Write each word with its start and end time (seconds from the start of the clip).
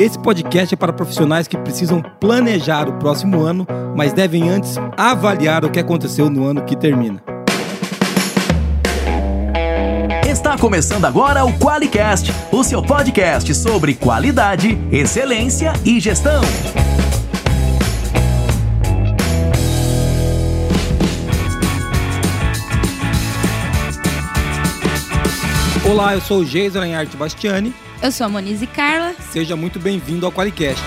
Esse 0.00 0.18
podcast 0.18 0.74
é 0.74 0.76
para 0.76 0.92
profissionais 0.92 1.46
que 1.46 1.56
precisam 1.56 2.00
planejar 2.18 2.88
o 2.88 2.94
próximo 2.94 3.42
ano, 3.42 3.66
mas 3.94 4.12
devem 4.12 4.48
antes 4.48 4.76
avaliar 4.96 5.64
o 5.64 5.70
que 5.70 5.78
aconteceu 5.78 6.30
no 6.30 6.44
ano 6.44 6.64
que 6.64 6.74
termina. 6.74 7.22
Está 10.26 10.56
começando 10.56 11.04
agora 11.04 11.44
o 11.44 11.52
QualiCast, 11.58 12.32
o 12.50 12.64
seu 12.64 12.82
podcast 12.82 13.54
sobre 13.54 13.94
qualidade, 13.94 14.78
excelência 14.90 15.74
e 15.84 16.00
gestão. 16.00 16.40
Olá, 25.84 26.14
eu 26.14 26.20
sou 26.22 26.38
o 26.38 26.46
Geison 26.46 26.80
Bastiani. 27.18 27.74
Eu 28.02 28.10
sou 28.10 28.26
a 28.26 28.28
Monize 28.28 28.66
Carla. 28.66 29.14
Seja 29.32 29.56
muito 29.56 29.78
bem-vindo 29.78 30.26
ao 30.26 30.32
Qualicast. 30.32 30.82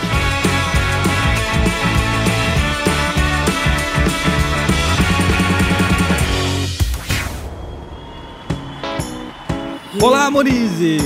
Olá, 10.02 10.30
Monize! 10.30 10.98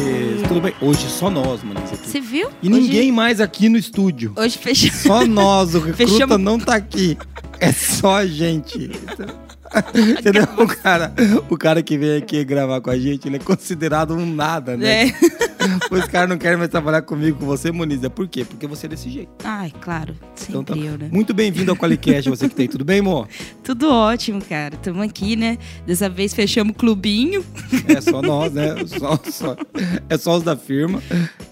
Tudo 0.48 0.62
bem? 0.62 0.74
Hoje 0.82 1.08
só 1.10 1.30
nós, 1.30 1.64
Monize. 1.64 1.94
aqui. 1.94 2.10
Você 2.10 2.20
viu? 2.20 2.50
E 2.62 2.70
ninguém 2.70 3.12
mais 3.12 3.40
aqui 3.40 3.70
no 3.70 3.78
estúdio. 3.78 4.34
Hoje 4.36 4.58
fechou. 4.58 4.90
Só 4.92 5.26
nós, 5.26 5.76
o 5.76 5.80
recruta 5.80 5.98
Fechamos- 6.12 6.40
não 6.40 6.60
tá 6.60 6.76
aqui. 6.76 7.18
É 7.60 7.72
só 7.72 8.18
a 8.18 8.26
gente. 8.26 8.90
Entendeu? 9.94 10.44
O 10.58 10.66
cara, 10.68 11.14
o 11.50 11.58
cara 11.58 11.84
que 11.84 11.98
vem 11.98 12.18
aqui 12.18 12.44
gravar 12.44 12.82
com 12.82 12.90
a 12.90 12.98
gente, 12.98 13.28
ele 13.28 13.36
é 13.36 13.40
considerado 13.40 14.16
um 14.16 14.26
nada, 14.26 14.76
né? 14.76 15.08
É. 15.10 15.49
Os 15.92 16.06
caras 16.06 16.30
não 16.30 16.38
querem 16.38 16.58
mais 16.58 16.70
trabalhar 16.70 17.02
comigo, 17.02 17.40
com 17.40 17.46
você, 17.46 17.72
Moniz. 17.72 18.04
É 18.04 18.10
por 18.10 18.28
quê? 18.28 18.46
Porque 18.46 18.68
você 18.68 18.86
é 18.86 18.90
desse 18.90 19.10
jeito. 19.10 19.30
Ai, 19.44 19.72
claro. 19.82 20.16
Então 20.48 20.64
tá. 20.64 20.76
eu, 20.76 20.98
né? 20.98 21.10
Muito 21.12 21.34
bem-vindo 21.34 21.72
ao 21.72 21.78
Qualicast, 21.78 22.30
você 22.30 22.48
que 22.50 22.56
tem. 22.56 22.68
Tudo 22.68 22.86
bem, 22.86 23.00
amor? 23.00 23.28
Tudo 23.64 23.90
ótimo, 23.92 24.42
cara. 24.42 24.78
Tamo 24.78 25.02
aqui, 25.02 25.36
né? 25.36 25.58
Dessa 25.86 26.10
vez 26.10 26.34
fechamos 26.34 26.74
o 26.74 26.76
clubinho. 26.78 27.44
É 27.88 28.02
só 28.02 28.22
nós, 28.22 28.54
né? 28.54 28.76
Só- 28.88 29.20
só- 29.30 29.56
é 30.10 30.18
só 30.18 30.38
os 30.38 30.44
da 30.44 30.56
firma. 30.56 31.02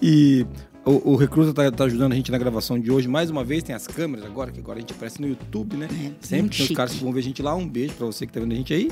E 0.02 0.46
o, 0.88 1.12
o 1.12 1.16
Recruta 1.16 1.52
tá, 1.52 1.70
tá 1.70 1.84
ajudando 1.84 2.12
a 2.12 2.14
gente 2.14 2.30
na 2.30 2.38
gravação 2.38 2.78
de 2.78 2.90
hoje. 2.90 3.06
Mais 3.06 3.28
uma 3.28 3.44
vez, 3.44 3.62
tem 3.62 3.74
as 3.74 3.86
câmeras 3.86 4.24
agora, 4.24 4.50
que 4.50 4.58
agora 4.58 4.78
a 4.78 4.80
gente 4.80 4.92
aparece 4.94 5.20
no 5.20 5.28
YouTube, 5.28 5.76
né? 5.76 5.86
É, 5.92 6.12
Sempre 6.24 6.56
tem 6.56 6.66
os 6.66 6.72
caras 6.72 6.94
que 6.94 7.04
vão 7.04 7.12
ver 7.12 7.20
a 7.20 7.22
gente 7.22 7.42
lá. 7.42 7.54
Um 7.54 7.68
beijo 7.68 7.92
pra 7.94 8.06
você 8.06 8.26
que 8.26 8.32
tá 8.32 8.40
vendo 8.40 8.52
a 8.52 8.54
gente 8.54 8.72
aí. 8.72 8.90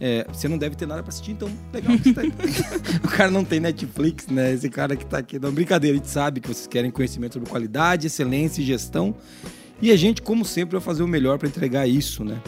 É, 0.00 0.26
você 0.32 0.48
não 0.48 0.56
deve 0.56 0.74
ter 0.74 0.86
nada 0.86 1.02
pra 1.02 1.10
assistir, 1.10 1.32
então 1.32 1.50
legal 1.72 1.96
que 1.98 2.04
você 2.04 2.14
tá 2.14 2.20
aí. 2.22 2.32
o 3.04 3.08
cara 3.08 3.30
não 3.30 3.44
tem 3.44 3.60
Netflix, 3.60 4.26
né? 4.26 4.54
Esse 4.54 4.70
cara 4.70 4.96
que 4.96 5.04
tá 5.04 5.18
aqui. 5.18 5.38
Não, 5.38 5.52
brincadeira, 5.52 5.94
a 5.94 5.98
gente 5.98 6.08
sabe 6.08 6.40
que 6.40 6.48
vocês 6.48 6.66
querem 6.66 6.90
conhecimento 6.90 7.34
sobre 7.34 7.48
qualidade, 7.50 8.06
excelência 8.06 8.62
e 8.62 8.64
gestão. 8.64 9.14
E 9.82 9.90
a 9.90 9.96
gente, 9.96 10.22
como 10.22 10.44
sempre, 10.44 10.72
vai 10.72 10.80
fazer 10.80 11.02
o 11.02 11.08
melhor 11.08 11.38
pra 11.38 11.46
entregar 11.46 11.86
isso, 11.86 12.24
né? 12.24 12.40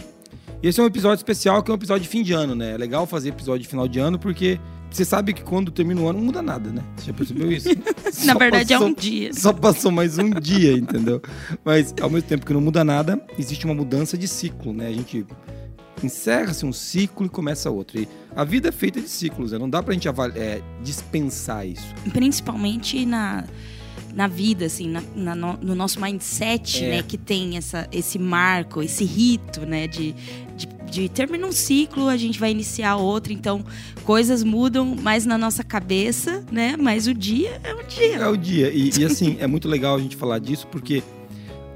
Esse 0.62 0.80
é 0.80 0.82
um 0.82 0.86
episódio 0.86 1.16
especial, 1.16 1.62
que 1.62 1.70
é 1.70 1.74
um 1.74 1.76
episódio 1.76 2.02
de 2.02 2.08
fim 2.08 2.22
de 2.22 2.32
ano, 2.32 2.54
né? 2.54 2.72
É 2.72 2.76
legal 2.78 3.06
fazer 3.06 3.28
episódio 3.28 3.62
de 3.62 3.68
final 3.68 3.86
de 3.86 3.98
ano, 3.98 4.18
porque 4.18 4.58
você 4.90 5.04
sabe 5.04 5.34
que 5.34 5.42
quando 5.42 5.70
termina 5.70 6.00
o 6.00 6.08
ano 6.08 6.18
não 6.18 6.26
muda 6.26 6.40
nada, 6.40 6.70
né? 6.70 6.82
Você 6.96 7.06
já 7.06 7.12
percebeu 7.12 7.52
isso? 7.52 7.68
Na 8.24 8.34
verdade, 8.34 8.72
é 8.72 8.76
passou- 8.76 8.90
um 8.90 8.94
dia. 8.94 9.32
Só 9.32 9.52
passou 9.52 9.90
mais 9.90 10.18
um 10.18 10.30
dia, 10.30 10.72
entendeu? 10.72 11.20
Mas 11.64 11.94
ao 12.00 12.08
mesmo 12.10 12.28
tempo 12.28 12.44
que 12.46 12.52
não 12.52 12.60
muda 12.60 12.84
nada, 12.84 13.20
existe 13.38 13.64
uma 13.64 13.74
mudança 13.74 14.16
de 14.16 14.26
ciclo, 14.28 14.72
né? 14.72 14.88
A 14.88 14.92
gente 14.92 15.26
encerra-se 16.02 16.64
um 16.66 16.72
ciclo 16.72 17.26
e 17.26 17.28
começa 17.28 17.70
outro. 17.70 17.98
E 17.98 18.08
a 18.34 18.44
vida 18.44 18.68
é 18.68 18.72
feita 18.72 19.00
de 19.00 19.08
ciclos, 19.08 19.52
né? 19.52 19.58
Não 19.58 19.68
dá 19.68 19.82
pra 19.82 19.94
gente 19.94 20.08
é, 20.08 20.60
dispensar 20.82 21.66
isso. 21.66 21.86
Principalmente 22.12 23.06
na, 23.06 23.44
na 24.14 24.26
vida, 24.28 24.66
assim, 24.66 24.88
na, 24.88 25.02
na 25.14 25.34
no, 25.34 25.54
no 25.56 25.74
nosso 25.74 26.00
mindset, 26.00 26.84
É. 26.84 26.88
né? 26.96 27.02
Que 27.02 27.16
tem 27.16 27.56
essa, 27.56 27.88
esse 27.90 28.18
marco, 28.18 28.82
esse 28.82 29.04
rito, 29.04 29.64
né? 29.64 29.86
De, 29.86 30.12
de, 30.56 30.68
de 31.02 31.08
terminar 31.10 31.46
um 31.48 31.52
ciclo, 31.52 32.08
a 32.08 32.16
gente 32.16 32.38
vai 32.40 32.50
iniciar 32.50 32.96
outro. 32.96 33.32
Então, 33.32 33.64
coisas 34.04 34.42
mudam 34.42 34.94
mais 34.96 35.26
na 35.26 35.36
nossa 35.36 35.62
cabeça, 35.62 36.42
né? 36.50 36.74
Mas 36.78 37.06
o 37.06 37.12
dia 37.14 37.60
é 37.62 37.74
um 37.74 37.82
dia. 37.86 38.16
É 38.16 38.28
o 38.28 38.36
dia. 38.36 38.70
E, 38.72 38.90
e, 38.98 39.04
assim, 39.04 39.36
é 39.38 39.46
muito 39.46 39.68
legal 39.68 39.96
a 39.96 39.98
gente 40.00 40.16
falar 40.16 40.38
disso, 40.38 40.66
porque 40.68 41.02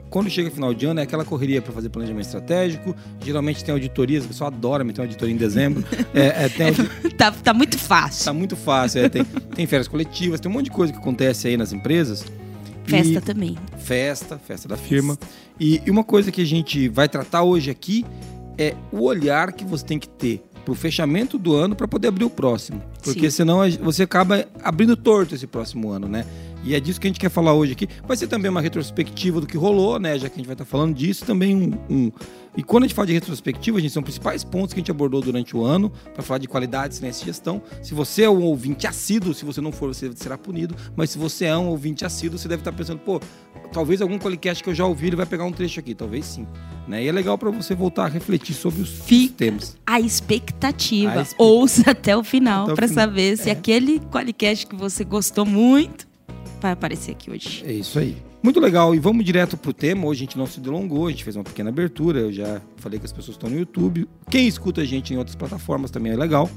quando 0.09 0.29
chega 0.31 0.51
final 0.51 0.73
de 0.75 0.87
ano 0.87 0.99
é 1.01 1.03
aquela 1.05 1.25
correria 1.25 1.61
para 1.63 1.73
fazer 1.73 1.89
planejamento 1.91 2.25
estratégico. 2.25 2.97
Geralmente 3.25 3.63
tem 3.63 3.73
auditorias, 3.73 4.25
o 4.25 4.29
pessoal 4.29 4.49
adora 4.49 4.83
meter 4.83 5.01
uma 5.01 5.07
auditoria 5.07 5.35
em 5.35 5.39
dezembro. 5.39 5.85
É, 6.15 6.45
é, 6.47 6.49
tem 6.49 6.67
audi- 6.69 6.89
Tá, 7.17 7.31
tá 7.31 7.53
muito 7.55 7.79
fácil. 7.79 8.25
Tá 8.25 8.33
muito 8.33 8.57
fácil. 8.57 9.03
é, 9.05 9.09
tem, 9.09 9.25
tem 9.25 9.67
férias 9.67 9.87
coletivas, 9.87 10.41
tem 10.41 10.51
um 10.51 10.55
monte 10.55 10.65
de 10.65 10.71
coisa 10.71 10.93
que 10.93 10.99
acontece 10.99 11.47
aí 11.47 11.57
nas 11.57 11.73
empresas. 11.73 12.25
E- 12.87 12.91
Festa 12.91 13.21
também. 13.21 13.57
festa, 13.79 14.39
festa 14.39 14.67
da 14.67 14.77
firma. 14.77 15.17
E, 15.61 15.81
e 15.87 15.91
uma 15.91 16.03
coisa 16.03 16.33
que 16.33 16.41
a 16.41 16.45
gente 16.47 16.89
vai 16.89 17.09
tratar 17.09 17.43
hoje 17.45 17.71
aqui 17.71 18.05
é 18.61 18.75
o 18.93 19.05
olhar 19.05 19.53
que 19.53 19.65
você 19.65 19.85
tem 19.85 19.99
que 19.99 20.09
ter 20.09 20.43
pro 20.65 20.75
fechamento 20.75 21.39
do 21.39 21.55
ano 21.55 21.75
para 21.75 21.89
poder 21.89 22.09
abrir 22.09 22.25
o 22.25 22.31
próximo. 22.31 22.83
Porque 23.03 23.31
Sim. 23.31 23.37
senão 23.39 23.59
você 23.81 24.03
acaba 24.03 24.45
abrindo 24.63 24.95
torto 24.95 25.35
esse 25.35 25.47
próximo 25.47 25.91
ano, 25.91 26.07
né? 26.07 26.27
E 26.63 26.75
é 26.75 26.81
disso 26.81 27.01
que 27.01 27.07
a 27.07 27.11
gente 27.11 27.19
quer 27.21 27.31
falar 27.31 27.55
hoje 27.55 27.73
aqui. 27.73 27.89
Vai 28.07 28.17
ser 28.17 28.27
também 28.27 28.51
uma 28.51 28.61
retrospectiva 28.61 29.41
do 29.41 29.47
que 29.47 29.57
rolou, 29.57 29.99
né? 29.99 30.19
Já 30.19 30.29
que 30.29 30.35
a 30.35 30.39
gente 30.39 30.47
vai 30.47 30.55
estar 30.55 30.65
falando 30.67 30.95
disso, 30.95 31.25
também 31.25 31.55
um, 31.57 31.73
um- 31.95 32.13
E 32.57 32.63
quando 32.65 32.83
a 32.85 32.87
gente 32.87 32.95
fala 32.97 33.07
de 33.07 33.13
retrospectiva, 33.13 33.81
gente, 33.81 33.93
são 33.93 34.03
principais 34.03 34.43
pontos 34.43 34.75
que 34.75 34.81
a 34.81 34.83
gente 34.83 34.91
abordou 34.91 35.23
durante 35.23 35.57
o 35.57 35.65
ano 35.65 35.91
para 36.13 36.23
falar 36.23 36.39
de 36.39 36.49
qualidade, 36.49 36.95
excelência 36.95 37.23
e 37.23 37.27
gestão. 37.27 37.63
Se 37.81 37.95
você 37.95 38.25
é 38.25 38.31
um 38.31 38.43
ouvinte 38.43 38.87
assíduo, 38.89 39.33
se 39.33 39.45
você 39.45 39.61
não 39.61 39.71
for, 39.71 39.95
você 39.95 40.11
será 40.17 40.37
punido. 40.37 40.75
Mas 40.97 41.11
se 41.11 41.19
você 41.19 41.45
é 41.47 41.57
um 41.57 41.69
ouvinte 41.69 42.05
assíduo, 42.05 42.39
você 42.39 42.49
deve 42.49 42.61
estar 42.61 42.73
pensando, 42.73 42.99
pô, 42.99 43.21
talvez 43.73 44.03
algum 44.03 44.19
podcast 44.19 44.63
que 44.65 44.69
eu 44.69 44.75
já 44.75 44.85
ouvi, 44.85 45.07
ele 45.07 45.17
vai 45.17 45.27
pegar 45.27 45.45
um 45.45 45.53
trecho 45.53 45.79
aqui. 45.81 45.95
Talvez 45.95 46.27
sim. 46.27 46.45
Né? 46.89 47.05
E 47.05 47.09
é 47.09 47.13
legal 47.13 47.39
para 47.39 47.51
você 47.51 47.73
voltar 47.75 48.07
a 48.07 48.09
refletir 48.09 48.53
sobre 48.55 48.83
os 48.83 48.89
Fica 48.91 49.35
temas. 49.37 49.77
a 49.87 50.01
expectativa. 50.01 51.13
A 51.13 51.23
expect- 51.23 51.41
Ouça 51.43 51.91
até 51.93 52.17
o 52.17 52.25
final 52.25 52.75
para 52.75 52.89
saber 52.89 53.37
se 53.39 53.49
É. 53.49 53.53
aquele 53.53 54.01
Qualicast 54.01 54.67
que 54.67 54.75
você 54.75 55.05
gostou 55.05 55.47
muito 55.47 56.10
vai 56.61 56.73
aparecer 56.73 57.13
aqui 57.13 57.31
hoje. 57.31 57.65
É 57.67 57.73
isso 57.73 57.99
aí. 57.99 58.17
Muito 58.43 58.59
legal. 58.61 58.95
E 58.95 58.99
vamos 58.99 59.25
direto 59.25 59.57
pro 59.57 59.73
tema. 59.73 60.07
Hoje 60.07 60.21
a 60.21 60.25
gente 60.25 60.39
não 60.39 60.47
se 60.47 60.61
delongou, 60.61 61.07
a 61.07 61.11
gente 61.11 61.25
fez 61.25 61.37
uma 61.37 61.45
pequena 61.45 61.71
abertura. 61.71 62.21
Eu 62.21 62.33
já 62.33 62.61
falei 62.77 62.99
que 62.99 63.07
as 63.07 63.13
pessoas 63.13 63.37
estão 63.37 63.51
no 63.51 63.59
YouTube. 63.59 64.09
Quem 64.31 64.47
escuta 64.47 64.81
a 64.81 64.85
gente 64.85 65.13
em 65.13 65.17
outras 65.17 65.37
plataformas 65.37 65.91
também 65.91 66.13
é 66.13 66.17
legal. 66.17 66.49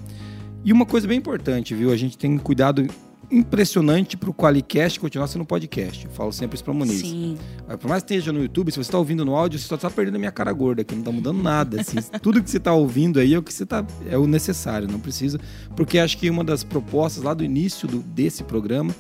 E 0.63 0.72
uma 0.72 0.86
coisa 0.86 1.08
bem 1.08 1.18
importante, 1.18 1.74
viu? 1.75 1.92
A 1.92 1.97
gente 1.97 2.18
tem 2.18 2.31
um 2.31 2.38
cuidado 2.38 2.88
impressionante 3.31 4.16
pro 4.16 4.34
Qualicast 4.34 5.00
continuar 5.00 5.28
sendo 5.28 5.44
podcast. 5.44 6.06
Eu 6.06 6.12
falo 6.12 6.31
sempre 6.31 6.56
isso 6.56 6.63
pra 6.63 6.74
Moniz. 6.74 7.00
Sim. 7.02 7.38
Por 7.80 7.88
mais 7.90 8.03
que 8.03 8.13
esteja 8.13 8.31
no 8.31 8.42
YouTube, 8.42 8.72
se 8.72 8.78
você 8.78 8.81
está 8.88 8.97
ouvindo 8.97 9.25
no 9.25 9.36
áudio, 9.36 9.59
você 9.59 9.68
só 9.68 9.75
está 9.75 9.90
perdendo 9.90 10.16
a 10.16 10.19
minha 10.19 10.31
cara 10.31 10.53
gorda, 10.53 10.84
que 10.84 10.94
não 10.94 11.02
está 11.02 11.12
mudando 11.12 11.42
nada. 11.42 11.81
assim. 11.81 11.97
tudo 12.22 12.42
que 12.44 12.50
você 12.50 12.58
está 12.58 12.74
ouvindo 12.74 13.19
aí 13.19 13.34
é 13.34 13.38
o 13.38 13.42
que 13.44 13.53
você 13.53 13.66
tá, 13.66 13.86
é 14.09 14.18
o 14.18 14.28
necessário, 14.28 14.88
não 14.88 15.00
precisa. 15.00 15.40
Porque 15.75 15.97
acho 16.00 16.18
que 16.18 16.30
uma 16.30 16.44
das 16.44 16.63
propostas 16.63 17.24
lá 17.24 17.34
do 17.34 17.44
início 17.44 17.88
do- 17.88 18.00
desse 18.00 18.44
programa 18.44 18.96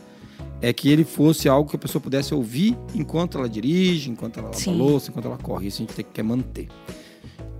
é 0.63 0.71
que 0.71 0.87
ele 0.87 1.03
fosse 1.03 1.49
algo 1.49 1.69
que 1.69 1.75
a 1.75 1.79
pessoa 1.79 2.01
pudesse 2.01 2.33
ouvir 2.33 2.77
enquanto 2.95 3.37
ela 3.37 3.49
dirige, 3.49 4.09
enquanto 4.09 4.39
ela 4.39 4.49
lava 4.49 4.71
louça, 4.71 5.11
enquanto 5.11 5.25
ela 5.25 5.37
corre. 5.37 5.67
Isso 5.67 5.81
a 5.81 5.85
gente 5.85 5.93
tem, 5.93 6.05
quer 6.05 6.23
manter. 6.23 6.69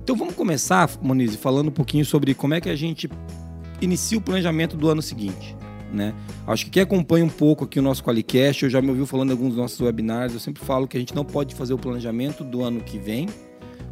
Então 0.02 0.16
vamos 0.16 0.34
começar, 0.36 0.90
Moniz, 1.02 1.36
falando 1.36 1.68
um 1.68 1.72
pouquinho 1.72 2.06
sobre 2.06 2.34
como 2.34 2.54
é 2.54 2.62
que 2.62 2.70
a 2.70 2.76
gente 2.78 3.10
inicia 3.82 4.18
o 4.18 4.22
planejamento 4.22 4.78
do 4.78 4.88
ano 4.88 5.02
seguinte. 5.02 5.54
Né? 5.92 6.14
Acho 6.48 6.64
que 6.64 6.72
quem 6.72 6.84
acompanha 6.84 7.26
um 7.26 7.30
pouco 7.30 7.66
aqui 7.66 7.78
o 7.78 7.82
nosso 7.82 8.02
Qualicast, 8.02 8.64
eu 8.64 8.70
já 8.70 8.82
me 8.82 8.88
ouviu 8.88 9.06
falando 9.06 9.32
em 9.32 9.34
alguns 9.34 9.50
dos 9.50 9.58
nossos 9.58 9.82
webinars, 9.82 10.34
eu 10.34 10.40
sempre 10.40 10.64
falo 10.64 10.88
que 10.88 10.96
a 10.96 11.00
gente 11.00 11.14
não 11.14 11.26
pode 11.26 11.54
fazer 11.56 11.74
o 11.74 11.78
planejamento 11.78 12.42
do 12.42 12.64
ano 12.64 12.80
que 12.80 12.98
vem 12.98 13.28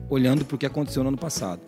olhando 0.10 0.46
para 0.46 0.56
o 0.56 0.58
que 0.58 0.66
aconteceu 0.66 1.04
no 1.04 1.10
ano 1.10 1.18
passado. 1.18 1.62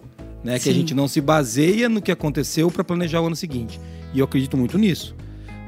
Né? 0.46 0.58
Que 0.60 0.70
a 0.70 0.74
gente 0.74 0.94
não 0.94 1.10
se 1.10 1.20
baseia 1.20 1.90
no 1.90 2.02
que 2.02 2.12
aconteceu 2.12 2.72
para 2.72 2.86
planejar 2.86 3.20
o 3.20 3.28
ano 3.28 3.36
seguinte. 3.36 3.82
E 4.14 4.20
eu 4.20 4.26
acredito 4.26 4.56
muito 4.56 4.78
nisso. 4.78 5.14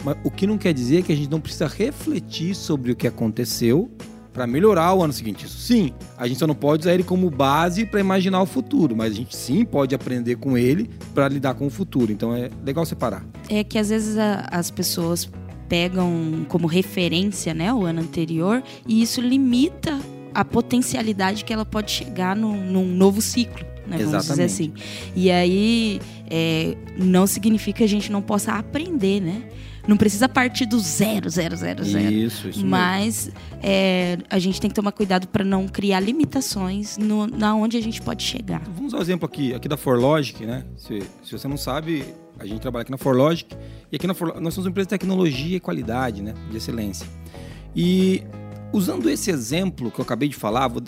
Mas 0.06 0.16
o 0.24 0.30
que 0.30 0.46
não 0.46 0.58
quer 0.58 0.72
dizer 0.74 1.02
que 1.04 1.12
a 1.12 1.16
gente 1.16 1.30
não 1.32 1.42
precisa 1.42 1.68
refletir 1.68 2.56
sobre 2.56 2.92
o 2.92 2.96
que 2.96 3.08
aconteceu 3.08 3.90
para 4.32 4.46
melhorar 4.46 4.94
o 4.94 5.02
ano 5.02 5.14
seguinte. 5.14 5.46
Isso 5.46 5.58
sim, 5.58 5.94
a 6.18 6.28
gente 6.28 6.38
só 6.40 6.46
não 6.46 6.54
pode 6.54 6.82
usar 6.84 6.94
ele 6.94 7.04
como 7.04 7.30
base 7.30 7.86
para 7.86 8.00
imaginar 8.02 8.42
o 8.42 8.46
futuro, 8.46 8.96
mas 8.96 9.14
a 9.14 9.16
gente 9.16 9.36
sim 9.36 9.64
pode 9.66 9.96
aprender 9.96 10.36
com 10.36 10.58
ele 10.58 10.90
para 11.14 11.28
lidar 11.30 11.54
com 11.56 11.66
o 11.68 11.70
futuro. 11.70 12.12
Então 12.12 12.36
é 12.36 12.50
legal 12.66 12.86
separar. 12.86 13.26
É 13.50 13.64
que 13.64 13.78
às 13.80 13.90
vezes 13.90 14.18
a- 14.18 14.46
as 14.52 14.70
pessoas 14.70 15.30
pegam 15.70 16.46
como 16.50 16.68
referência 16.68 17.54
né, 17.54 17.74
o 17.74 17.86
ano 17.86 18.02
anterior 18.02 18.62
e 18.88 19.02
isso 19.02 19.20
limita 19.22 19.98
a 20.34 20.44
potencialidade 20.46 21.44
que 21.46 21.54
ela 21.54 21.66
pode 21.66 21.90
chegar 21.92 22.36
num, 22.36 22.56
num 22.72 22.86
novo 22.86 23.22
ciclo. 23.22 23.66
Né, 23.88 23.98
vamos 23.98 24.06
dizer 24.06 24.18
Exatamente. 24.18 24.46
assim. 24.46 24.74
E 25.16 25.32
aí 25.32 26.02
é, 26.30 26.76
não 26.98 27.26
significa 27.26 27.78
que 27.80 27.84
a 27.84 27.88
gente 27.88 28.12
não 28.12 28.22
possa 28.22 28.52
aprender, 28.54 29.22
né? 29.22 29.44
Não 29.88 29.96
precisa 29.98 30.28
partir 30.28 30.66
do 30.66 30.80
zero, 30.80 31.30
zero, 31.30 31.56
zero, 31.56 31.84
zero. 31.84 32.12
Isso, 32.14 32.50
isso. 32.50 32.66
Mas 32.66 33.30
é, 33.62 34.18
a 34.30 34.40
gente 34.40 34.60
tem 34.60 34.70
que 34.70 34.76
tomar 34.76 34.92
cuidado 34.92 35.28
para 35.28 35.44
não 35.44 35.68
criar 35.68 36.00
limitações 36.00 36.98
no, 36.98 37.28
na 37.28 37.54
onde 37.56 37.78
a 37.78 37.82
gente 37.82 38.02
pode 38.02 38.24
chegar. 38.24 38.62
Vamos 38.74 38.94
usar 38.94 38.98
o 38.98 39.02
exemplo 39.02 39.28
aqui, 39.28 39.54
aqui 39.54 39.68
da 39.68 39.78
ForLogic, 39.78 40.44
né? 40.46 40.66
Se, 40.76 41.04
se 41.24 41.32
você 41.32 41.48
não 41.48 41.58
sabe, 41.58 42.04
a 42.40 42.46
gente 42.48 42.62
trabalha 42.62 42.82
aqui 42.82 42.92
na 42.92 42.98
ForLogic 42.98 43.56
e 43.92 43.96
aqui 43.96 44.08
na 44.08 44.14
For, 44.16 44.42
nós 44.42 44.54
somos 44.56 44.66
uma 44.66 44.72
empresa 44.72 44.88
de 44.88 44.90
tecnologia 44.90 45.58
e 45.58 45.60
qualidade, 45.60 46.22
né? 46.24 46.34
De 46.50 46.58
excelência. 46.58 47.08
E 47.76 48.24
usando 48.74 49.10
esse 49.10 49.30
exemplo 49.30 49.92
que 49.92 50.00
eu 50.00 50.04
acabei 50.04 50.30
de 50.30 50.36
falar, 50.36 50.68
vou- 50.68 50.82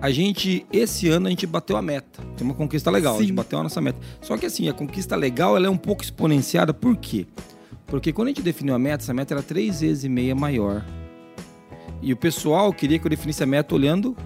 a 0.00 0.10
gente, 0.10 0.64
esse 0.72 1.08
ano, 1.08 1.26
a 1.26 1.30
gente 1.30 1.46
bateu 1.46 1.76
a 1.76 1.82
meta. 1.82 2.22
Tem 2.36 2.44
uma 2.46 2.54
conquista 2.54 2.90
legal, 2.90 3.14
a 3.16 3.18
gente 3.18 3.28
Sim. 3.28 3.34
bateu 3.34 3.58
a 3.58 3.62
nossa 3.64 3.80
meta. 3.80 3.98
Só 4.20 4.36
que 4.36 4.46
assim, 4.46 4.68
a 4.68 4.72
conquista 4.72 5.14
legal, 5.16 5.56
ela 5.56 5.66
é 5.66 5.70
um 5.70 5.76
pouco 5.76 6.02
exponenciada, 6.02 6.72
por 6.74 6.96
quê? 6.96 7.26
Porque 7.34 7.52
quando 8.00 8.28
a 8.28 8.30
gente 8.30 8.42
definiu 8.42 8.74
a 8.74 8.78
meta, 8.78 9.04
essa 9.04 9.12
meta 9.12 9.34
era 9.34 9.42
três 9.42 9.80
vezes 9.80 10.04
e 10.04 10.08
meia 10.08 10.34
maior. 10.34 10.84
E 12.00 12.12
o 12.12 12.16
pessoal 12.16 12.72
queria 12.72 12.98
que 12.98 13.06
eu 13.06 13.10
definisse 13.10 13.42
a 13.42 13.46
meta 13.46 13.74
olhando 13.74 14.16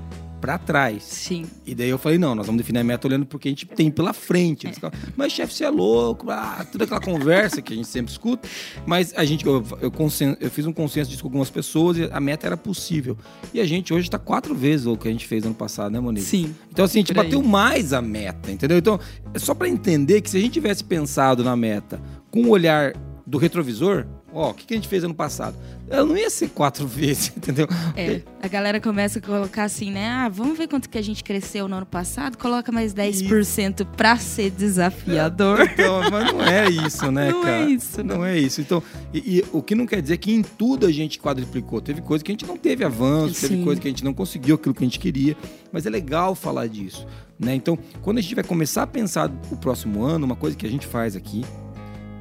para 0.41 0.59
trás. 0.59 1.03
Sim. 1.03 1.45
E 1.65 1.75
daí 1.75 1.89
eu 1.89 1.99
falei, 1.99 2.19
não, 2.19 2.35
nós 2.35 2.47
vamos 2.47 2.59
definir 2.61 2.79
a 2.79 2.85
meta 2.85 3.07
olhando 3.09 3.27
porque 3.27 3.49
a 3.49 3.51
gente 3.51 3.67
tem 3.67 3.91
pela 3.91 4.13
frente. 4.13 4.73
Ficavam, 4.73 4.97
Mas 5.17 5.33
chefe, 5.33 5.53
você 5.55 5.65
é 5.65 5.71
louco, 5.71 6.31
ah, 6.31 6.65
toda 6.71 6.85
aquela 6.85 7.01
conversa 7.01 7.61
que 7.61 7.73
a 7.73 7.77
gente 7.77 7.89
sempre 7.89 8.13
escuta. 8.13 8.49
Mas 8.87 9.13
a 9.17 9.25
gente, 9.25 9.45
eu, 9.45 9.65
eu, 9.81 9.91
consen- 9.91 10.37
eu 10.41 10.51
fiz 10.51 10.65
um 10.67 10.73
consenso 10.73 11.11
disso 11.11 11.23
com 11.23 11.29
algumas 11.29 11.51
pessoas 11.51 11.97
e 11.99 12.09
a 12.13 12.21
meta 12.21 12.47
era 12.47 12.57
possível. 12.57 13.17
E 13.53 13.61
a 13.61 13.65
gente 13.65 13.93
hoje 13.93 14.07
está 14.07 14.19
quatro 14.19 14.55
vezes 14.55 14.87
o 14.87 14.97
que 14.97 15.09
a 15.09 15.11
gente 15.11 15.27
fez 15.27 15.45
ano 15.45 15.55
passado, 15.55 15.93
né, 15.93 16.01
Monique? 16.01 16.25
Sim. 16.27 16.55
Então, 16.71 16.85
assim, 16.85 16.99
a 16.99 17.03
gente 17.03 17.15
bateu 17.15 17.43
mais 17.43 17.93
a 17.93 18.01
meta, 18.01 18.51
entendeu? 18.51 18.79
Então, 18.79 19.01
é 19.35 19.39
só 19.39 19.55
para 19.55 19.69
entender 19.69 20.21
que 20.21 20.31
se 20.31 20.37
a 20.37 20.41
gente 20.41 20.53
tivesse 20.53 20.85
pensado 20.85 21.43
na 21.43 21.57
meta 21.57 22.01
com 22.31 22.43
o 22.43 22.51
olhar 22.51 22.95
do 23.27 23.39
retrovisor, 23.39 24.07
ó, 24.33 24.51
o 24.51 24.55
que, 24.55 24.65
que 24.65 24.75
a 24.75 24.77
gente 24.77 24.87
fez 24.87 25.03
ano 25.03 25.15
passado? 25.15 25.57
Ela 25.89 26.05
não 26.07 26.17
ia 26.17 26.31
ser 26.31 26.49
quatro 26.51 26.87
vezes, 26.89 27.33
entendeu? 27.37 27.67
É, 27.97 28.23
a 28.41 28.47
galera 28.47 28.81
começa 28.81 29.19
a 29.19 29.23
colocar 29.23 29.65
assim, 29.65 29.91
né? 29.91 30.09
Ah, 30.09 30.29
vamos 30.29 30.57
ver 30.57 30.69
quanto 30.69 30.89
que 30.89 30.97
a 30.97 31.03
gente 31.03 31.25
cresceu 31.25 31.67
no 31.67 31.75
ano 31.77 31.87
passado, 31.87 32.39
coloca 32.39 32.71
mais 32.71 32.95
10% 32.95 33.85
pra 33.97 34.17
ser 34.17 34.51
desafiador. 34.51 35.67
Então, 35.77 36.01
mas 36.11 36.33
não 36.33 36.43
é 36.43 36.71
isso, 36.71 37.11
né, 37.11 37.31
Não 37.33 37.41
é 37.41 37.43
cara? 37.43 37.71
isso, 37.71 38.05
Não, 38.05 38.17
não. 38.19 38.25
é 38.25 38.39
isso. 38.39 38.61
Então, 38.61 38.83
e, 39.13 39.39
e 39.39 39.45
o 39.53 39.61
que 39.63 39.75
não 39.75 39.87
quer 39.87 40.01
dizer 40.01 40.17
que 40.19 40.33
em 40.33 40.43
tudo 40.43 40.87
a 40.87 40.93
gente 40.93 41.19
quadriplicou. 41.19 41.81
Teve 41.81 42.01
coisa 42.01 42.25
que 42.25 42.31
a 42.31 42.35
gente 42.35 42.47
não 42.47 42.57
teve 42.57 42.85
avanço, 42.85 43.41
teve 43.41 43.57
Sim. 43.57 43.65
coisa 43.65 43.81
que 43.81 43.89
a 43.89 43.91
gente 43.91 44.05
não 44.05 44.15
conseguiu 44.15 44.55
aquilo 44.55 44.75
que 44.75 44.83
a 44.85 44.87
gente 44.87 44.99
queria. 44.99 45.37
Mas 45.73 45.85
é 45.85 45.91
legal 45.91 46.35
falar 46.35 46.67
disso, 46.69 47.07
né? 47.39 47.55
Então, 47.55 47.79
quando 48.03 48.19
a 48.19 48.21
gente 48.21 48.35
vai 48.35 48.45
começar 48.45 48.85
a 48.85 48.87
pensar 48.87 49.31
o 49.51 49.57
próximo 49.57 50.03
ano, 50.05 50.25
uma 50.25 50.37
coisa 50.37 50.57
que 50.57 50.65
a 50.67 50.71
gente 50.71 50.87
faz 50.87 51.15
aqui 51.17 51.45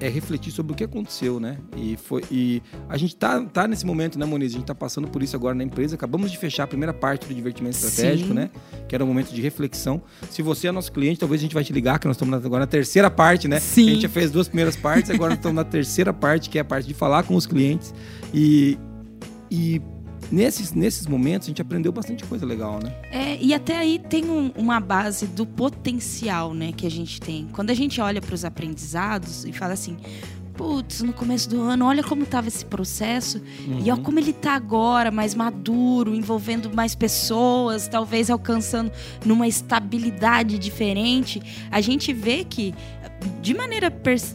é 0.05 0.09
refletir 0.09 0.51
sobre 0.51 0.73
o 0.73 0.75
que 0.75 0.83
aconteceu, 0.83 1.39
né? 1.39 1.57
E 1.75 1.97
foi 1.97 2.23
e 2.29 2.61
a 2.87 2.97
gente 2.97 3.15
tá, 3.15 3.41
tá 3.41 3.67
nesse 3.67 3.85
momento, 3.85 4.19
né, 4.19 4.25
Moniz? 4.25 4.51
A 4.53 4.55
gente 4.57 4.65
tá 4.65 4.75
passando 4.75 5.07
por 5.07 5.23
isso 5.23 5.35
agora 5.35 5.55
na 5.55 5.63
empresa. 5.63 5.95
Acabamos 5.95 6.31
de 6.31 6.37
fechar 6.37 6.63
a 6.63 6.67
primeira 6.67 6.93
parte 6.93 7.27
do 7.27 7.33
divertimento 7.33 7.77
estratégico, 7.77 8.29
Sim. 8.29 8.35
né? 8.35 8.49
Que 8.87 8.95
era 8.95 9.03
um 9.03 9.07
momento 9.07 9.33
de 9.33 9.41
reflexão. 9.41 10.01
Se 10.29 10.41
você 10.41 10.67
é 10.67 10.71
nosso 10.71 10.91
cliente, 10.91 11.19
talvez 11.19 11.41
a 11.41 11.43
gente 11.43 11.53
vai 11.53 11.63
te 11.63 11.73
ligar, 11.73 11.99
que 11.99 12.07
nós 12.07 12.15
estamos 12.15 12.33
agora 12.45 12.61
na 12.61 12.67
terceira 12.67 13.09
parte, 13.09 13.47
né? 13.47 13.59
Sim. 13.59 13.89
A 13.89 13.93
gente 13.93 14.01
já 14.03 14.09
fez 14.09 14.31
duas 14.31 14.47
primeiras 14.47 14.75
partes, 14.75 15.09
agora 15.09 15.33
estamos 15.33 15.55
na 15.55 15.63
terceira 15.63 16.13
parte, 16.13 16.49
que 16.49 16.57
é 16.57 16.61
a 16.61 16.65
parte 16.65 16.87
de 16.87 16.93
falar 16.93 17.23
com 17.23 17.35
os 17.35 17.45
clientes. 17.45 17.93
E, 18.33 18.77
e 19.49 19.81
nesses, 20.31 20.71
nesses 20.73 21.07
momentos 21.07 21.47
a 21.47 21.49
gente 21.51 21.61
aprendeu 21.61 21.91
bastante 21.91 22.23
coisa 22.25 22.45
legal, 22.45 22.79
né? 22.83 22.93
É, 23.11 23.37
e 23.41 23.53
até 23.53 23.77
aí 23.77 23.99
tem 23.99 24.25
um- 24.29 24.51
uma 24.55 24.79
base 24.79 25.25
do 25.27 25.45
potencial, 25.45 26.53
né, 26.53 26.71
que 26.75 26.85
a 26.85 26.91
gente 26.91 27.19
tem. 27.21 27.47
Quando 27.53 27.69
a 27.69 27.73
gente 27.73 27.99
olha 28.01 28.21
para 28.21 28.33
os 28.35 28.43
aprendizados 28.45 29.45
e 29.45 29.51
fala 29.53 29.73
assim, 29.73 29.97
putz, 30.55 31.01
no 31.01 31.13
começo 31.13 31.49
do 31.49 31.61
ano, 31.61 31.85
olha 31.85 32.03
como 32.03 32.23
estava 32.23 32.47
esse 32.47 32.65
processo 32.65 33.41
e 33.83 33.91
olha 33.91 34.01
como 34.01 34.19
ele 34.19 34.33
tá 34.33 34.53
agora, 34.53 35.11
mais 35.11 35.35
maduro, 35.35 36.15
envolvendo 36.15 36.73
mais 36.73 36.95
pessoas, 36.95 37.87
talvez 37.87 38.29
alcançando 38.29 38.91
numa 39.25 39.47
estabilidade 39.47 40.57
diferente. 40.57 41.41
A 41.71 41.81
gente 41.81 42.13
vê 42.13 42.43
que 42.43 42.73
de 43.41 43.53
maneira, 43.53 43.91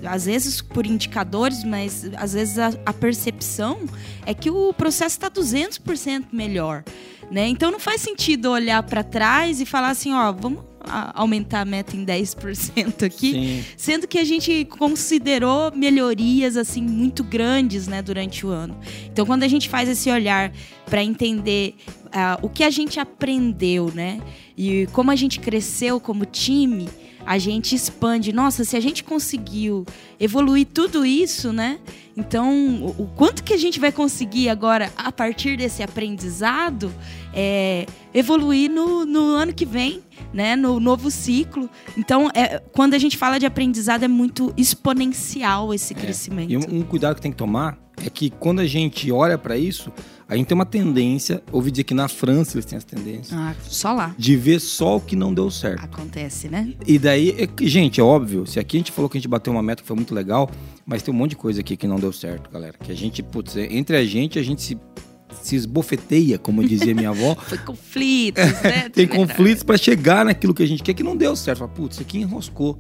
às 0.09 0.27
vezes 0.27 0.61
por 0.61 0.87
indicadores, 0.87 1.65
mas 1.65 2.11
às 2.17 2.33
vezes 2.33 2.59
a, 2.59 2.73
a 2.87 2.93
percepção 2.93 3.81
é 4.27 4.35
que 4.35 4.51
o 4.51 4.73
processo 4.73 5.17
está 5.17 5.31
200% 5.31 6.27
melhor. 6.33 6.85
Né? 7.31 7.47
Então 7.47 7.71
não 7.71 7.79
faz 7.79 8.01
sentido 8.01 8.51
olhar 8.51 8.83
para 8.83 9.05
trás 9.05 9.61
e 9.61 9.67
falar 9.67 9.91
assim, 9.91 10.13
ó, 10.13 10.33
vamos 10.33 10.70
aumentar 10.85 11.61
a 11.61 11.65
meta 11.65 11.97
em 11.97 12.05
10% 12.05 13.05
aqui, 13.05 13.32
Sim. 13.32 13.65
sendo 13.77 14.09
que 14.09 14.19
a 14.19 14.25
gente 14.25 14.65
considerou 14.65 15.73
melhorias 15.75 16.56
assim 16.56 16.82
muito 16.82 17.23
grandes, 17.23 17.87
né, 17.87 18.03
durante 18.03 18.47
o 18.47 18.50
ano. 18.50 18.77
Então 19.06 19.27
quando 19.27 19.43
a 19.43 19.49
gente 19.49 19.69
faz 19.69 19.88
esse 19.88 20.11
olhar 20.11 20.53
para 20.87 21.03
entender 21.03 21.75
ah, 22.12 22.38
o 22.43 22.49
que 22.49 22.65
a 22.65 22.71
gente 22.71 22.99
aprendeu, 22.99 23.93
né, 23.94 24.21
e 24.56 24.87
como 24.93 25.11
a 25.11 25.17
gente 25.17 25.38
cresceu 25.41 26.00
como 26.00 26.25
time, 26.25 26.88
a 27.25 27.39
gente 27.39 27.75
expande. 27.75 28.33
Nossa, 28.33 28.65
se 28.65 28.77
a 28.77 28.81
gente 28.81 29.05
conseguiu 29.05 29.85
evoluir 30.19 30.67
tudo 30.67 31.05
isso, 31.05 31.53
né? 31.53 31.79
Então, 32.17 32.85
o, 32.99 33.09
quanto 33.17 33.43
que 33.43 33.55
a 33.55 33.57
gente 33.57 33.79
vai 33.79 33.93
conseguir 33.93 34.49
agora, 34.49 34.93
a 34.97 35.11
partir 35.11 35.57
desse 35.57 35.83
aprendizado, 35.83 36.93
é, 37.33 37.87
evoluir 38.13 38.71
no, 38.71 39.07
no 39.07 39.35
ano 39.35 39.55
que 39.55 39.65
vem, 39.65 40.03
né? 40.33 40.57
No 40.57 40.81
novo 40.81 41.11
ciclo. 41.11 41.71
Então, 41.97 42.29
é, 42.35 42.59
quando 42.73 42.95
a 42.95 42.99
gente 42.99 43.17
fala 43.17 43.39
de 43.39 43.47
aprendizado, 43.47 44.03
é 44.03 44.09
muito 44.09 44.53
exponencial 44.57 45.73
esse 45.73 45.95
crescimento. 45.95 46.51
E 46.51 46.57
um, 46.57 46.81
um 46.81 46.83
cuidado 46.83 47.17
que 47.17 47.23
tem 47.23 47.31
que 47.31 47.39
tomar 47.39 47.79
é 48.05 48.11
que 48.11 48.31
quando 48.31 48.61
a 48.61 48.67
gente 48.67 49.11
olha 49.13 49.37
para 49.37 49.57
isso, 49.57 49.93
a 50.31 50.37
gente 50.37 50.47
tem 50.47 50.55
uma 50.55 50.65
tendência, 50.65 51.43
ouvi 51.50 51.71
dizer 51.71 51.85
que 51.85 51.93
na 51.93 52.09
França 52.09 52.55
eles 52.56 52.65
têm 52.65 52.77
essa 52.77 52.87
tendência, 52.87 53.37
Ah, 53.37 53.55
só 53.69 53.93
lá. 53.93 54.15
de 54.17 54.37
ver 54.37 54.61
só 54.61 54.97
o 54.97 55.00
que 55.00 55.17
não 55.17 55.35
deu 55.35 55.50
certo. 55.50 55.82
Acontece, 55.85 56.49
né? 56.49 56.73
E 56.87 56.99
daí, 56.99 57.35
é 57.37 57.49
gente, 57.67 58.00
é 58.00 58.05
óbvio, 58.05 58.47
se 58.47 58.59
aqui 58.61 58.77
a 58.77 58.81
gente 58.81 58.93
falou 58.93 59.09
que 59.11 59.19
a 59.19 59.21
gente 59.21 59.29
bateu 59.29 59.53
uma 59.53 59.62
meta 59.62 59.82
que 59.82 59.88
foi 59.88 59.97
muito 59.97 60.15
legal, 60.15 60.49
mas 60.87 61.03
tem 61.03 61.12
um 61.12 61.17
monte 61.17 61.31
de 61.31 61.37
coisa 61.37 61.61
aqui 61.61 61.77
que 61.77 61.87
não 61.87 61.97
deu 61.97 62.12
certo, 62.12 62.49
galera. 62.50 62.75
Que 62.82 62.93
a 62.93 62.94
gente, 62.94 63.23
putz, 63.23 63.56
é- 63.56 63.67
entre 63.75 63.97
a 63.97 64.05
gente, 64.05 64.38
a 64.38 64.43
gente 64.43 64.62
se, 64.62 64.79
se 65.43 65.56
esbofeteia, 65.56 66.38
como 66.38 66.62
dizia 66.67 66.94
minha 66.94 67.11
avó. 67.11 67.35
Foi 67.47 67.59
conflitos, 67.59 68.44
né? 68.62 68.88
tem 68.88 69.06
conflitos 69.09 69.62
para 69.65 69.76
chegar 69.76 70.25
naquilo 70.25 70.55
que 70.55 70.62
a 70.62 70.67
gente 70.67 70.83
quer 70.83 70.94
que 70.94 71.03
não 71.03 71.17
deu 71.17 71.35
certo. 71.35 71.59
Fala, 71.59 71.71
Putz, 71.71 71.97
isso 71.97 72.03
aqui 72.03 72.19
enroscou, 72.19 72.79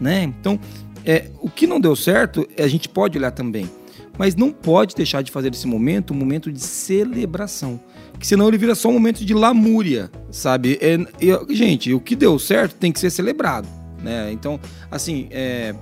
né? 0.00 0.22
Então, 0.24 0.58
é, 1.04 1.30
o 1.40 1.48
que 1.50 1.66
não 1.66 1.78
deu 1.80 1.94
certo, 1.94 2.46
a 2.58 2.66
gente 2.66 2.88
pode 2.88 3.16
olhar 3.18 3.30
também. 3.30 3.68
Mas 4.18 4.34
não 4.34 4.50
pode 4.52 4.94
deixar 4.94 5.22
de 5.22 5.30
fazer 5.30 5.50
desse 5.50 5.66
momento 5.66 6.12
um 6.12 6.16
momento 6.16 6.50
de 6.52 6.60
celebração. 6.60 7.78
Que 8.18 8.26
senão 8.26 8.48
ele 8.48 8.56
vira 8.58 8.74
só 8.74 8.88
um 8.88 8.92
momento 8.94 9.24
de 9.24 9.34
lamúria, 9.34 10.10
sabe? 10.30 10.78
É, 10.80 10.96
eu- 11.20 11.46
gente, 11.50 11.92
o 11.92 12.00
que 12.00 12.16
deu 12.16 12.38
certo 12.38 12.74
tem 12.76 12.90
que 12.90 12.98
ser 12.98 13.10
celebrado, 13.10 13.68
né? 14.02 14.32
Então, 14.32 14.58
assim, 14.90 15.26
é 15.30 15.74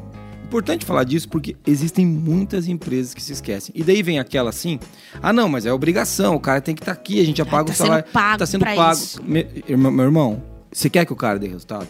importante 0.45 0.85
falar 0.85 1.05
disso 1.05 1.29
porque 1.29 1.57
existem 1.67 2.05
muitas 2.05 2.67
empresas 2.67 3.15
que 3.15 3.23
se 3.23 3.33
esquecem. 3.33 3.73
E 3.77 3.85
daí 3.85 4.03
vem 4.03 4.19
aquela 4.19 4.51
assim, 4.51 4.81
ah 5.23 5.33
não, 5.33 5.49
mas 5.49 5.65
é 5.65 5.73
obrigação, 5.73 6.35
o 6.35 6.41
cara 6.41 6.61
tem 6.61 6.75
que 6.75 6.83
estar 6.83 6.93
aqui, 6.93 7.21
a 7.21 7.25
gente 7.25 7.39
já 7.39 7.45
Ah, 7.45 7.47
paga 7.47 7.65
tá 7.67 7.73
o 7.73 7.77
sendo 7.77 7.87
salário. 7.87 8.07
pago 8.13 8.39
tá 8.39 8.47
sendo 8.47 8.61
pra 8.63 8.75
pago. 8.75 9.01
Me- 9.25 9.47
meu 9.91 10.05
irmão, 10.05 10.43
você 10.73 10.91
quer 10.91 11.05
que 11.07 11.13
o 11.13 11.17
cara 11.17 11.39
dê 11.39 11.47
resultado? 11.47 11.87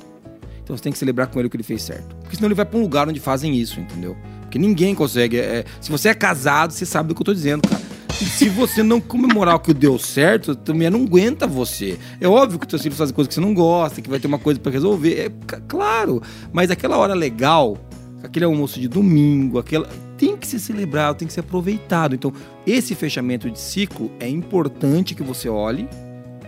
Então 0.62 0.76
você 0.76 0.82
tem 0.82 0.92
que 0.92 0.98
celebrar 0.98 1.26
com 1.26 1.38
ele 1.38 1.46
o 1.46 1.50
que 1.50 1.56
ele 1.56 1.62
fez 1.64 1.82
certo. 1.82 2.14
Porque 2.22 2.36
senão 2.36 2.48
ele 2.48 2.54
vai 2.54 2.64
pra 2.64 2.78
um 2.78 2.82
lugar 2.82 3.06
onde 3.08 3.20
fazem 3.20 3.54
isso, 3.58 3.80
entendeu? 3.80 4.16
Porque 4.54 4.58
ninguém 4.64 4.94
consegue. 4.94 5.36
é- 5.36 5.40
é- 5.58 5.64
se 5.80 5.90
você 5.90 6.10
é 6.10 6.14
casado, 6.14 6.72
você 6.72 6.86
sabe 6.86 7.08
do 7.08 7.14
que 7.16 7.22
eu 7.22 7.24
tô 7.24 7.34
dizendo, 7.34 7.68
cara. 7.68 7.82
Se 8.08 8.48
você 8.48 8.84
não 8.84 9.00
comemorar 9.00 9.56
o 9.56 9.58
que 9.58 9.74
deu 9.74 9.98
certo, 9.98 10.54
também 10.54 10.88
não 10.88 11.02
aguenta 11.02 11.44
você. 11.44 11.98
É 12.20 12.28
óbvio 12.28 12.60
que 12.60 12.68
teus 12.68 12.80
filhos 12.80 12.96
fazem 12.96 13.12
coisas 13.12 13.26
que 13.28 13.34
você 13.34 13.40
não 13.40 13.52
gosta, 13.52 14.00
que 14.00 14.08
vai 14.08 14.20
ter 14.20 14.28
uma 14.28 14.38
coisa 14.38 14.60
pra 14.60 14.70
resolver. 14.70 15.18
É 15.18 15.56
claro. 15.66 16.22
Mas 16.52 16.70
aquela 16.70 16.96
hora 16.96 17.14
legal, 17.14 17.76
aquele 18.22 18.44
almoço 18.44 18.78
de 18.78 18.86
domingo, 18.86 19.58
aquela. 19.58 19.88
Tem 20.16 20.36
que 20.36 20.46
ser 20.46 20.60
celebrado, 20.60 21.16
tem 21.16 21.26
que 21.26 21.34
ser 21.34 21.40
aproveitado. 21.40 22.14
Então, 22.14 22.32
esse 22.64 22.94
fechamento 22.94 23.50
de 23.50 23.58
ciclo 23.58 24.08
é 24.20 24.28
importante 24.28 25.16
que 25.16 25.22
você 25.24 25.48
olhe, 25.48 25.88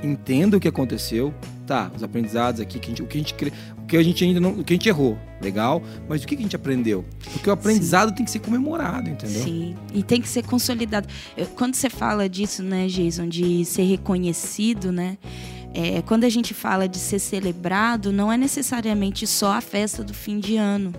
entenda 0.00 0.56
o 0.56 0.60
que 0.60 0.68
aconteceu, 0.68 1.34
tá? 1.66 1.90
Os 1.96 2.04
aprendizados 2.04 2.60
aqui, 2.60 2.78
que 2.78 2.88
gente- 2.90 3.02
o 3.02 3.06
que 3.06 3.18
a 3.18 3.20
gente 3.20 3.34
o 3.75 3.75
que 3.88 3.96
a 3.96 4.02
gente 4.02 4.24
ainda 4.24 4.40
não, 4.40 4.62
que 4.62 4.72
a 4.72 4.76
gente 4.76 4.88
errou, 4.88 5.18
legal? 5.40 5.82
Mas 6.08 6.22
o 6.22 6.26
que 6.26 6.34
a 6.34 6.38
gente 6.38 6.56
aprendeu? 6.56 7.04
Porque 7.32 7.48
o 7.48 7.52
aprendizado 7.52 8.14
tem 8.14 8.24
que 8.24 8.30
ser 8.30 8.40
comemorado, 8.40 9.08
entendeu? 9.08 9.42
Sim, 9.42 9.74
e 9.94 10.02
tem 10.02 10.20
que 10.20 10.28
ser 10.28 10.42
consolidado. 10.44 11.08
Eu- 11.36 11.46
Quando 11.46 11.74
você 11.74 11.88
fala 11.90 12.28
disso, 12.28 12.62
né, 12.62 12.86
Jason, 12.88 13.28
de 13.28 13.64
ser 13.64 13.82
reconhecido, 13.84 14.90
né? 14.92 15.16
é, 15.78 16.00
quando 16.00 16.24
a 16.24 16.28
gente 16.30 16.54
fala 16.54 16.88
de 16.88 16.96
ser 16.98 17.18
celebrado, 17.18 18.10
não 18.10 18.32
é 18.32 18.36
necessariamente 18.38 19.26
só 19.26 19.52
a 19.52 19.60
festa 19.60 20.02
do 20.02 20.14
fim 20.14 20.40
de 20.40 20.56
ano. 20.56 20.90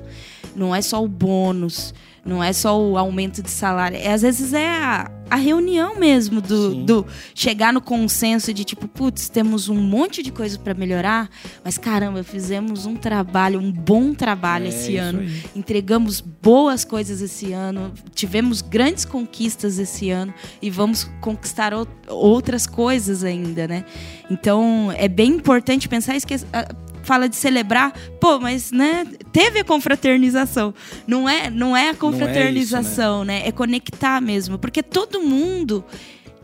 Não 0.55 0.75
é 0.75 0.83
só 0.83 1.03
o 1.03 1.07
bônus, 1.07 1.95
não 2.27 2.43
é 2.43 2.51
só 2.53 2.79
o 2.79 2.97
aumento 2.97 3.41
de 3.41 3.49
salário. 3.49 3.97
É, 3.97 4.11
às 4.13 4.21
vezes 4.21 4.53
é 4.53 4.67
a, 4.67 5.09
a 5.29 5.35
reunião 5.35 5.95
mesmo 5.97 6.41
do, 6.41 6.71
Sim. 6.71 6.85
do 6.85 7.05
chegar 7.33 7.71
no 7.73 7.81
consenso 7.81 8.53
de 8.53 8.63
tipo, 8.63 8.87
putz, 8.87 9.29
temos 9.29 9.69
um 9.69 9.75
monte 9.81 10.21
de 10.21 10.31
coisa 10.31 10.59
para 10.59 10.73
melhorar, 10.73 11.29
mas 11.63 11.77
caramba, 11.77 12.23
fizemos 12.23 12.85
um 12.85 12.95
trabalho, 12.95 13.59
um 13.59 13.71
bom 13.71 14.13
trabalho 14.13 14.65
É 14.65 14.69
esse 14.69 14.97
ano 14.97 15.19
aí. 15.21 15.43
entregamos 15.55 16.19
boas 16.21 16.83
coisas 16.85 17.21
esse 17.21 17.51
ano, 17.53 17.93
tivemos 18.13 18.61
grandes 18.61 19.05
conquistas 19.05 19.79
esse 19.79 20.09
ano 20.09 20.33
e 20.61 20.69
vamos 20.69 21.09
conquistar 21.21 21.73
ou- 21.73 21.87
outras 22.09 22.67
coisas 22.67 23.23
ainda, 23.23 23.67
né? 23.67 23.85
Então 24.29 24.91
é 24.97 25.07
bem 25.07 25.31
importante 25.31 25.87
pensar 25.87 26.15
isso 26.15 26.27
que 26.27 26.35
ah, 26.53 26.67
fala 27.07 27.29
de 27.29 27.37
celebrar, 27.37 27.93
pô, 28.19 28.37
mas 28.37 28.69
né, 28.69 29.07
teve 29.31 29.61
a 29.61 29.63
confraternização. 29.63 30.73
Não 31.07 31.27
é, 31.27 31.49
não 31.49 31.75
é 31.75 31.89
a 31.89 31.95
confraternização, 31.95 33.23
né? 33.23 33.47
É 33.47 33.51
conectar 33.51 34.19
mesmo, 34.21 34.59
porque 34.59 34.83
todo 34.83 35.21
mundo 35.21 35.85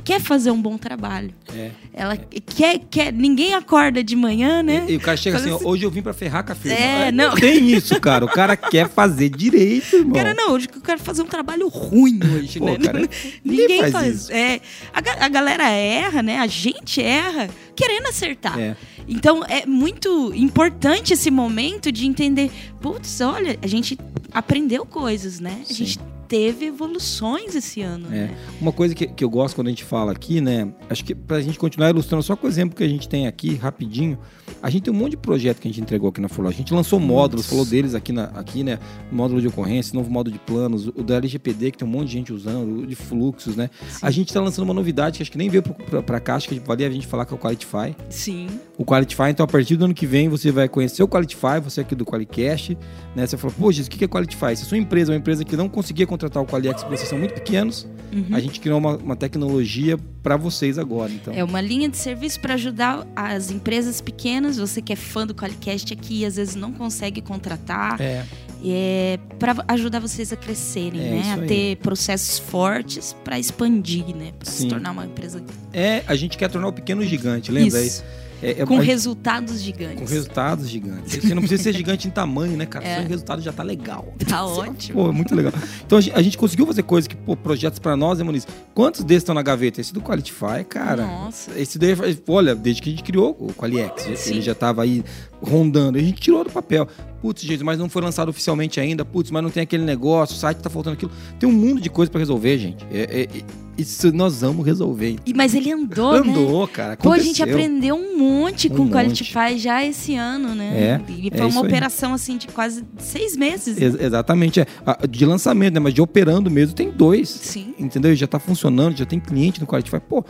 quer 0.04 0.20
fazer 0.20 0.52
um 0.52 0.62
bom 0.62 0.78
trabalho. 0.78 1.34
É. 1.56 1.72
Ela 1.94 2.18
quer, 2.18 2.80
quer. 2.90 3.14
Ninguém 3.14 3.54
acorda 3.54 4.04
de 4.04 4.16
manhã, 4.16 4.62
né? 4.64 4.86
E, 4.88 4.94
e 4.94 4.96
o 4.98 5.00
cara 5.00 5.16
chega 5.18 5.38
assim, 5.38 5.52
ó, 5.52 5.60
hoje 5.64 5.84
eu 5.86 5.92
vim 5.92 6.02
pra 6.02 6.14
ferrar 6.14 6.46
com 6.46 6.52
a 6.52 6.56
firma. 6.56 6.78
É, 6.78 7.08
Ah, 7.08 7.12
não. 7.12 7.36
tem 7.36 7.70
isso, 7.72 8.00
cara. 8.00 8.26
O 8.26 8.28
cara 8.30 8.56
quer 8.58 8.90
fazer 8.90 9.30
direito, 9.30 9.96
irmão. 9.96 10.14
Cara, 10.14 10.34
não, 10.34 10.52
hoje 10.52 10.68
eu 10.74 10.82
quero 10.82 11.00
fazer 11.00 11.22
um 11.22 11.28
trabalho 11.28 11.68
ruim 11.68 12.20
hoje, 12.36 12.60
Pô, 12.60 12.66
né? 12.66 12.78
cara, 12.78 13.00
Ninguém 13.00 13.62
ninguém 13.68 13.80
faz 13.80 13.92
faz. 13.92 14.16
isso. 14.16 14.32
É, 14.32 14.60
a, 14.94 15.26
a 15.26 15.30
galera 15.30 15.70
erra, 15.70 16.22
né? 16.22 16.40
A 16.40 16.48
gente 16.48 17.02
erra 17.02 17.50
querendo 17.76 18.08
acertar. 18.08 18.60
É. 18.60 18.76
Então 19.08 19.44
é 19.48 19.66
muito 19.66 20.32
importante 20.36 21.14
esse 21.14 21.30
momento 21.30 21.92
de 21.92 22.06
entender, 22.06 22.50
putz, 22.82 23.20
olha, 23.22 23.58
a 23.62 23.68
gente 23.68 23.98
aprendeu 24.32 24.86
coisas, 24.86 25.40
né? 25.40 25.60
A 25.62 25.66
Sim. 25.66 25.74
gente 25.86 26.00
teve 26.34 26.66
evoluções 26.66 27.54
esse 27.54 27.80
ano, 27.84 28.08
É. 28.08 28.10
né? 28.28 28.38
Uma 28.60 28.72
coisa 28.72 28.96
que, 28.96 29.06
que 29.06 29.24
eu 29.24 29.30
gosto 29.30 29.54
quando 29.54 29.68
a 29.68 29.70
gente 29.70 29.84
fala 29.84 30.12
aqui, 30.12 30.42
né? 30.42 30.74
Acho 30.90 31.06
que 31.06 31.14
pra 31.14 31.40
gente 31.40 31.60
continuar 31.60 31.92
ilustrando 31.92 32.24
só 32.24 32.36
com 32.36 32.48
o 32.48 32.50
exemplo 32.50 32.76
que 32.76 32.84
a 32.84 32.88
gente 32.88 33.08
tem 33.08 33.28
aqui, 33.28 33.54
rapidinho, 33.54 34.18
a 34.62 34.68
gente 34.70 34.84
tem 34.84 34.92
um 34.94 34.98
monte 34.98 35.12
de 35.12 35.18
projeto 35.18 35.60
que 35.60 35.68
a 35.68 35.72
gente 35.72 35.80
entregou 35.82 36.10
aqui 36.10 36.20
na 36.20 36.28
Forloja. 36.28 36.56
A 36.56 36.58
gente 36.58 36.74
lançou 36.74 37.00
módulos, 37.00 37.46
falou 37.46 37.64
deles 37.64 37.94
aqui, 37.94 38.12
na, 38.12 38.24
aqui, 38.26 38.64
né? 38.64 38.80
Módulo 39.12 39.40
de 39.42 39.48
ocorrência, 39.48 39.94
novo 39.96 40.10
módulo 40.10 40.34
de 40.36 40.40
planos, 40.44 40.88
o 40.88 41.04
da 41.04 41.18
LGPD, 41.18 41.70
que 41.72 41.78
tem 41.78 41.88
um 41.88 41.92
monte 41.92 42.08
de 42.08 42.14
gente 42.14 42.34
usando, 42.34 42.80
o 42.82 42.88
de 42.88 42.96
fluxos, 42.96 43.56
né? 43.56 43.70
A 44.02 44.10
gente 44.10 44.34
tá 44.34 44.42
lançando 44.42 44.64
uma 44.66 44.74
novidade 44.74 45.18
que 45.18 45.22
acho 45.22 45.32
que 45.32 45.38
nem 45.38 45.50
veio 45.50 45.62
pra 45.62 46.20
cá, 46.20 46.36
acho 46.36 46.50
que 46.50 46.60
valia 46.60 46.88
a 46.88 46.92
gente 46.92 47.06
falar 47.06 47.26
que 47.28 47.34
é 47.34 47.36
o 47.36 47.40
Qualitify. 47.40 47.96
Sim. 48.10 48.48
o 48.76 48.84
Qualitify. 48.84 49.30
Então, 49.30 49.44
a 49.44 49.48
partir 49.48 49.76
do 49.76 49.86
ano 49.86 49.94
que 49.94 50.08
vem, 50.08 50.30
você 50.30 50.52
vai 50.52 50.68
conhecer 50.68 51.04
o 51.04 51.08
Qualitify, 51.08 51.60
você 51.64 51.82
aqui 51.82 51.94
do 51.94 52.04
Qualicast, 52.06 52.76
né? 53.16 53.28
Você 53.28 53.38
falou, 53.38 53.56
pô, 53.56 53.72
Jesus, 53.72 53.86
o 53.88 53.92
que 53.92 54.04
é 54.04 54.08
Qualitify? 54.08 54.56
Se 54.56 54.64
a 54.64 54.66
sua 54.66 54.80
empresa 54.80 55.12
é 55.12 55.14
uma 55.14 55.20
empresa 55.20 55.46
que 55.46 55.56
não 55.56 55.70
conseguia 55.70 56.08
contratar 56.08 56.23
o 56.42 56.46
Qualiex 56.46 56.82
porque 56.84 56.98
vocês 56.98 57.10
são 57.10 57.18
muito 57.18 57.34
pequenos, 57.34 57.88
a 58.32 58.40
gente 58.40 58.60
criou 58.60 58.78
uma, 58.78 58.96
uma 58.98 59.16
tecnologia 59.16 59.98
para 60.22 60.38
vocês 60.38 60.78
agora. 60.78 61.12
Então, 61.12 61.34
É 61.34 61.44
uma 61.44 61.60
linha 61.60 61.90
de 61.90 61.98
serviço 61.98 62.40
para 62.40 62.54
ajudar 62.54 63.08
as 63.16 63.50
empresas 63.50 64.00
pequenas. 64.02 64.58
Você 64.58 64.82
que 64.84 64.94
é 64.94 64.96
fã 64.96 65.26
do 65.26 65.34
Qualicast 65.34 65.92
aqui 65.92 66.20
e 66.22 66.26
às 66.26 66.36
vezes 66.36 66.56
não 66.56 66.72
consegue 66.72 67.22
contratar. 67.22 68.00
é, 68.00 68.24
É, 68.66 69.20
para 69.40 69.56
ajudar 69.70 70.00
vocês 70.00 70.32
a 70.32 70.38
crescerem, 70.38 71.02
É, 71.02 71.10
né? 71.10 71.20
isso 71.22 71.30
A 71.32 71.42
aí. 71.42 71.48
ter 71.48 71.76
processos 71.78 72.40
fortes 72.40 73.14
para 73.24 73.38
expandir, 73.38 74.16
né? 74.16 74.32
Para 74.40 74.50
se 74.50 74.68
tornar 74.70 74.92
uma 74.92 75.06
empresa. 75.06 75.44
é, 75.74 76.02
a 76.08 76.16
gente 76.16 76.38
quer 76.38 76.50
tornar 76.50 76.68
o 76.70 76.74
pequeno 76.74 77.04
gigante, 77.04 77.52
lembra? 77.52 77.82
Isso. 77.84 78.04
É, 78.42 78.62
é- 78.62 78.66
Com 78.66 78.78
a- 78.78 78.82
resultados 78.82 79.62
gigantes. 79.62 80.00
com 80.02 80.06
resultados 80.06 80.70
gigantes. 80.70 81.16
Você 81.16 81.34
não 81.34 81.42
precisa 81.42 81.64
ser 81.64 81.74
gigante 81.74 82.08
em 82.08 82.12
tamanho, 82.12 82.56
né, 82.58 82.66
cara? 82.66 82.86
É. 82.86 82.98
Só 82.98 83.02
o 83.04 83.08
resultado 83.08 83.42
já 83.42 83.52
tá 83.54 83.64
legal. 83.64 84.14
Tá 84.28 84.46
ótimo. 84.46 85.02
Pô, 85.02 85.10
é 85.10 85.14
muito 85.14 85.34
legal. 85.34 85.54
Então 85.86 85.98
a 86.14 86.22
gente, 86.22 86.38
conseguiu 86.38 86.66
fazer 86.66 86.84
coisas 86.84 87.08
que, 87.08 87.16
pô, 87.16 87.36
projetos 87.36 87.80
pra 87.80 87.96
nós, 87.98 88.18
né, 88.20 88.24
Muniz? 88.24 88.48
Quantos 88.74 89.04
desses 89.04 89.24
estão 89.24 89.36
na 89.36 89.42
gaveta? 89.42 89.82
Esse 89.82 89.94
do 89.94 90.02
Qualitify, 90.02 90.64
cara. 90.68 91.06
Nossa. 91.06 91.58
Esse 91.60 91.78
daí, 91.78 91.96
olha, 92.28 92.56
desde 92.56 92.82
que 92.82 92.90
a 92.90 92.92
gente 92.92 93.04
criou 93.04 93.36
o 93.40 93.54
Qualiex, 93.54 94.04
Sim. 94.20 94.34
ele 94.34 94.42
já 94.42 94.56
tava 94.56 94.84
aí 94.84 95.04
rondando. 95.42 95.98
A 95.98 96.02
gente 96.02 96.22
tirou 96.22 96.44
do 96.44 96.50
papel. 96.50 96.88
Putz, 97.22 97.42
gente, 97.44 97.64
mas 97.64 97.80
não 97.80 97.88
foi 97.90 98.02
lançado 98.02 98.30
oficialmente 98.30 98.80
ainda. 98.80 99.06
Putz, 99.06 99.32
mas 99.32 99.42
não 99.42 99.50
tem 99.50 99.64
aquele 99.64 99.84
negócio, 99.84 100.36
o 100.36 100.40
site 100.40 100.58
tá 100.58 100.70
faltando 100.70 100.96
aquilo. 100.96 101.12
Tem 101.40 101.48
um 101.48 101.54
mundo 101.54 101.80
de 101.80 101.90
coisa 101.90 102.12
pra 102.12 102.20
resolver, 102.20 102.58
gente. 102.58 102.86
É, 102.92 103.02
é- 103.02 103.24
é- 103.24 103.63
isso 103.78 104.12
nós 104.14 104.42
vamos 104.42 104.66
resolver. 104.66 105.18
E, 105.26 105.34
mas 105.34 105.54
ele 105.56 105.72
andou, 105.72 106.24
né? 106.24 106.30
Andou, 106.32 106.68
cara. 106.68 106.96
Pô, 106.98 107.10
a 107.10 107.14
Aconteceu. 107.14 107.24
gente 107.36 107.44
aprendeu 107.44 107.96
um 107.96 108.18
monte 108.18 108.68
Um 108.68 108.76
com 108.76 108.82
o 108.84 108.86
monte. 108.86 108.94
Qualitify 108.94 109.58
já 109.58 109.84
esse 109.84 110.16
ano, 110.16 110.54
né? 110.56 111.00
É, 111.08 111.12
E 111.12 111.28
é 111.32 111.38
foi 111.38 111.48
isso 111.48 111.58
uma 111.58 111.66
aí. 111.66 111.68
operação 111.72 112.14
assim 112.14 112.38
de 112.38 112.48
quase 112.48 112.84
seis 112.98 113.36
meses. 113.36 113.80
Ex- 113.82 114.00
exatamente. 114.00 114.60
É. 114.60 114.68
Ah, 114.86 115.00
De 115.10 115.26
lançamento, 115.26 115.74
né? 115.74 115.80
Mas 115.80 115.94
de 115.94 116.02
operando 116.02 116.50
mesmo, 116.52 116.76
tem 116.76 116.90
dois. 116.92 117.30
Sim. 117.30 117.74
entendeu? 117.80 118.16
Já 118.16 118.28
tá 118.28 118.40
funcionando, 118.40 118.98
já 118.98 119.06
tem 119.06 119.20
cliente 119.20 119.60
no 119.60 119.68
Qualify. 119.68 120.00
Pô, 120.00 120.24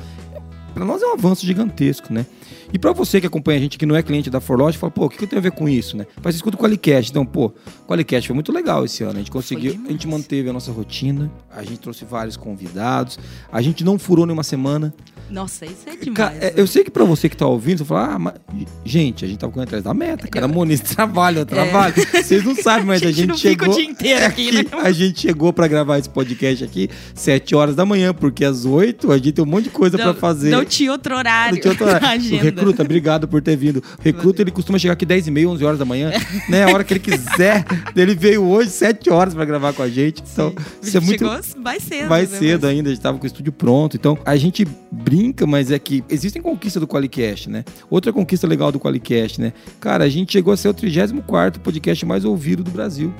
para 0.74 0.86
nós 0.86 1.02
é 1.02 1.06
um 1.06 1.14
avanço 1.14 1.46
gigantesco, 1.46 2.12
né? 2.12 2.26
E 2.72 2.80
para 2.80 2.92
você 2.92 3.22
que 3.22 3.28
acompanha 3.28 3.60
a 3.60 3.62
gente 3.62 3.78
que 3.78 3.86
não 3.86 3.96
é 3.96 4.02
cliente 4.02 4.30
da 4.30 4.42
Forloge, 4.42 4.78
fala, 4.78 4.90
pô, 4.90 5.06
o 5.06 5.10
que, 5.10 5.18
que 5.18 5.24
eu 5.24 5.28
tenho 5.28 5.40
a 5.40 5.44
ver 5.44 5.52
com 5.52 5.70
isso, 5.70 5.96
né? 5.96 6.08
Mas 6.24 6.36
escuta 6.36 6.58
o 6.58 6.60
Qualicast. 6.60 7.12
Então, 7.12 7.24
pô, 7.24 7.46
o 7.46 7.88
Qualicast 7.88 8.28
foi 8.28 8.34
muito 8.34 8.52
legal 8.52 8.84
esse 8.84 9.04
ano. 9.04 9.14
A 9.14 9.18
gente 9.20 9.30
conseguiu, 9.30 9.80
a 9.86 9.92
gente 9.92 10.08
manteve 10.08 10.50
a 10.50 10.54
nossa 10.54 10.72
rotina, 10.72 11.32
a 11.52 11.64
gente 11.64 11.78
trouxe 11.78 12.04
vários 12.04 12.36
convidados, 12.36 13.20
a 13.52 13.62
gente 13.62 13.84
não 13.84 14.00
furou 14.00 14.26
nenhuma 14.26 14.44
semana. 14.44 14.94
Nossa, 15.30 15.66
isso 15.66 15.84
é 15.88 15.92
demais. 15.96 16.14
Cara, 16.16 16.36
é, 16.40 16.54
eu 16.56 16.68
sei 16.68 16.84
que 16.84 16.92
pra 16.92 17.04
você 17.04 17.28
que 17.28 17.36
tá 17.36 17.46
ouvindo, 17.48 17.80
você 17.80 17.86
fala, 17.86 18.14
ah, 18.16 18.20
mas, 18.20 18.34
gente, 18.86 19.26
a 19.26 19.28
gente 19.28 19.40
tava 19.40 19.52
correndo 19.52 19.68
atrás 19.70 19.84
da 19.84 19.94
meta, 19.94 20.28
cara. 20.28 20.48
Moniz, 20.48 20.80
trabalho, 20.94 21.40
eu 21.40 21.46
trabalho. 21.46 21.94
Vocês 22.14 22.44
não 22.44 22.56
sabem, 22.56 22.86
mas 22.86 23.02
a 23.04 23.12
gente, 23.12 23.24
É. 23.24 23.26
não 23.28 23.38
fica 23.38 23.66
chegou. 23.66 23.74
o 23.74 23.78
dia 23.78 23.86
inteiro 23.86 24.26
aqui, 24.26 24.52
né? 24.52 24.64
A 24.84 24.92
gente 24.92 25.22
chegou 25.22 25.52
pra 25.52 25.68
gravar 25.68 25.98
esse 25.98 26.10
podcast 26.10 26.64
aqui 26.64 26.90
7 27.16 27.56
horas 27.56 27.76
da 27.76 27.86
manhã, 27.86 28.14
porque 28.14 28.46
às 28.46 28.66
8 28.66 29.12
a 29.12 29.18
gente 29.18 29.32
tem 29.34 29.44
um 29.44 29.48
monte 29.48 29.66
de 29.66 29.70
coisa 29.72 29.98
pra 29.98 30.14
fazer. 30.14 30.50
Não 30.52 30.64
tinha 30.66 30.92
outro 30.92 31.16
horário. 31.16 31.56
Não 31.56 31.62
tinha 31.62 31.72
outra- 31.72 32.00
na 32.00 32.16
O 32.16 32.40
recruta, 32.42 32.84
obrigado 32.84 33.28
por 33.28 33.42
ter 33.42 33.56
vindo. 33.56 33.78
O 33.78 34.02
recruta, 34.04 34.42
ele 34.42 34.52
costuma 34.52 34.78
chegar 34.78 34.94
aqui 34.94 35.06
10 35.06 35.28
e 35.28 35.32
meia, 35.32 35.50
11 35.50 35.64
horas 35.66 35.80
da 35.80 35.86
manhã, 35.86 36.12
né? 36.48 36.64
A 36.66 36.74
hora 36.74 36.84
que 36.84 36.94
ele 36.94 37.00
quiser. 37.00 37.66
Ele 37.96 38.14
veio 38.16 38.44
hoje 38.44 38.70
7 38.70 39.10
horas 39.10 39.34
pra 39.34 39.46
gravar 39.46 39.74
com 39.74 39.82
a 39.82 39.90
gente. 39.90 40.22
Então, 40.32 40.54
isso 40.82 40.96
é 40.98 41.00
muito 41.00 41.20
Chegou 41.26 41.40
mais 41.64 41.84
cedo. 41.84 42.10
mais 42.10 42.30
né? 42.32 42.38
cedo 42.40 42.68
ainda, 42.68 42.90
a 42.90 42.94
gente 42.94 43.02
tava 43.02 43.18
com 43.18 43.24
o 43.24 43.28
estúdio 43.28 43.52
pronto. 43.52 43.96
Então, 43.98 44.18
a 44.26 44.36
gente 44.36 44.68
brinca, 44.92 45.13
mas 45.48 45.72
é 45.72 45.80
que 45.80 46.04
existem 46.10 46.42
conquistas 46.42 46.80
do 46.80 46.88
Qualicast, 46.88 47.50
né? 47.50 47.64
Outra 47.90 48.12
conquista 48.14 48.48
legal 48.48 48.72
do 48.72 48.80
Qualicast, 48.80 49.40
né? 49.40 49.54
Cara, 49.80 50.06
a 50.06 50.10
gente 50.10 50.32
chegou 50.32 50.54
a 50.54 50.58
ser 50.58 50.70
o 50.70 50.74
34 50.74 51.62
podcast 51.62 52.06
mais 52.06 52.26
ouvido 52.26 52.64
do 52.64 52.72
Brasil. 52.72 53.14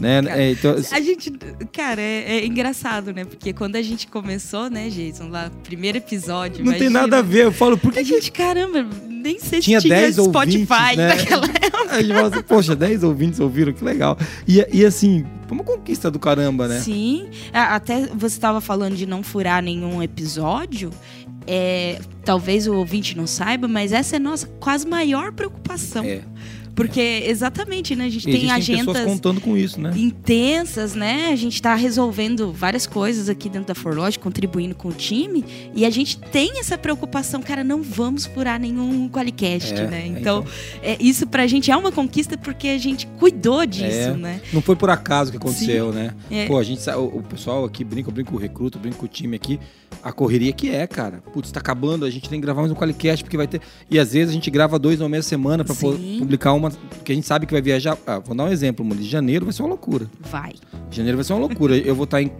Né? 0.00 0.22
Cara, 0.22 0.42
É, 0.42 0.50
então, 0.52 0.76
A 0.92 1.00
gente, 1.00 1.30
cara, 1.72 2.00
é, 2.00 2.38
é 2.38 2.46
engraçado, 2.46 3.12
né? 3.12 3.24
Porque 3.24 3.52
quando 3.52 3.76
a 3.76 3.82
gente 3.82 4.06
começou, 4.06 4.70
né, 4.70 4.88
Jason, 4.88 5.28
lá, 5.28 5.50
primeiro 5.64 5.98
episódio. 5.98 6.64
não 6.64 6.72
tem 6.72 6.82
imagina. 6.82 7.00
nada 7.00 7.18
a 7.18 7.22
ver. 7.22 7.46
Eu 7.46 7.52
falo, 7.52 7.76
por 7.76 7.92
que, 7.92 7.98
A 7.98 8.04
que 8.04 8.08
gente, 8.08 8.30
caramba, 8.30 8.86
nem 9.08 9.38
sei 9.40 9.60
tinha 9.60 9.80
se 9.80 9.88
tinha 9.88 10.00
10 10.00 10.16
Spotify 10.16 10.60
ouvintes, 10.60 10.96
né? 10.96 11.08
naquela 11.08 11.46
época. 11.46 11.90
A 11.90 12.02
gente 12.02 12.14
fala 12.14 12.28
assim, 12.28 12.42
poxa, 12.42 12.76
10 12.76 13.02
ouvintes 13.02 13.40
ouviram, 13.40 13.72
que 13.72 13.84
legal. 13.84 14.16
E, 14.46 14.64
e 14.72 14.84
assim, 14.84 15.24
foi 15.48 15.56
uma 15.56 15.64
conquista 15.64 16.10
do 16.10 16.18
caramba, 16.18 16.68
né? 16.68 16.78
Sim. 16.80 17.28
Até 17.52 18.06
você 18.06 18.36
estava 18.36 18.60
falando 18.60 18.94
de 18.94 19.06
não 19.06 19.22
furar 19.22 19.62
nenhum 19.62 20.02
episódio. 20.02 20.90
É, 21.50 21.98
talvez 22.26 22.66
o 22.66 22.74
ouvinte 22.74 23.16
não 23.16 23.26
saiba, 23.26 23.66
mas 23.66 23.90
essa 23.90 24.16
é 24.16 24.18
nossa 24.18 24.46
quase 24.60 24.86
maior 24.86 25.32
preocupação. 25.32 26.04
É. 26.04 26.20
Porque, 26.78 27.24
exatamente, 27.26 27.96
né? 27.96 28.04
A 28.04 28.08
gente 28.08 28.24
tem 28.24 28.50
agendas 28.50 29.04
contando 29.04 29.40
com 29.40 29.56
isso, 29.56 29.80
né? 29.80 29.92
intensas, 29.96 30.94
né? 30.94 31.28
A 31.32 31.36
gente 31.36 31.54
está 31.54 31.74
resolvendo 31.74 32.52
várias 32.52 32.86
coisas 32.86 33.28
aqui 33.28 33.48
dentro 33.48 33.68
da 33.68 33.74
Forlodge, 33.74 34.18
contribuindo 34.18 34.74
com 34.74 34.88
o 34.88 34.92
time, 34.92 35.44
e 35.74 35.84
a 35.84 35.90
gente 35.90 36.18
tem 36.18 36.60
essa 36.60 36.78
preocupação, 36.78 37.42
cara, 37.42 37.64
não 37.64 37.82
vamos 37.82 38.26
furar 38.26 38.60
nenhum 38.60 39.08
Qualicast, 39.08 39.74
É, 39.74 39.86
né? 39.88 40.02
é, 40.02 40.06
Então, 40.06 40.44
é, 40.82 40.96
isso 41.00 41.26
pra 41.26 41.46
gente 41.48 41.70
é 41.70 41.76
uma 41.76 41.90
conquista 41.90 42.38
porque 42.38 42.68
a 42.68 42.78
gente 42.78 43.06
cuidou 43.18 43.66
disso, 43.66 43.84
É. 43.84 44.16
né? 44.16 44.40
Não 44.52 44.62
foi 44.62 44.76
por 44.76 44.88
acaso 44.90 45.30
que 45.32 45.36
aconteceu, 45.36 45.92
né? 45.92 46.14
É. 46.30 46.46
Pô, 46.46 46.58
a 46.58 46.62
gente 46.62 46.88
o, 46.90 47.04
o 47.18 47.22
pessoal 47.22 47.64
aqui 47.64 47.82
brinca, 47.82 48.08
eu 48.08 48.14
brinco 48.14 48.30
com 48.30 48.36
o 48.36 48.40
recruta, 48.40 48.78
eu 48.78 48.82
brinco 48.82 48.98
com 48.98 49.06
o 49.06 49.08
time 49.08 49.34
aqui. 49.34 49.58
A 50.02 50.12
correria 50.12 50.52
que 50.52 50.70
é, 50.70 50.86
cara. 50.86 51.22
Putz, 51.32 51.50
tá 51.50 51.58
acabando, 51.60 52.04
a 52.04 52.10
gente 52.10 52.28
tem 52.28 52.38
que 52.38 52.44
gravar 52.44 52.60
mais 52.60 52.70
um 52.70 52.74
Qualicast, 52.74 53.24
porque 53.24 53.36
vai 53.36 53.48
ter. 53.48 53.60
E 53.90 53.98
às 53.98 54.12
vezes 54.12 54.30
a 54.30 54.32
gente 54.32 54.50
grava 54.50 54.78
dois 54.78 54.98
na 55.00 55.08
mesma 55.08 55.28
semana 55.28 55.64
Sim. 55.66 56.16
publicar 56.18 56.52
uma. 56.52 56.67
Que 57.04 57.12
a 57.12 57.14
gente 57.14 57.26
sabe 57.26 57.46
que 57.46 57.52
vai 57.52 57.62
viajar. 57.62 57.96
Ah, 58.06 58.18
vou 58.18 58.34
dar 58.34 58.44
um 58.44 58.48
exemplo, 58.48 58.84
mano. 58.84 59.00
De 59.00 59.08
janeiro 59.08 59.44
vai 59.44 59.52
ser 59.52 59.62
uma 59.62 59.68
loucura. 59.70 60.06
Vai. 60.20 60.52
Janeiro 60.90 61.16
vai 61.18 61.24
ser 61.24 61.32
uma 61.32 61.40
loucura. 61.40 61.76
Eu 61.76 61.94
vou 61.94 62.04
estar 62.04 62.22
em 62.22 62.30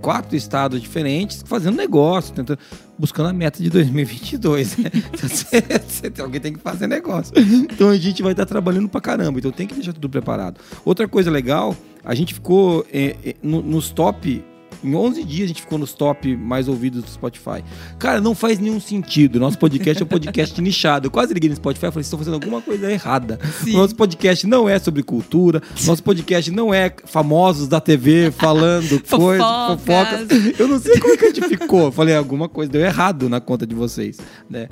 quatro 0.00 0.36
estados 0.36 0.80
diferentes, 0.80 1.42
fazendo 1.46 1.76
negócio, 1.76 2.34
tentando, 2.34 2.58
buscando 2.98 3.28
a 3.28 3.32
meta 3.32 3.62
de 3.62 3.70
2022. 3.70 4.76
né? 4.78 4.90
Então, 5.12 5.28
você- 5.28 5.62
você 5.86 6.10
tem- 6.10 6.24
alguém 6.24 6.40
tem 6.40 6.52
que 6.52 6.60
fazer 6.60 6.86
negócio. 6.86 7.32
Então 7.36 7.88
a 7.90 7.96
gente 7.96 8.22
vai 8.22 8.32
estar 8.32 8.46
trabalhando 8.46 8.88
pra 8.88 9.00
caramba. 9.00 9.38
Então 9.38 9.50
tem 9.50 9.66
que 9.66 9.74
deixar 9.74 9.92
tudo 9.92 10.08
preparado. 10.08 10.60
Outra 10.84 11.06
coisa 11.08 11.30
legal, 11.30 11.76
a 12.04 12.14
gente 12.14 12.34
ficou 12.34 12.86
é, 12.92 13.16
é, 13.24 13.34
no- 13.42 13.62
nos 13.62 13.90
top. 13.90 14.44
Em 14.82 14.94
11 14.94 15.24
dias 15.24 15.44
a 15.44 15.48
gente 15.48 15.62
ficou 15.62 15.78
nos 15.78 15.92
top 15.92 16.36
mais 16.36 16.68
ouvidos 16.68 17.02
do 17.02 17.10
Spotify. 17.10 17.64
Cara, 17.98 18.20
não 18.20 18.34
faz 18.34 18.58
nenhum 18.58 18.80
sentido. 18.80 19.40
Nosso 19.40 19.58
podcast 19.58 20.02
é 20.02 20.04
um 20.04 20.08
podcast 20.08 20.60
nichado. 20.62 21.06
Eu 21.06 21.10
quase 21.10 21.34
liguei 21.34 21.50
no 21.50 21.56
Spotify 21.56 21.86
e 21.86 21.90
falei: 21.90 21.92
vocês 22.04 22.06
estão 22.06 22.18
fazendo 22.18 22.34
alguma 22.34 22.60
coisa 22.62 22.90
errada. 22.90 23.38
Sim. 23.64 23.72
Nosso 23.72 23.94
podcast 23.96 24.46
não 24.46 24.68
é 24.68 24.78
sobre 24.78 25.02
cultura. 25.02 25.62
Nosso 25.84 26.02
podcast 26.02 26.50
não 26.50 26.72
é 26.72 26.92
famosos 27.04 27.66
da 27.68 27.80
TV 27.80 28.30
falando 28.30 29.00
coisas, 29.00 29.46
Fofocas. 29.78 29.80
fofocas. 30.20 30.58
Eu 30.60 30.68
não 30.68 30.78
sei 30.78 30.98
como 31.00 31.14
é 31.14 31.16
que 31.16 31.24
a 31.24 31.34
gente 31.34 31.48
ficou. 31.48 31.84
Eu 31.86 31.92
falei, 31.92 32.14
alguma 32.14 32.48
coisa 32.48 32.70
deu 32.70 32.80
errado 32.80 33.28
na 33.28 33.40
conta 33.40 33.66
de 33.66 33.74
vocês, 33.74 34.18
né? 34.48 34.68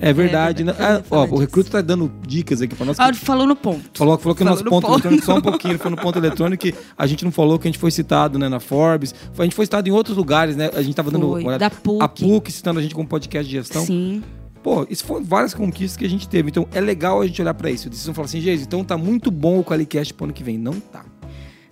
É 0.00 0.12
verdade. 0.12 0.64
né? 0.64 0.74
eu 0.78 0.82
ia 0.84 0.96
Ah, 0.96 1.02
ó, 1.10 1.24
o 1.26 1.38
recruto 1.38 1.70
tá 1.70 1.80
dando 1.80 2.10
dicas 2.26 2.60
aqui 2.62 2.74
pra 2.74 2.86
nós. 2.86 2.96
que- 2.96 3.02
Ah, 3.02 3.12
falou 3.14 3.46
no 3.46 3.54
ponto. 3.54 3.90
Falou, 3.94 4.16
falou 4.18 4.34
que 4.34 4.42
o 4.42 4.44
Falou 4.46 4.52
nosso 4.54 4.64
no 4.64 4.70
ponto, 4.70 4.86
ponto. 4.86 4.98
eletrônico, 5.06 5.26
só 5.26 5.36
um 5.36 5.40
pouquinho, 5.40 5.72
ele 5.72 5.78
foi 5.78 5.90
no 5.90 5.96
ponto 5.96 6.18
eletrônico 6.18 6.62
que 6.62 6.74
a 6.96 7.06
gente 7.06 7.24
não 7.24 7.30
falou 7.32 7.58
que 7.58 7.68
a 7.68 7.70
gente 7.70 7.78
foi 7.78 7.90
citado 7.90 8.38
né, 8.38 8.48
na 8.48 8.58
Forbes. 8.60 9.14
A 9.38 9.42
gente 9.44 9.54
foi 9.54 9.66
citado 9.66 9.88
em 9.88 9.92
outros 9.92 10.16
lugares, 10.16 10.56
né? 10.56 10.70
A 10.74 10.82
gente 10.82 10.94
tava 10.94 11.10
dando. 11.10 11.28
Foi, 11.30 11.42
uma- 11.42 11.58
da 11.58 11.70
PUC. 11.70 12.02
A 12.02 12.08
PUC 12.08 12.50
citando 12.52 12.78
a 12.78 12.82
gente 12.82 12.94
como 12.94 13.06
podcast 13.06 13.48
de 13.48 13.56
gestão. 13.56 13.84
Sim. 13.84 14.22
Pô, 14.62 14.86
isso 14.90 15.04
foram 15.04 15.24
várias 15.24 15.54
conquistas 15.54 15.96
que 15.96 16.04
a 16.04 16.08
gente 16.10 16.28
teve. 16.28 16.50
Então 16.50 16.66
é 16.72 16.80
legal 16.80 17.20
a 17.22 17.26
gente 17.26 17.40
olhar 17.40 17.54
pra 17.54 17.70
isso. 17.70 17.88
Vocês 17.88 18.04
vão 18.04 18.14
falar 18.14 18.26
assim, 18.26 18.40
gente, 18.40 18.62
então 18.62 18.84
tá 18.84 18.96
muito 18.98 19.30
bom 19.30 19.58
o 19.60 19.64
Qualicast 19.64 20.12
pro 20.12 20.24
ano 20.24 20.34
que 20.34 20.42
vem. 20.44 20.58
Não 20.58 20.74
tá. 20.80 21.04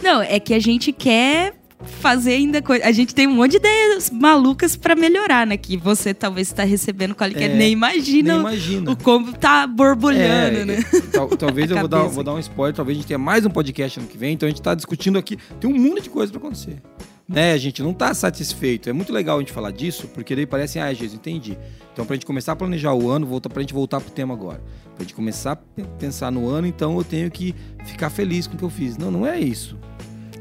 Não, 0.03 0.23
é 0.23 0.39
que 0.41 0.55
a 0.55 0.59
gente 0.61 0.93
quer 0.93 1.55
fazer 1.85 2.33
ainda 2.33 2.61
coisa. 2.61 2.85
A 2.85 2.93
gente 2.93 3.15
tem 3.15 3.27
um 3.27 3.35
monte 3.35 3.53
de 3.53 3.57
ideias 3.59 4.11
malucas 4.11 4.77
para 4.77 4.95
melhorar, 4.97 5.47
né? 5.47 5.57
Que 5.57 5.77
você 5.77 6.13
talvez 6.13 6.49
está 6.49 6.65
recebendo 6.65 7.15
qualquer. 7.15 7.51
É, 7.51 7.55
nem 7.55 7.73
imagina, 7.73 8.33
nem 8.33 8.41
imagina. 8.41 8.91
O, 8.91 8.97
como 8.97 9.33
tá 9.33 9.67
borbulhando, 9.67 10.59
é, 10.59 10.65
né? 10.65 10.85
Tal, 11.13 11.29
talvez 11.29 11.71
eu 11.71 11.79
vou 11.79 11.89
dar, 11.89 12.03
vou 12.05 12.25
dar 12.25 12.35
um 12.35 12.39
spoiler, 12.39 12.75
talvez 12.75 12.97
a 12.97 13.01
gente 13.01 13.09
tenha 13.09 13.19
mais 13.19 13.47
um 13.47 13.51
podcast 13.51 14.01
ano 14.01 14.09
que 14.09 14.19
vem, 14.19 14.35
então 14.35 14.47
a 14.47 14.51
gente 14.51 14.61
está 14.61 14.75
discutindo 14.75 15.19
aqui. 15.19 15.39
Tem 15.61 15.71
um 15.71 15.75
mundo 15.75 16.01
de 16.01 16.11
coisas 16.11 16.31
para 16.31 16.39
acontecer. 16.39 16.83
Né, 17.29 17.53
a 17.53 17.59
gente 17.59 17.83
não 17.83 17.91
está 17.91 18.15
satisfeito. 18.15 18.89
É 18.89 18.93
muito 18.93 19.13
legal 19.13 19.37
a 19.37 19.41
gente 19.41 19.53
falar 19.53 19.71
disso, 19.71 20.09
porque 20.15 20.35
daí 20.35 20.47
parece, 20.47 20.79
ah, 20.79 20.91
Jesus, 20.95 21.13
entendi. 21.13 21.59
Então, 21.93 22.07
para 22.07 22.15
a 22.15 22.17
gente 22.17 22.25
começar 22.25 22.53
a 22.53 22.57
planejar 22.57 22.95
o 22.95 23.11
ano, 23.11 23.27
volta 23.27 23.51
para 23.51 23.59
a 23.59 23.63
gente 23.63 23.75
voltar 23.75 24.01
pro 24.01 24.11
tema 24.11 24.33
agora. 24.33 24.63
Para 24.95 25.01
a 25.01 25.03
gente 25.03 25.15
começar 25.15 25.53
a 25.53 25.57
pensar 25.99 26.33
no 26.33 26.49
ano, 26.49 26.67
então 26.67 26.97
eu 26.97 27.05
tenho 27.05 27.31
que 27.31 27.55
ficar 27.85 28.09
feliz 28.09 28.47
com 28.47 28.55
o 28.55 28.57
que 28.57 28.65
eu 28.65 28.71
fiz. 28.71 28.97
Não, 28.97 29.11
não 29.11 29.27
é 29.27 29.39
isso. 29.39 29.77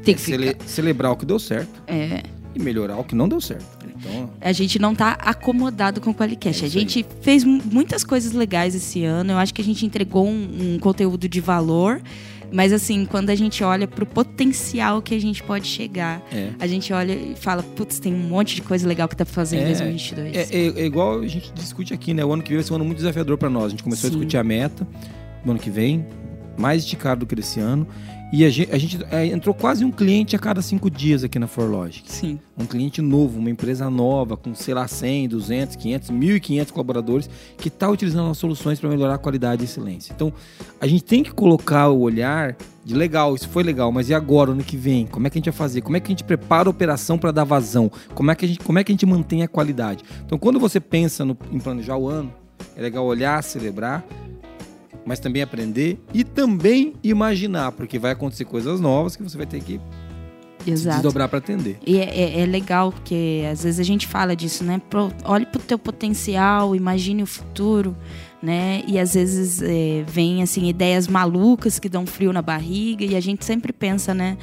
Tem 0.02 0.14
é 0.14 0.16
que 0.16 0.20
cele 0.22 0.48
ficar... 0.48 0.64
celebrar 0.66 1.12
o 1.12 1.16
que 1.16 1.26
deu 1.26 1.38
certo. 1.38 1.82
É. 1.86 2.22
E 2.54 2.58
melhorar 2.58 2.96
o 2.96 3.04
que 3.04 3.14
não 3.14 3.28
deu 3.28 3.40
certo. 3.40 3.66
Então... 3.84 4.30
A 4.40 4.52
gente 4.52 4.78
não 4.78 4.92
está 4.92 5.12
acomodado 5.12 6.00
com 6.00 6.10
o 6.10 6.14
Qualicast. 6.14 6.64
É 6.64 6.66
a 6.66 6.70
gente 6.70 6.98
aí. 7.00 7.06
fez 7.20 7.44
muitas 7.44 8.04
coisas 8.04 8.32
legais 8.32 8.74
esse 8.74 9.04
ano. 9.04 9.32
Eu 9.32 9.38
acho 9.38 9.52
que 9.52 9.60
a 9.60 9.64
gente 9.64 9.84
entregou 9.84 10.26
um, 10.26 10.74
um 10.74 10.78
conteúdo 10.78 11.28
de 11.28 11.40
valor. 11.40 12.00
Mas 12.50 12.72
assim, 12.72 13.04
quando 13.04 13.30
a 13.30 13.34
gente 13.34 13.62
olha 13.62 13.86
pro 13.86 14.06
potencial 14.06 15.02
que 15.02 15.14
a 15.14 15.20
gente 15.20 15.42
pode 15.42 15.66
chegar, 15.66 16.22
é. 16.32 16.50
a 16.58 16.66
gente 16.66 16.92
olha 16.92 17.12
e 17.12 17.34
fala, 17.36 17.62
putz, 17.62 17.98
tem 17.98 18.14
um 18.14 18.18
monte 18.18 18.54
de 18.54 18.62
coisa 18.62 18.88
legal 18.88 19.06
que 19.06 19.16
tá 19.16 19.24
fazendo 19.24 19.60
é, 19.60 19.64
em 19.64 19.76
2022. 19.76 20.36
É, 20.36 20.40
é, 20.40 20.82
é, 20.82 20.86
igual 20.86 21.20
a 21.20 21.26
gente 21.26 21.52
discute 21.52 21.92
aqui, 21.92 22.14
né? 22.14 22.24
O 22.24 22.32
ano 22.32 22.42
que 22.42 22.48
vem 22.48 22.58
vai 22.58 22.64
ser 22.64 22.72
um 22.72 22.76
ano 22.76 22.84
muito 22.84 22.98
desafiador 22.98 23.36
para 23.36 23.50
nós. 23.50 23.66
A 23.66 23.68
gente 23.70 23.82
começou 23.82 24.08
Sim. 24.08 24.16
a 24.16 24.18
discutir 24.18 24.36
a 24.38 24.44
meta 24.44 24.86
no 25.44 25.52
ano 25.52 25.60
que 25.60 25.70
vem, 25.70 26.06
mais 26.56 26.84
esticado 26.84 27.20
do 27.20 27.26
que 27.26 27.38
esse 27.38 27.60
ano. 27.60 27.86
E 28.30 28.44
a 28.44 28.50
gente, 28.50 28.70
a 28.70 28.76
gente 28.76 28.98
é, 29.10 29.26
entrou 29.26 29.54
quase 29.54 29.86
um 29.86 29.90
cliente 29.90 30.36
a 30.36 30.38
cada 30.38 30.60
cinco 30.60 30.90
dias 30.90 31.24
aqui 31.24 31.38
na 31.38 31.46
Forlogic. 31.46 32.12
Sim. 32.12 32.38
Um 32.58 32.66
cliente 32.66 33.00
novo, 33.00 33.38
uma 33.38 33.48
empresa 33.48 33.88
nova, 33.88 34.36
com, 34.36 34.54
sei 34.54 34.74
lá, 34.74 34.86
100, 34.86 35.28
200, 35.28 35.76
500, 35.76 36.10
1.500 36.10 36.70
colaboradores, 36.70 37.30
que 37.56 37.68
está 37.68 37.88
utilizando 37.88 38.30
as 38.30 38.36
soluções 38.36 38.78
para 38.78 38.90
melhorar 38.90 39.14
a 39.14 39.18
qualidade 39.18 39.62
e 39.62 39.64
excelência. 39.64 40.12
Então, 40.12 40.30
a 40.78 40.86
gente 40.86 41.04
tem 41.04 41.22
que 41.22 41.32
colocar 41.32 41.88
o 41.88 42.00
olhar 42.00 42.54
de 42.84 42.94
legal, 42.94 43.34
isso 43.34 43.48
foi 43.48 43.62
legal, 43.62 43.90
mas 43.90 44.10
e 44.10 44.14
agora, 44.14 44.50
ano 44.50 44.62
que 44.62 44.76
vem? 44.76 45.06
Como 45.06 45.26
é 45.26 45.30
que 45.30 45.38
a 45.38 45.40
gente 45.40 45.50
vai 45.50 45.56
fazer? 45.56 45.80
Como 45.80 45.96
é 45.96 46.00
que 46.00 46.08
a 46.08 46.10
gente 46.10 46.24
prepara 46.24 46.68
a 46.68 46.70
operação 46.70 47.16
para 47.18 47.32
dar 47.32 47.44
vazão? 47.44 47.90
Como 48.14 48.30
é, 48.30 48.34
que 48.34 48.44
a 48.44 48.48
gente, 48.48 48.60
como 48.60 48.78
é 48.78 48.84
que 48.84 48.92
a 48.92 48.94
gente 48.94 49.06
mantém 49.06 49.42
a 49.42 49.48
qualidade? 49.48 50.04
Então, 50.26 50.36
quando 50.38 50.60
você 50.60 50.78
pensa 50.78 51.24
no, 51.24 51.36
em 51.50 51.58
planejar 51.58 51.96
o 51.96 52.06
ano, 52.06 52.30
é 52.76 52.82
legal 52.82 53.06
olhar, 53.06 53.42
celebrar, 53.42 54.04
mas 55.08 55.18
também 55.18 55.40
aprender 55.40 55.98
e 56.12 56.22
também 56.22 56.92
imaginar, 57.02 57.72
porque 57.72 57.98
vai 57.98 58.12
acontecer 58.12 58.44
coisas 58.44 58.78
novas 58.78 59.16
que 59.16 59.22
você 59.22 59.38
vai 59.38 59.46
ter 59.46 59.62
que 59.62 59.80
Exato. 60.66 60.96
se 60.96 61.02
desdobrar 61.02 61.30
para 61.30 61.38
atender. 61.38 61.78
E 61.86 61.96
é, 61.96 62.04
é, 62.04 62.40
é, 62.40 62.46
legal 62.46 62.92
porque 62.92 63.42
às 63.50 63.64
vezes 63.64 63.80
a 63.80 63.82
gente 63.82 64.06
fala 64.06 64.36
disso, 64.36 64.62
né? 64.62 64.82
Pro, 64.90 65.10
olhe 65.24 65.46
para 65.46 65.58
o 65.58 65.62
teu 65.62 65.78
potencial, 65.78 66.76
imagine 66.76 67.22
o 67.22 67.26
futuro, 67.26 67.96
né? 68.42 68.82
E 68.86 68.98
às 68.98 69.14
vezes 69.14 69.62
é, 69.62 70.04
vem 70.06 70.42
assim 70.42 70.68
ideias 70.68 71.08
malucas 71.08 71.78
que 71.78 71.88
dão 71.88 72.04
frio 72.04 72.30
na 72.30 72.42
barriga 72.42 73.02
e 73.02 73.16
a 73.16 73.20
gente 73.20 73.46
sempre 73.46 73.72
pensa, 73.72 74.12
né? 74.12 74.36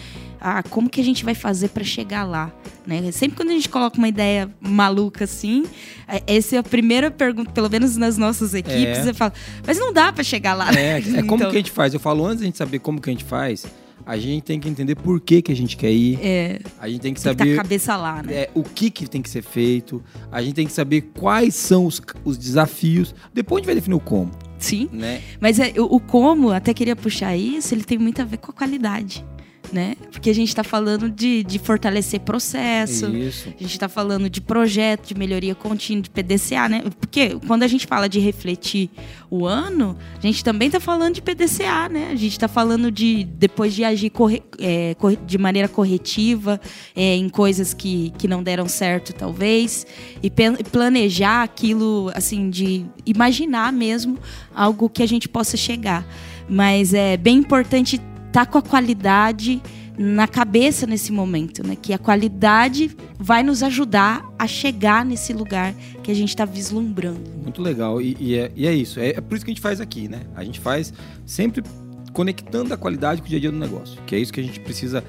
Ah, 0.47 0.61
como 0.61 0.87
que 0.87 1.01
a 1.01 1.03
gente 1.03 1.25
vai 1.25 1.33
fazer 1.33 1.69
para 1.69 1.83
chegar 1.83 2.23
lá? 2.23 2.53
Né? 2.85 3.11
Sempre 3.11 3.35
quando 3.35 3.49
a 3.49 3.53
gente 3.53 3.67
coloca 3.67 3.97
uma 3.97 4.07
ideia 4.07 4.47
maluca 4.61 5.23
assim, 5.23 5.65
é, 6.07 6.21
essa 6.27 6.55
é 6.55 6.59
a 6.59 6.63
primeira 6.63 7.09
pergunta, 7.09 7.51
pelo 7.51 7.67
menos 7.67 7.97
nas 7.97 8.15
nossas 8.15 8.53
equipes, 8.53 8.99
é. 8.99 9.03
você 9.05 9.13
fala, 9.15 9.33
mas 9.65 9.79
não 9.79 9.91
dá 9.91 10.13
para 10.13 10.23
chegar 10.23 10.53
lá. 10.53 10.71
É, 10.71 10.99
é 10.99 11.01
como 11.25 11.37
então... 11.37 11.49
que 11.49 11.57
a 11.57 11.59
gente 11.59 11.71
faz? 11.71 11.95
Eu 11.95 11.99
falo 11.99 12.23
antes 12.27 12.41
da 12.41 12.45
gente 12.45 12.59
saber 12.59 12.77
como 12.77 13.01
que 13.01 13.09
a 13.09 13.13
gente 13.13 13.23
faz, 13.23 13.65
a 14.05 14.17
gente 14.17 14.43
tem 14.43 14.59
que 14.59 14.69
entender 14.69 14.93
por 14.93 15.19
que, 15.19 15.41
que 15.41 15.51
a 15.51 15.55
gente 15.55 15.75
quer 15.75 15.91
ir. 15.91 16.19
É. 16.21 16.59
A 16.79 16.87
gente 16.87 17.01
tem 17.01 17.11
que 17.15 17.19
tem 17.19 17.31
saber. 17.31 17.43
Que 17.43 17.55
tá 17.55 17.63
cabeça 17.63 17.97
lá, 17.97 18.21
né? 18.21 18.33
É, 18.35 18.49
o 18.53 18.61
que, 18.61 18.91
que 18.91 19.09
tem 19.09 19.23
que 19.23 19.29
ser 19.31 19.41
feito. 19.41 19.99
A 20.31 20.43
gente 20.43 20.53
tem 20.53 20.67
que 20.67 20.73
saber 20.73 21.09
quais 21.17 21.55
são 21.55 21.87
os, 21.87 21.99
os 22.23 22.37
desafios. 22.37 23.15
Depois 23.33 23.57
a 23.57 23.61
gente 23.61 23.65
vai 23.65 23.73
definir 23.73 23.95
o 23.95 23.99
como. 23.99 24.29
Sim. 24.59 24.89
Né? 24.93 25.23
Mas 25.41 25.59
é, 25.59 25.73
o, 25.75 25.95
o 25.95 25.99
como, 25.99 26.51
até 26.51 26.71
queria 26.71 26.95
puxar 26.95 27.35
isso, 27.35 27.73
ele 27.73 27.83
tem 27.83 27.97
muito 27.97 28.21
a 28.21 28.25
ver 28.25 28.37
com 28.37 28.51
a 28.51 28.53
qualidade 28.53 29.25
né? 29.71 29.95
Porque 30.11 30.29
a 30.29 30.33
gente 30.33 30.49
está 30.49 30.63
falando 30.63 31.09
de, 31.09 31.43
de 31.43 31.59
fortalecer 31.59 32.19
processo, 32.19 33.07
Isso. 33.15 33.49
a 33.49 33.61
gente 33.61 33.71
está 33.71 33.89
falando 33.89 34.29
de 34.29 34.41
projeto, 34.41 35.07
de 35.07 35.15
melhoria 35.15 35.55
contínua, 35.55 36.01
de 36.01 36.09
PDCA, 36.09 36.69
né? 36.69 36.83
Porque 36.99 37.37
quando 37.47 37.63
a 37.63 37.67
gente 37.67 37.85
fala 37.85 38.07
de 38.07 38.19
refletir 38.19 38.89
o 39.29 39.45
ano, 39.45 39.97
a 40.17 40.21
gente 40.21 40.43
também 40.43 40.67
está 40.67 40.79
falando 40.79 41.15
de 41.15 41.21
PDCA, 41.21 41.89
né? 41.89 42.09
A 42.11 42.15
gente 42.15 42.31
está 42.31 42.47
falando 42.47 42.91
de 42.91 43.23
depois 43.23 43.73
de 43.73 43.83
agir 43.83 44.09
corre, 44.09 44.41
é, 44.59 44.95
de 45.25 45.37
maneira 45.37 45.67
corretiva 45.67 46.59
é, 46.95 47.15
em 47.15 47.29
coisas 47.29 47.73
que, 47.73 48.11
que 48.17 48.27
não 48.27 48.41
deram 48.41 48.67
certo, 48.67 49.13
talvez, 49.13 49.85
e 50.21 50.31
planejar 50.71 51.43
aquilo, 51.43 52.11
assim, 52.15 52.49
de 52.49 52.85
imaginar 53.05 53.71
mesmo 53.71 54.17
algo 54.53 54.89
que 54.89 55.03
a 55.03 55.07
gente 55.07 55.27
possa 55.27 55.57
chegar. 55.57 56.05
Mas 56.47 56.93
é 56.93 57.17
bem 57.17 57.37
importante 57.37 57.99
tá 58.35 58.45
com 58.45 58.57
a 58.57 58.61
qualidade 58.61 59.61
na 59.97 60.27
cabeça 60.27 60.85
nesse 60.85 61.09
momento, 61.09 61.65
né? 61.65 61.77
Que 61.81 61.93
a 61.93 61.97
qualidade 61.97 62.93
vai 63.17 63.41
nos 63.41 63.63
ajudar 63.63 64.29
a 64.37 64.45
chegar 64.45 65.05
nesse 65.05 65.31
lugar 65.31 65.73
que 66.03 66.11
a 66.11 66.13
gente 66.13 66.27
está 66.27 66.43
vislumbrando. 66.43 67.21
Muito 67.41 67.61
legal. 67.61 68.01
E, 68.01 68.17
e, 68.19 68.35
é, 68.35 68.51
e, 68.53 68.67
é, 68.67 68.73
isso. 68.73 68.99
É, 68.99 69.11
é, 69.11 69.21
por 69.21 69.35
isso 69.35 69.45
que 69.45 69.51
a 69.51 69.53
gente 69.53 69.61
faz 69.61 69.79
aqui, 69.79 70.09
né? 70.09 70.23
A 70.35 70.43
gente 70.43 70.59
faz 70.59 70.91
sempre 71.25 71.63
conectando 72.11 72.73
a 72.73 72.77
qualidade 72.77 73.21
com 73.21 73.27
o 73.27 73.29
dia 73.29 73.37
a 73.37 73.41
dia 73.41 73.51
do 73.53 73.57
negócio. 73.57 74.01
Que 74.05 74.17
é 74.17 74.19
isso 74.19 74.33
que 74.33 74.41
a 74.41 74.43
gente 74.43 74.59
precisa 74.59 75.01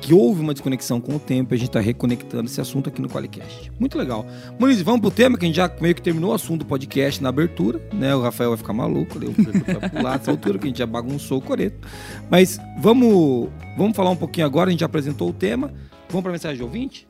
que 0.00 0.14
houve 0.14 0.40
uma 0.40 0.52
desconexão 0.52 1.00
com 1.00 1.16
o 1.16 1.18
tempo 1.18 1.52
e 1.52 1.56
a 1.56 1.58
gente 1.58 1.68
está 1.68 1.80
reconectando 1.80 2.46
esse 2.46 2.60
assunto 2.60 2.88
aqui 2.88 3.02
no 3.02 3.08
Qualicast. 3.08 3.70
Muito 3.78 3.98
legal. 3.98 4.26
Muniz, 4.58 4.80
vamos 4.82 5.00
pro 5.00 5.10
tema 5.10 5.36
que 5.36 5.44
a 5.44 5.48
gente 5.48 5.56
já 5.56 5.70
meio 5.80 5.94
que 5.94 6.02
terminou 6.02 6.30
o 6.30 6.34
assunto 6.34 6.60
do 6.60 6.66
podcast 6.66 7.22
na 7.22 7.28
abertura, 7.28 7.80
né? 7.92 8.14
O 8.14 8.22
Rafael 8.22 8.50
vai 8.50 8.56
ficar 8.56 8.72
maluco, 8.72 9.18
eu 9.22 9.32
vou 9.32 9.90
pular 9.90 10.18
dessa 10.18 10.30
altura 10.30 10.58
que 10.58 10.64
a 10.64 10.68
gente 10.68 10.78
já 10.78 10.86
bagunçou 10.86 11.38
o 11.38 11.42
coreto. 11.42 11.86
Mas 12.30 12.58
vamos, 12.78 13.48
vamos 13.76 13.96
falar 13.96 14.10
um 14.10 14.16
pouquinho 14.16 14.46
agora, 14.46 14.68
a 14.68 14.70
gente 14.70 14.80
já 14.80 14.86
apresentou 14.86 15.28
o 15.28 15.32
tema. 15.32 15.72
Vamos 16.08 16.22
para 16.22 16.30
a 16.30 16.32
mensagem 16.32 16.56
de 16.56 16.62
ouvinte? 16.62 17.06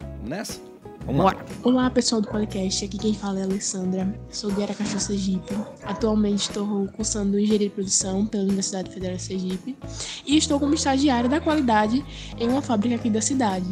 Vamos 0.00 0.30
nessa? 0.30 0.69
Vamos 1.10 1.24
lá. 1.24 1.44
Olá, 1.64 1.90
pessoal 1.90 2.20
do 2.20 2.28
podcast. 2.28 2.84
Aqui 2.84 2.96
quem 2.96 3.12
fala 3.12 3.40
é 3.40 3.42
a 3.42 3.44
Alessandra. 3.44 4.14
Sou 4.30 4.48
de 4.52 4.62
Aracaju, 4.62 5.00
Sergipe. 5.00 5.56
Atualmente 5.82 6.42
estou 6.42 6.86
cursando 6.92 7.36
Engenharia 7.36 7.68
de 7.68 7.74
Produção 7.74 8.24
pela 8.24 8.44
Universidade 8.44 8.90
Federal 8.90 9.16
de 9.16 9.22
Sergipe 9.22 9.76
e 10.24 10.36
estou 10.36 10.60
como 10.60 10.72
estagiária 10.72 11.28
da 11.28 11.40
qualidade 11.40 12.04
em 12.38 12.48
uma 12.48 12.62
fábrica 12.62 12.94
aqui 12.94 13.10
da 13.10 13.20
cidade. 13.20 13.66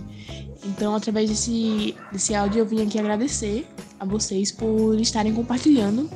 Então, 0.65 0.97
através 0.97 1.31
desse, 1.31 1.95
desse 2.11 2.35
áudio, 2.35 2.59
eu 2.59 2.67
vim 2.67 2.83
aqui 2.83 2.99
agradecer 2.99 3.69
a 4.01 4.05
vocês 4.05 4.51
por 4.51 4.99
estarem 4.99 5.33
compartilhando 5.33 6.11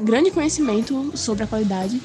grande 0.00 0.30
conhecimento 0.30 1.16
sobre 1.16 1.44
a 1.44 1.46
qualidade. 1.46 2.00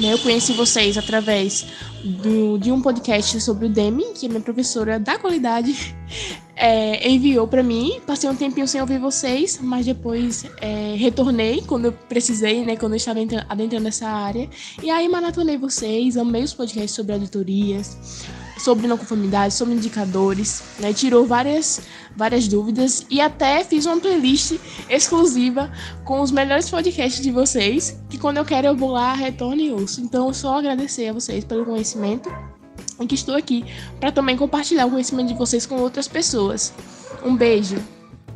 Né? 0.00 0.12
Eu 0.12 0.18
conheci 0.18 0.52
vocês 0.52 0.96
através 0.96 1.66
do, 2.02 2.58
de 2.58 2.72
um 2.72 2.80
podcast 2.80 3.40
sobre 3.40 3.66
o 3.66 3.68
Demi, 3.68 4.12
que 4.14 4.28
minha 4.28 4.40
professora 4.40 4.98
da 4.98 5.18
qualidade, 5.18 5.94
é, 6.56 7.08
enviou 7.08 7.46
para 7.46 7.62
mim. 7.62 8.00
Passei 8.06 8.28
um 8.28 8.36
tempinho 8.36 8.66
sem 8.66 8.80
ouvir 8.80 8.98
vocês, 8.98 9.58
mas 9.62 9.86
depois 9.86 10.44
é, 10.60 10.94
retornei 10.96 11.62
quando 11.62 11.86
eu 11.86 11.92
precisei, 11.92 12.64
né? 12.64 12.76
Quando 12.76 12.92
eu 12.92 12.96
estava 12.96 13.20
adentrando 13.48 13.88
essa 13.88 14.08
área. 14.08 14.48
E 14.82 14.90
aí 14.90 15.08
maratonei 15.08 15.56
vocês, 15.56 16.16
amei 16.16 16.42
os 16.42 16.54
podcasts 16.54 16.92
sobre 16.92 17.12
auditorias 17.12 17.96
sobre 18.64 18.86
não 18.86 18.96
conformidade, 18.98 19.54
sobre 19.54 19.74
indicadores, 19.74 20.62
né? 20.78 20.92
Tirou 20.92 21.26
várias, 21.26 21.80
várias 22.16 22.46
dúvidas 22.46 23.06
e 23.10 23.20
até 23.20 23.64
fiz 23.64 23.86
uma 23.86 23.98
playlist 23.98 24.58
exclusiva 24.88 25.70
com 26.04 26.20
os 26.20 26.30
melhores 26.30 26.68
podcasts 26.68 27.22
de 27.22 27.30
vocês, 27.30 27.98
que 28.08 28.18
quando 28.18 28.36
eu 28.36 28.44
quero 28.44 28.68
eu 28.68 28.76
vou 28.76 28.90
lá, 28.90 29.14
retorno 29.14 29.60
e 29.60 29.72
ouço. 29.72 30.00
Então, 30.00 30.32
só 30.32 30.58
agradecer 30.58 31.08
a 31.08 31.12
vocês 31.12 31.44
pelo 31.44 31.64
conhecimento 31.64 32.30
e 33.00 33.06
que 33.06 33.14
estou 33.14 33.34
aqui 33.34 33.64
para 33.98 34.12
também 34.12 34.36
compartilhar 34.36 34.86
o 34.86 34.90
conhecimento 34.90 35.28
de 35.28 35.34
vocês 35.34 35.64
com 35.66 35.76
outras 35.76 36.06
pessoas. 36.06 36.72
Um 37.24 37.36
beijo. 37.36 37.76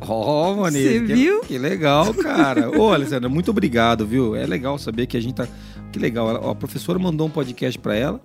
Ó, 0.01 0.51
oh, 0.51 0.55
Você 0.55 0.99
viu? 0.99 1.41
Que 1.41 1.57
legal, 1.57 2.13
cara. 2.13 2.69
Ô, 2.77 2.91
Alessandra, 2.91 3.29
muito 3.29 3.51
obrigado, 3.51 4.05
viu? 4.05 4.35
É 4.35 4.45
legal 4.45 4.77
saber 4.77 5.07
que 5.07 5.15
a 5.15 5.21
gente 5.21 5.35
tá. 5.35 5.47
Que 5.91 5.97
legal. 5.97 6.49
A 6.49 6.55
professora 6.55 6.99
mandou 6.99 7.27
um 7.27 7.29
podcast 7.29 7.79
para 7.79 7.95
ela 7.95 8.21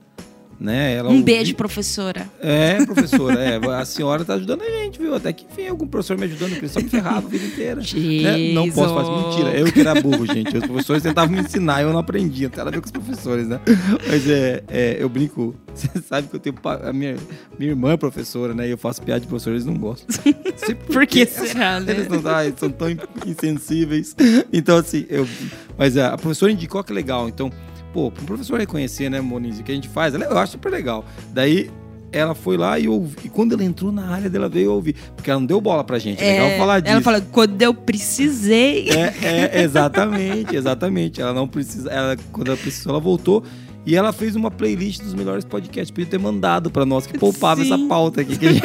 né? 0.61 0.95
Ela 0.95 1.09
um 1.09 1.23
beijo, 1.23 1.55
professora. 1.55 2.29
É, 2.39 2.85
professora, 2.85 3.41
é. 3.43 3.59
A 3.81 3.85
senhora 3.87 4.25
tá 4.25 4.35
ajudando 4.35 4.61
a 4.63 4.71
gente, 4.71 4.99
viu? 4.99 5.15
Até 5.15 5.33
que 5.33 5.47
enfim, 5.51 5.69
algum 5.69 5.87
professor 5.87 6.19
me 6.19 6.25
ajudando, 6.25 6.51
porque 6.51 6.69
só 6.69 6.81
me 6.81 6.89
ferrava 6.89 7.27
a 7.27 7.31
vida 7.31 7.47
inteira. 7.47 7.81
Né? 7.81 8.53
Não 8.53 8.71
posso 8.71 8.95
fazer 8.95 9.11
mentira. 9.11 9.59
Eu 9.59 9.73
que 9.73 9.81
era 9.81 9.99
burro, 10.01 10.27
gente. 10.27 10.57
Os 10.57 10.67
professores 10.67 11.03
tentavam 11.03 11.35
me 11.35 11.41
ensinar, 11.41 11.83
eu 11.83 11.91
não 11.91 11.99
aprendia. 11.99 12.49
Não 12.49 12.51
tem 12.51 12.59
nada 12.59 12.71
a 12.71 12.73
ver 12.73 12.81
com 12.81 12.87
os 12.87 12.93
professores, 12.93 13.49
né? 13.49 13.59
Mas 14.07 14.29
é, 14.29 14.63
é 14.69 14.97
eu 15.01 15.09
brinco. 15.09 15.55
Você 15.75 15.89
sabe 16.07 16.29
que 16.29 16.37
eu 16.37 16.41
tenho. 16.41 16.55
A 16.63 16.93
minha, 16.93 17.17
minha 17.59 17.71
irmã 17.71 17.93
é 17.93 17.97
professora, 17.97 18.53
né? 18.53 18.69
E 18.69 18.71
eu 18.71 18.79
faço 18.79 19.01
piada 19.01 19.21
de 19.21 19.27
professor, 19.27 19.53
eles 19.53 19.65
não 19.65 19.75
gostam. 19.75 20.09
Por, 20.33 20.75
por 20.93 21.07
que 21.07 21.25
será, 21.25 21.81
né? 21.81 21.93
Eles 21.93 22.09
não 22.09 22.21
ai, 22.31 22.53
são 22.57 22.69
tão 22.71 22.89
insensíveis. 23.27 24.15
Então, 24.53 24.77
assim, 24.77 25.07
eu. 25.09 25.27
Mas 25.79 25.97
a 25.97 26.19
professora 26.19 26.53
indicou 26.53 26.85
que 26.85 26.93
é 26.93 26.95
legal. 26.95 27.29
Então, 27.29 27.51
pô, 27.93 28.09
um 28.09 28.11
professor 28.11 28.59
reconhecer, 28.59 29.09
né, 29.09 29.21
Moniz, 29.21 29.59
o 29.59 29.63
que 29.63 29.73
a 29.73 29.75
gente 29.75 29.89
faz, 29.89 30.15
eu 30.15 30.39
acho 30.39 30.53
super 30.53 30.71
legal. 30.71 31.05
Daí, 31.33 31.71
ela 32.13 32.35
foi 32.35 32.57
lá 32.57 32.79
e 32.79 32.89
ouvi. 32.89 33.17
E 33.25 33.29
quando 33.29 33.53
ela 33.53 33.65
entrou 33.65 33.93
na 33.93 34.09
área 34.09 34.29
dela, 34.29 34.49
veio 34.49 34.73
ouvir. 34.73 34.97
Porque 35.15 35.31
ela 35.31 35.39
não 35.39 35.47
deu 35.47 35.61
bola 35.61 35.85
pra 35.85 35.99
gente. 35.99 36.23
É, 36.23 36.43
legal 36.43 36.59
falar 36.59 36.81
disso. 36.81 36.93
Ela 36.93 37.03
fala, 37.03 37.21
quando 37.21 37.63
eu 37.63 37.73
precisei. 37.73 38.89
É, 38.91 39.15
é 39.23 39.63
exatamente, 39.63 40.57
exatamente. 40.57 41.21
Ela 41.21 41.33
não 41.33 41.47
precisa. 41.47 41.91
Ela, 41.91 42.17
quando 42.33 42.49
ela 42.49 42.57
precisou, 42.57 42.91
ela 42.91 43.01
voltou. 43.01 43.45
E 43.87 43.97
ela 43.97 44.13
fez 44.13 44.37
uma 44.37 44.51
playlist 44.51 45.03
dos 45.03 45.15
melhores 45.15 45.45
podcasts. 45.45 45.91
Podia 45.91 46.07
ter 46.07 46.19
mandado 46.19 46.71
pra 46.71 46.85
nós, 46.85 47.07
que 47.07 47.17
poupava 47.17 47.65
Sim. 47.65 47.73
essa 47.73 47.89
pauta 47.89 48.21
aqui. 48.21 48.35
A, 48.35 48.53
gente... 48.53 48.63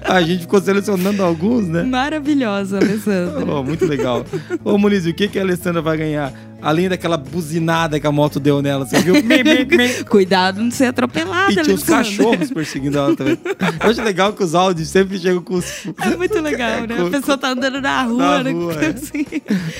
a 0.04 0.22
gente 0.22 0.40
ficou 0.42 0.60
selecionando 0.60 1.22
alguns, 1.22 1.68
né? 1.68 1.82
Maravilhosa, 1.82 2.78
Alessandra. 2.78 3.44
Oh, 3.44 3.62
muito 3.62 3.84
legal. 3.84 4.24
Ô, 4.64 4.78
Muniz, 4.78 5.04
o 5.04 5.12
que, 5.12 5.28
que 5.28 5.38
a 5.38 5.42
Alessandra 5.42 5.82
vai 5.82 5.98
ganhar? 5.98 6.32
Além 6.60 6.88
daquela 6.88 7.16
buzinada 7.16 8.00
que 8.00 8.06
a 8.06 8.12
moto 8.12 8.40
deu 8.40 8.60
nela, 8.60 8.84
você 8.84 8.98
viu? 9.00 9.14
Cuidado 10.08 10.62
não 10.62 10.70
ser 10.70 10.86
atropelada, 10.86 11.52
E 11.52 11.62
tinha 11.62 11.74
os 11.74 11.84
cachorros 11.84 12.50
perseguindo 12.50 12.98
ela 12.98 13.14
também. 13.14 13.38
Eu 13.82 13.90
acho 13.90 14.02
legal 14.02 14.32
que 14.32 14.42
os 14.42 14.54
áudios 14.54 14.88
sempre 14.88 15.18
chegam 15.18 15.42
com 15.42 15.54
os... 15.54 15.86
É 16.00 16.16
muito 16.16 16.40
legal, 16.40 16.86
né? 16.86 17.00
A 17.06 17.10
pessoa 17.10 17.38
tá 17.38 17.50
andando 17.50 17.80
na 17.80 18.02
rua, 18.02 18.42
na 18.42 18.50
rua 18.50 18.74
né? 18.74 18.86
É. 18.86 18.88
Assim. 18.88 19.26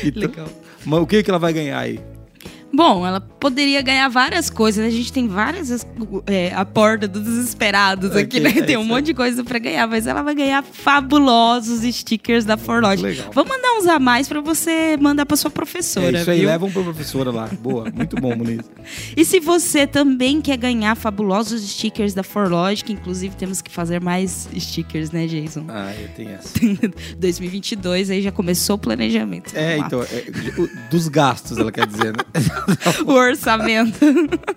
Então, 0.04 0.22
legal. 0.22 0.48
Mas 0.84 1.00
o 1.00 1.06
que, 1.06 1.22
que 1.22 1.30
ela 1.30 1.38
vai 1.38 1.52
ganhar 1.52 1.78
aí? 1.78 2.00
Bom, 2.72 3.06
ela 3.06 3.20
poderia 3.38 3.80
ganhar 3.82 4.08
várias 4.08 4.50
coisas. 4.50 4.84
A 4.84 4.90
gente 4.90 5.12
tem 5.12 5.28
várias. 5.28 5.86
É, 6.26 6.52
a 6.54 6.64
porta 6.64 7.08
dos 7.08 7.22
desesperados 7.22 8.14
aqui, 8.14 8.40
né? 8.40 8.50
É 8.56 8.62
tem 8.62 8.76
um 8.76 8.84
monte 8.84 9.06
de 9.06 9.14
coisa 9.14 9.42
para 9.44 9.58
ganhar, 9.58 9.86
mas 9.86 10.06
ela 10.06 10.22
vai 10.22 10.34
ganhar 10.34 10.62
fabulosos 10.62 11.82
stickers 11.94 12.44
da 12.44 12.56
Forlodge. 12.56 13.24
Vou 13.32 13.44
mandar 13.44 13.78
uns 13.78 13.86
a 13.86 13.98
mais 13.98 14.28
para 14.28 14.40
você 14.40 14.96
mandar 14.96 15.26
para 15.26 15.36
sua 15.36 15.50
professora. 15.50 16.18
É 16.18 16.20
isso 16.20 16.30
aí, 16.30 16.40
viu? 16.40 16.48
levam 16.48 16.70
pra 16.70 16.82
professora 16.82 17.30
lá. 17.30 17.48
Boa, 17.60 17.90
muito 17.94 18.16
bom, 18.16 18.34
Muniz. 18.36 18.70
e 19.16 19.24
se 19.24 19.40
você 19.40 19.86
também 19.86 20.40
quer 20.40 20.56
ganhar 20.56 20.94
fabulosos 20.94 21.62
stickers 21.62 22.14
da 22.14 22.22
Forlodge, 22.22 22.84
que 22.84 22.92
inclusive 22.92 23.34
temos 23.36 23.62
que 23.62 23.70
fazer 23.70 24.00
mais 24.00 24.48
stickers, 24.58 25.10
né, 25.10 25.26
Jason? 25.26 25.64
Ah, 25.68 25.92
eu 25.98 26.08
tenho 26.08 26.30
essa. 26.30 26.58
2022 27.18 28.10
aí 28.10 28.22
já 28.22 28.32
começou 28.32 28.76
o 28.76 28.78
planejamento. 28.78 29.52
É, 29.54 29.78
então, 29.78 30.02
é, 30.02 30.24
dos 30.90 31.08
gastos, 31.08 31.58
ela 31.58 31.72
quer 31.72 31.86
dizer, 31.86 32.12
né? 32.12 32.24
o 33.06 33.12
orçamento. 33.28 33.98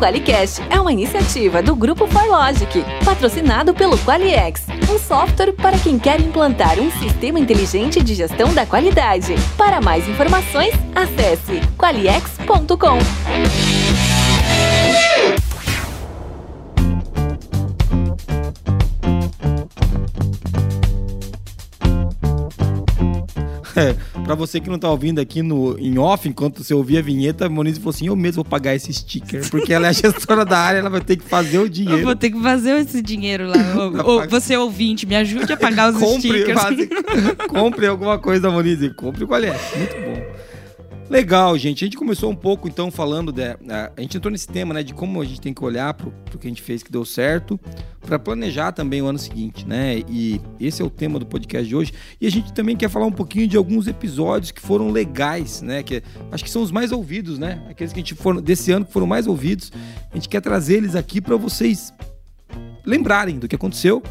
QualiCast 0.02 0.60
é 0.68 0.80
uma 0.80 0.92
iniciativa 0.92 1.62
do 1.62 1.76
Grupo 1.76 2.08
ForLogic, 2.08 2.84
patrocinado 3.04 3.72
pelo 3.72 3.96
QualiX, 3.98 4.66
um 4.90 4.98
software 4.98 5.52
para 5.52 5.78
quem 5.78 5.96
quer 5.96 6.20
implantar 6.20 6.76
um 6.80 6.90
sistema 6.90 7.38
inteligente 7.38 8.02
de 8.02 8.12
gestão 8.12 8.52
da 8.52 8.66
qualidade. 8.66 9.36
Para 9.56 9.80
mais 9.80 10.08
informações, 10.08 10.74
acesse 10.96 11.60
qualiex.com. 11.78 12.98
pra 24.24 24.34
você 24.34 24.60
que 24.60 24.68
não 24.68 24.78
tá 24.78 24.90
ouvindo 24.90 25.20
aqui 25.20 25.42
no, 25.42 25.78
em 25.78 25.98
off, 25.98 26.28
enquanto 26.28 26.62
você 26.62 26.74
ouvia 26.74 27.00
a 27.00 27.02
vinheta, 27.02 27.46
a 27.46 27.48
Monize 27.48 27.78
falou 27.78 27.90
assim: 27.90 28.06
eu 28.06 28.16
mesmo 28.16 28.42
vou 28.42 28.44
pagar 28.44 28.74
esse 28.74 28.92
sticker, 28.92 29.48
porque 29.50 29.72
ela 29.72 29.86
é 29.86 29.90
a 29.90 29.92
gestora 29.92 30.44
da 30.44 30.58
área, 30.58 30.78
ela 30.78 30.90
vai 30.90 31.00
ter 31.00 31.16
que 31.16 31.24
fazer 31.24 31.58
o 31.58 31.68
dinheiro. 31.68 32.00
Eu 32.00 32.04
vou 32.04 32.16
ter 32.16 32.30
que 32.30 32.40
fazer 32.40 32.78
esse 32.80 33.02
dinheiro 33.02 33.48
lá. 33.48 34.04
Ou, 34.04 34.28
você 34.28 34.56
ouvinte, 34.56 35.06
me 35.06 35.16
ajude 35.16 35.52
a 35.52 35.56
pagar 35.56 35.92
os 35.92 35.98
compre, 35.98 36.42
stickers. 36.42 36.62
Compre 37.48 37.86
alguma 37.86 38.18
coisa, 38.18 38.50
Monize. 38.50 38.90
Compre 38.90 39.26
qual 39.26 39.42
é. 39.42 39.58
Muito 39.76 39.94
bom. 39.94 40.41
Legal, 41.12 41.58
gente. 41.58 41.84
A 41.84 41.86
gente 41.86 41.98
começou 41.98 42.30
um 42.30 42.34
pouco 42.34 42.66
então 42.66 42.90
falando 42.90 43.30
de, 43.30 43.42
a, 43.44 43.92
gente 43.98 44.16
entrou 44.16 44.32
nesse 44.32 44.48
tema, 44.48 44.72
né, 44.72 44.82
de 44.82 44.94
como 44.94 45.20
a 45.20 45.24
gente 45.26 45.42
tem 45.42 45.52
que 45.52 45.62
olhar 45.62 45.92
para 45.92 46.08
o 46.08 46.38
que 46.38 46.46
a 46.46 46.48
gente 46.48 46.62
fez 46.62 46.82
que 46.82 46.90
deu 46.90 47.04
certo, 47.04 47.60
para 48.00 48.18
planejar 48.18 48.72
também 48.72 49.02
o 49.02 49.06
ano 49.06 49.18
seguinte, 49.18 49.68
né? 49.68 49.98
E 50.08 50.40
esse 50.58 50.80
é 50.80 50.84
o 50.86 50.88
tema 50.88 51.18
do 51.18 51.26
podcast 51.26 51.68
de 51.68 51.76
hoje. 51.76 51.92
E 52.18 52.26
a 52.26 52.30
gente 52.30 52.50
também 52.54 52.74
quer 52.74 52.88
falar 52.88 53.04
um 53.04 53.12
pouquinho 53.12 53.46
de 53.46 53.58
alguns 53.58 53.86
episódios 53.86 54.52
que 54.52 54.60
foram 54.62 54.90
legais, 54.90 55.60
né? 55.60 55.82
Que 55.82 56.02
acho 56.30 56.42
que 56.42 56.48
são 56.48 56.62
os 56.62 56.70
mais 56.70 56.92
ouvidos, 56.92 57.38
né? 57.38 57.62
Aqueles 57.68 57.92
que 57.92 57.98
a 57.98 58.02
gente 58.02 58.14
foram 58.14 58.40
desse 58.40 58.72
ano 58.72 58.86
que 58.86 58.92
foram 58.94 59.06
mais 59.06 59.26
ouvidos. 59.26 59.70
A 60.10 60.14
gente 60.14 60.30
quer 60.30 60.40
trazer 60.40 60.78
eles 60.78 60.96
aqui 60.96 61.20
para 61.20 61.36
vocês 61.36 61.92
lembrarem 62.86 63.38
do 63.38 63.46
que 63.46 63.54
aconteceu 63.54 64.02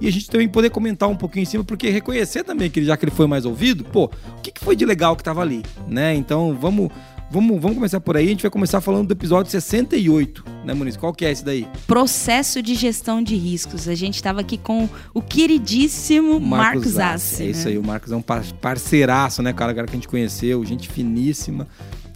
e 0.00 0.06
a 0.06 0.12
gente 0.12 0.28
também 0.28 0.48
poder 0.48 0.70
comentar 0.70 1.08
um 1.08 1.16
pouquinho 1.16 1.42
em 1.42 1.46
cima, 1.46 1.64
porque 1.64 1.90
reconhecer 1.90 2.44
também 2.44 2.70
que 2.70 2.84
já 2.84 2.96
que 2.96 3.04
ele 3.04 3.12
foi 3.12 3.26
mais 3.26 3.44
ouvido, 3.44 3.84
pô, 3.84 4.04
o 4.04 4.40
que, 4.42 4.50
que 4.52 4.60
foi 4.60 4.76
de 4.76 4.84
legal 4.84 5.16
que 5.16 5.22
tava 5.22 5.40
ali, 5.40 5.62
né? 5.86 6.14
Então 6.14 6.54
vamos, 6.54 6.90
vamos, 7.30 7.60
vamos 7.60 7.76
começar 7.76 8.00
por 8.00 8.16
aí. 8.16 8.26
A 8.26 8.28
gente 8.28 8.42
vai 8.42 8.50
começar 8.50 8.80
falando 8.80 9.08
do 9.08 9.12
episódio 9.12 9.50
68, 9.50 10.44
né, 10.64 10.74
Muniz? 10.74 10.96
Qual 10.96 11.12
que 11.12 11.24
é 11.24 11.30
esse 11.30 11.44
daí? 11.44 11.66
Processo 11.86 12.62
de 12.62 12.74
gestão 12.74 13.22
de 13.22 13.36
riscos. 13.36 13.88
A 13.88 13.94
gente 13.94 14.16
estava 14.16 14.40
aqui 14.40 14.58
com 14.58 14.88
o 15.14 15.22
queridíssimo 15.22 16.40
Marcos, 16.40 16.94
Marcos 16.94 16.98
Assi. 16.98 17.42
É 17.42 17.46
né? 17.46 17.50
isso 17.52 17.68
aí, 17.68 17.78
o 17.78 17.82
Marcos 17.82 18.12
é 18.12 18.16
um 18.16 18.22
parceiraço, 18.22 19.42
né, 19.42 19.52
cara? 19.52 19.74
Cara 19.74 19.86
que 19.86 19.92
a 19.92 19.96
gente 19.96 20.08
conheceu, 20.08 20.64
gente 20.64 20.88
finíssima. 20.88 21.68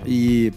E 0.06 0.52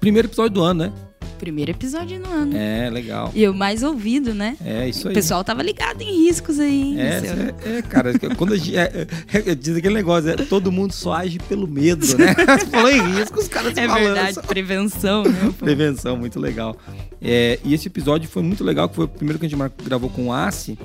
primeiro 0.00 0.28
episódio 0.28 0.54
do 0.54 0.62
ano, 0.62 0.84
né? 0.84 0.92
Primeiro 1.36 1.70
episódio 1.70 2.18
no 2.18 2.28
ano. 2.28 2.56
É, 2.56 2.90
legal. 2.90 3.30
E 3.34 3.46
o 3.46 3.54
mais 3.54 3.82
ouvido, 3.82 4.34
né? 4.34 4.56
É, 4.64 4.88
isso 4.88 5.08
aí. 5.08 5.12
O 5.12 5.14
pessoal 5.14 5.44
tava 5.44 5.62
ligado 5.62 6.02
em 6.02 6.26
riscos 6.26 6.58
aí. 6.58 6.98
É, 6.98 7.20
é, 7.64 7.78
é, 7.78 7.82
cara, 7.82 8.12
quando 8.36 8.54
a 8.54 8.56
gente. 8.56 8.76
É, 8.76 9.06
é, 9.32 9.54
diz 9.54 9.76
aquele 9.76 9.94
negócio, 9.94 10.30
é, 10.30 10.36
todo 10.36 10.72
mundo 10.72 10.92
só 10.92 11.14
age 11.14 11.38
pelo 11.38 11.66
medo, 11.66 12.06
né? 12.18 12.34
Você 12.58 12.66
falou 12.66 12.90
em 12.90 13.00
riscos, 13.16 13.44
os 13.44 13.48
caras 13.48 13.74
se 13.74 13.80
É 13.80 13.86
verdade, 13.86 14.38
prevenção, 14.46 15.24
né? 15.24 15.54
prevenção, 15.58 16.16
muito 16.16 16.40
legal. 16.40 16.76
É, 17.20 17.58
e 17.64 17.74
esse 17.74 17.88
episódio 17.88 18.28
foi 18.28 18.42
muito 18.42 18.62
legal, 18.64 18.88
que 18.88 18.96
foi 18.96 19.04
o 19.04 19.08
primeiro 19.08 19.38
que 19.38 19.46
a 19.46 19.48
gente 19.48 19.72
gravou 19.84 20.10
com 20.10 20.28
o 20.28 20.32
Assi. 20.32 20.78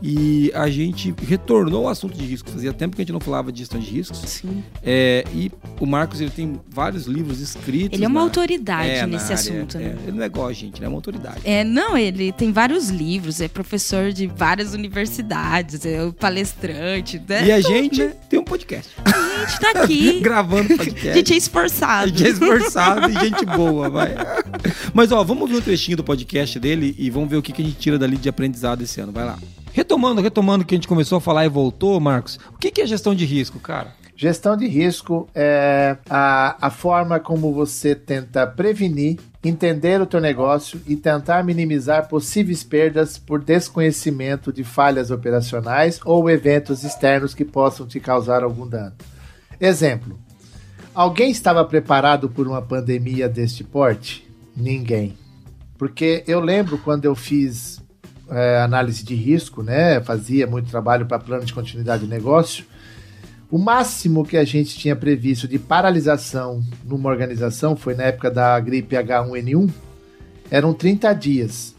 E 0.00 0.52
a 0.54 0.70
gente 0.70 1.12
retornou 1.26 1.86
ao 1.86 1.90
assunto 1.90 2.16
de 2.16 2.24
riscos. 2.24 2.52
Fazia 2.52 2.72
tempo 2.72 2.94
que 2.94 3.02
a 3.02 3.04
gente 3.04 3.12
não 3.12 3.20
falava 3.20 3.50
de 3.50 3.58
gestão 3.58 3.80
de 3.80 3.90
riscos. 3.90 4.18
Sim. 4.18 4.62
É, 4.82 5.24
e 5.34 5.50
o 5.80 5.86
Marcos 5.86 6.20
ele 6.20 6.30
tem 6.30 6.60
vários 6.68 7.06
livros 7.06 7.40
escritos. 7.40 7.94
Ele 7.98 8.04
é 8.04 8.08
uma 8.08 8.20
na, 8.20 8.26
autoridade 8.26 8.90
é, 8.90 9.06
nesse 9.06 9.32
assunto, 9.32 9.76
é, 9.88 9.92
né? 9.94 9.98
ele 10.06 10.16
não 10.16 10.22
é 10.22 10.26
igual 10.26 10.48
a 10.48 10.52
gente, 10.52 10.78
ele 10.78 10.86
é 10.86 10.88
uma 10.88 10.96
autoridade. 10.96 11.40
É, 11.44 11.64
não, 11.64 11.96
ele 11.96 12.32
tem 12.32 12.52
vários 12.52 12.88
livros, 12.88 13.40
é 13.40 13.48
professor 13.48 14.12
de 14.12 14.26
várias 14.26 14.74
universidades, 14.74 15.84
é 15.84 15.98
palestrante. 16.12 17.20
Né? 17.26 17.46
E 17.46 17.52
a 17.52 17.60
gente 17.60 18.02
né? 18.02 18.12
tem 18.28 18.38
um 18.38 18.44
podcast. 18.44 18.92
A 19.04 19.46
gente 19.46 19.60
tá 19.60 19.82
aqui. 19.82 20.20
Gravando 20.20 20.76
podcast. 20.76 21.08
A 21.10 21.14
gente 21.14 21.34
é 21.34 21.36
esforçado. 21.36 22.04
A 22.04 22.06
gente 22.06 22.26
é 22.26 22.28
esforçado 22.30 23.10
e 23.10 23.14
gente 23.20 23.44
boa, 23.46 23.88
vai. 23.88 24.14
Mas 24.92 25.12
ó, 25.12 25.22
vamos 25.24 25.48
ver 25.50 25.56
um 25.56 25.60
trechinho 25.60 25.96
do 25.96 26.04
podcast 26.04 26.58
dele 26.58 26.94
e 26.98 27.10
vamos 27.10 27.28
ver 27.28 27.36
o 27.36 27.42
que, 27.42 27.52
que 27.52 27.62
a 27.62 27.64
gente 27.64 27.78
tira 27.78 27.98
dali 27.98 28.16
de 28.16 28.28
aprendizado 28.28 28.82
esse 28.82 29.00
ano. 29.00 29.12
Vai 29.12 29.24
lá. 29.24 29.38
Retomando, 29.72 30.20
retomando 30.20 30.64
o 30.64 30.66
que 30.66 30.74
a 30.74 30.78
gente 30.78 30.88
começou 30.88 31.18
a 31.18 31.20
falar 31.20 31.44
e 31.44 31.48
voltou, 31.48 32.00
Marcos, 32.00 32.38
o 32.52 32.58
que 32.58 32.80
é 32.80 32.86
gestão 32.86 33.14
de 33.14 33.24
risco, 33.24 33.60
cara? 33.60 33.94
Gestão 34.20 34.56
de 34.56 34.66
risco 34.66 35.28
é 35.32 35.96
a, 36.10 36.66
a 36.66 36.70
forma 36.70 37.20
como 37.20 37.54
você 37.54 37.94
tenta 37.94 38.44
prevenir, 38.48 39.20
entender 39.44 40.00
o 40.00 40.06
teu 40.06 40.20
negócio 40.20 40.80
e 40.88 40.96
tentar 40.96 41.44
minimizar 41.44 42.08
possíveis 42.08 42.64
perdas 42.64 43.16
por 43.16 43.40
desconhecimento 43.40 44.52
de 44.52 44.64
falhas 44.64 45.12
operacionais 45.12 46.00
ou 46.04 46.28
eventos 46.28 46.82
externos 46.82 47.32
que 47.32 47.44
possam 47.44 47.86
te 47.86 48.00
causar 48.00 48.42
algum 48.42 48.66
dano. 48.66 48.96
Exemplo: 49.60 50.18
alguém 50.92 51.30
estava 51.30 51.64
preparado 51.64 52.28
por 52.28 52.48
uma 52.48 52.60
pandemia 52.60 53.28
deste 53.28 53.62
porte? 53.62 54.28
Ninguém. 54.56 55.16
Porque 55.78 56.24
eu 56.26 56.40
lembro 56.40 56.76
quando 56.78 57.04
eu 57.04 57.14
fiz 57.14 57.80
é, 58.28 58.62
análise 58.62 59.04
de 59.04 59.14
risco, 59.14 59.62
né? 59.62 60.00
Fazia 60.00 60.44
muito 60.44 60.68
trabalho 60.68 61.06
para 61.06 61.20
plano 61.20 61.44
de 61.44 61.54
continuidade 61.54 62.02
de 62.02 62.10
negócio. 62.10 62.64
O 63.50 63.56
máximo 63.56 64.26
que 64.26 64.36
a 64.36 64.44
gente 64.44 64.76
tinha 64.76 64.94
previsto 64.94 65.48
de 65.48 65.58
paralisação 65.58 66.62
numa 66.84 67.08
organização 67.08 67.74
foi 67.74 67.94
na 67.94 68.04
época 68.04 68.30
da 68.30 68.60
gripe 68.60 68.94
H1N1, 68.94 69.70
eram 70.50 70.74
30 70.74 71.14
dias 71.14 71.74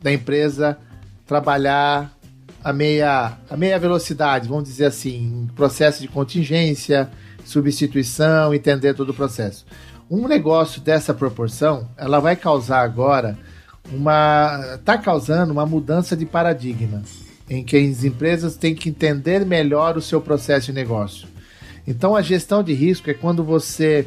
da 0.00 0.12
empresa 0.12 0.78
trabalhar 1.26 2.16
a 2.62 2.72
meia, 2.72 3.38
a 3.48 3.56
meia 3.56 3.78
velocidade, 3.78 4.48
vamos 4.48 4.64
dizer 4.64 4.86
assim, 4.86 5.48
processo 5.56 6.00
de 6.00 6.06
contingência, 6.06 7.10
substituição, 7.44 8.54
entender 8.54 8.94
todo 8.94 9.10
o 9.10 9.14
processo. 9.14 9.66
Um 10.08 10.28
negócio 10.28 10.80
dessa 10.80 11.12
proporção, 11.12 11.88
ela 11.96 12.20
vai 12.20 12.36
causar 12.36 12.82
agora 12.82 13.36
uma 13.92 14.76
está 14.76 14.96
causando 14.96 15.52
uma 15.52 15.66
mudança 15.66 16.16
de 16.16 16.24
paradigma 16.24 17.02
em 17.50 17.64
que 17.64 17.76
as 17.76 18.04
empresas 18.04 18.56
têm 18.56 18.76
que 18.76 18.88
entender 18.88 19.44
melhor 19.44 19.96
o 19.96 20.00
seu 20.00 20.20
processo 20.20 20.66
de 20.66 20.72
negócio. 20.72 21.26
Então 21.84 22.14
a 22.14 22.22
gestão 22.22 22.62
de 22.62 22.72
risco 22.72 23.10
é 23.10 23.14
quando 23.14 23.42
você 23.42 24.06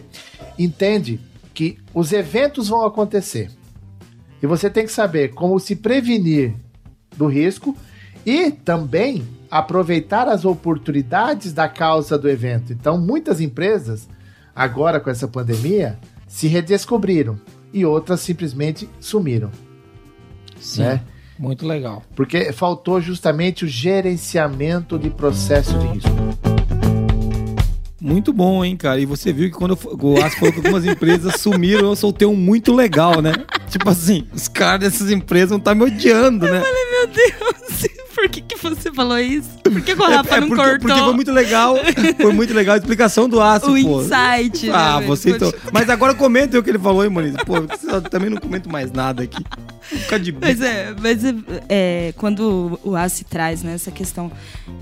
entende 0.58 1.20
que 1.54 1.78
os 1.94 2.14
eventos 2.14 2.70
vão 2.70 2.86
acontecer. 2.86 3.52
E 4.42 4.48
você 4.48 4.70
tem 4.70 4.86
que 4.86 4.92
saber 4.92 5.34
como 5.34 5.60
se 5.60 5.76
prevenir 5.76 6.54
do 7.18 7.28
risco 7.28 7.76
e 8.26 8.50
também 8.50 9.28
aproveitar 9.52 10.28
as 10.28 10.46
oportunidades 10.46 11.52
da 11.52 11.68
causa 11.68 12.18
do 12.18 12.30
evento. 12.30 12.72
Então, 12.74 12.98
muitas 12.98 13.40
empresas, 13.40 14.08
agora 14.56 15.00
com 15.00 15.10
essa 15.10 15.28
pandemia, 15.28 16.00
se 16.28 16.48
redescobriram 16.48 17.40
e 17.72 17.86
outras 17.86 18.22
simplesmente 18.22 18.90
sumiram. 19.00 19.52
Sim. 20.60 20.84
Né? 20.84 21.02
Muito 21.38 21.66
legal. 21.66 22.04
Porque 22.16 22.52
faltou 22.54 23.02
justamente 23.02 23.66
o 23.66 23.68
gerenciamento 23.68 24.98
de 25.00 25.10
processo 25.10 25.78
de 25.80 25.88
risco. 25.88 26.64
Muito 28.04 28.34
bom, 28.34 28.66
hein, 28.66 28.76
cara? 28.76 29.00
E 29.00 29.06
você 29.06 29.32
viu 29.32 29.50
que 29.50 29.56
quando 29.56 29.80
eu, 29.82 29.98
o 29.98 30.22
Aço 30.22 30.38
falou 30.38 30.52
que 30.52 30.60
algumas 30.60 30.86
empresas 30.86 31.40
sumiram, 31.40 31.88
eu 31.88 31.96
soltei 31.96 32.28
um 32.28 32.36
muito 32.36 32.76
legal, 32.76 33.22
né? 33.22 33.32
Tipo 33.70 33.90
assim, 33.90 34.28
os 34.34 34.50
caras 34.50 34.82
dessas 34.82 35.10
empresas 35.10 35.52
vão 35.52 35.58
estar 35.58 35.72
tá 35.72 35.76
me 35.76 35.84
odiando, 35.84 36.46
né? 36.46 36.60
Eu 36.60 36.66
falei, 36.66 36.92
meu 36.92 37.08
Deus, 37.08 37.88
por 38.14 38.28
que, 38.28 38.42
que 38.42 38.58
você 38.58 38.92
falou 38.92 39.18
isso? 39.18 39.58
Por 39.64 39.82
que, 39.82 39.96
que 39.96 40.02
o 40.02 40.06
Rafa 40.06 40.36
é, 40.36 40.38
é 40.38 40.42
não 40.42 40.50
porque, 40.50 40.64
cortou? 40.64 40.80
Porque 40.80 41.00
foi 41.00 41.14
muito 41.14 41.32
legal. 41.32 41.78
Foi 42.22 42.34
muito 42.34 42.54
legal 42.54 42.76
a 42.76 42.78
explicação 42.78 43.30
do 43.30 43.42
Aço, 43.42 43.72
o 43.72 43.82
pô. 43.82 44.02
insight. 44.02 44.70
Ah, 44.70 45.00
né, 45.00 45.08
você 45.08 45.30
então. 45.32 45.54
Mas 45.72 45.90
agora 45.90 46.14
comenta 46.14 46.60
o 46.60 46.64
que 46.64 46.70
ele 46.70 46.80
falou, 46.80 47.06
hein, 47.06 47.10
Moniz? 47.10 47.36
Pô, 47.46 47.56
eu 47.56 48.02
também 48.02 48.30
não 48.30 48.38
comento 48.38 48.70
mais 48.70 48.92
nada 48.92 49.24
aqui. 49.24 49.42
Vou 49.92 50.00
ficar 50.00 50.18
de 50.18 50.32
Mas 50.32 50.62
é, 50.62 50.96
mas 51.00 51.24
é, 51.24 51.34
é, 51.70 52.14
quando 52.18 52.80
o 52.84 52.96
ACE 52.96 53.24
traz 53.24 53.64
né, 53.64 53.74
essa 53.74 53.92
questão 53.92 54.32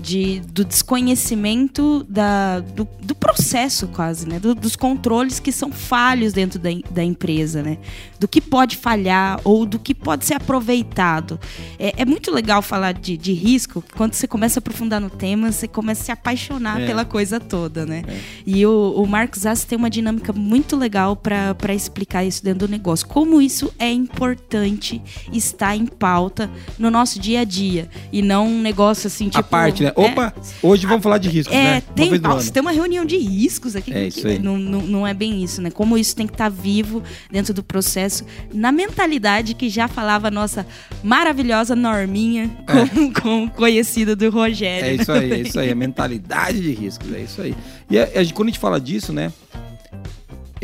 de, 0.00 0.40
do 0.52 0.64
desconhecimento 0.64 2.04
da, 2.08 2.60
do, 2.60 2.86
do 3.02 3.14
processo 3.14 3.88
quase, 3.88 4.28
né? 4.28 4.38
Do, 4.38 4.54
dos 4.54 4.76
controles 4.76 5.38
que 5.40 5.52
são 5.52 5.70
falhos 5.72 6.32
dentro 6.32 6.58
da, 6.58 6.70
da 6.90 7.04
empresa, 7.04 7.62
né? 7.62 7.78
Do 8.18 8.26
que 8.28 8.40
pode 8.40 8.76
falhar 8.76 9.40
ou 9.44 9.64
do 9.66 9.78
que 9.78 9.94
pode 9.94 10.24
ser 10.24 10.34
aproveitado. 10.34 11.38
É, 11.78 12.02
é 12.02 12.04
muito 12.04 12.30
legal 12.30 12.62
falar 12.62 12.92
de, 12.92 13.16
de 13.16 13.32
risco, 13.32 13.82
quando 13.96 14.14
você 14.14 14.26
começa 14.26 14.58
a 14.58 14.60
aprofundar 14.60 15.00
no 15.00 15.10
tema, 15.10 15.50
você 15.50 15.68
começa 15.68 16.02
a 16.02 16.04
se 16.04 16.12
apaixonar 16.12 16.80
É. 16.80 16.86
pela 16.86 17.04
coisa 17.04 17.38
toda, 17.40 17.84
né? 17.86 18.02
E 18.46 18.64
o, 18.66 18.94
o 18.96 19.06
Marcos 19.06 19.44
Assi 19.46 19.66
tem 19.66 19.76
uma 19.76 19.90
dinâmica 19.90 20.32
muito 20.32 20.76
legal 20.76 21.16
para 21.16 21.74
explicar 21.74 22.24
isso 22.24 22.42
dentro 22.42 22.66
do 22.66 22.70
negócio. 22.70 23.06
Como 23.06 23.40
isso 23.40 23.72
é 23.78 23.90
importante 23.90 24.91
estar 25.32 25.76
em 25.76 25.86
pauta 25.86 26.50
no 26.78 26.90
nosso 26.90 27.20
dia 27.20 27.40
a 27.40 27.44
dia. 27.44 27.88
E 28.12 28.20
não 28.20 28.46
um 28.48 28.60
negócio 28.60 29.06
assim, 29.06 29.26
tipo. 29.26 29.38
a 29.38 29.42
parte, 29.42 29.84
né? 29.84 29.92
é, 29.96 30.00
Opa, 30.00 30.34
hoje 30.62 30.86
vamos 30.86 31.02
falar 31.02 31.18
de 31.18 31.28
riscos, 31.28 31.54
é, 31.56 31.62
né? 31.76 31.82
Tem, 31.94 32.18
nossa, 32.18 32.50
tem 32.52 32.60
uma 32.60 32.72
reunião 32.72 33.04
de 33.04 33.16
riscos 33.16 33.76
aqui. 33.76 33.92
É 33.92 34.02
que- 34.10 34.18
isso 34.18 34.26
aí. 34.26 34.38
Não, 34.38 34.58
não, 34.58 34.80
não 34.82 35.06
é 35.06 35.14
bem 35.14 35.42
isso, 35.42 35.62
né? 35.62 35.70
Como 35.70 35.96
isso 35.96 36.16
tem 36.16 36.26
que 36.26 36.32
estar 36.34 36.48
vivo 36.48 37.02
dentro 37.30 37.54
do 37.54 37.62
processo, 37.62 38.24
na 38.52 38.72
mentalidade 38.72 39.54
que 39.54 39.68
já 39.68 39.86
falava 39.88 40.28
a 40.28 40.30
nossa 40.30 40.66
maravilhosa 41.02 41.74
Norminha, 41.76 42.50
com, 42.66 43.12
com 43.12 43.48
conhecida 43.48 44.16
do 44.16 44.28
Rogério. 44.30 44.88
É 44.88 44.94
isso 44.94 45.12
aí, 45.12 45.32
é 45.32 45.38
isso 45.40 45.58
aí. 45.58 45.70
A 45.70 45.74
mentalidade 45.74 46.60
de 46.60 46.72
riscos, 46.72 47.12
é 47.12 47.20
isso 47.20 47.40
aí. 47.42 47.54
E 47.90 47.98
a- 47.98 48.04
a 48.04 48.32
quando 48.32 48.48
a 48.48 48.50
gente 48.50 48.58
fala 48.58 48.80
disso, 48.80 49.12
né? 49.12 49.32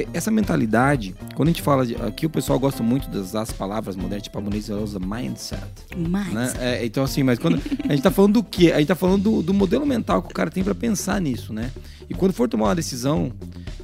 E- 0.02 0.08
Essa 0.14 0.30
mentalidade, 0.30 1.14
quando 1.34 1.48
a 1.48 1.52
gente 1.52 1.62
fala 1.62 1.84
de. 1.86 1.94
Aqui 1.96 2.26
o 2.26 2.30
pessoal 2.30 2.58
gosta 2.58 2.82
muito 2.82 3.08
das 3.10 3.34
as 3.34 3.52
palavras 3.52 3.96
modernas, 3.96 4.22
tipo 4.24 4.38
a 4.38 4.40
Moniz 4.40 4.68
ela 4.70 4.80
usa 4.80 4.98
mindset. 4.98 5.62
Mas, 5.96 6.32
Né? 6.32 6.52
É, 6.58 6.84
então, 6.86 7.02
assim, 7.04 7.22
mas 7.22 7.38
quando 7.38 7.60
a 7.88 7.92
gente 7.92 8.02
tá 8.02 8.10
falando 8.10 8.34
do 8.34 8.42
quê? 8.44 8.72
A 8.72 8.78
gente 8.78 8.88
tá 8.88 8.94
falando 8.94 9.22
do, 9.22 9.42
do 9.42 9.54
modelo 9.54 9.84
mental 9.86 10.22
que 10.22 10.30
o 10.30 10.34
cara 10.34 10.50
tem 10.50 10.62
para 10.64 10.74
pensar 10.74 11.20
nisso, 11.20 11.52
né? 11.52 11.70
E 12.08 12.14
quando 12.14 12.32
for 12.32 12.48
tomar 12.48 12.66
uma 12.66 12.74
decisão, 12.74 13.30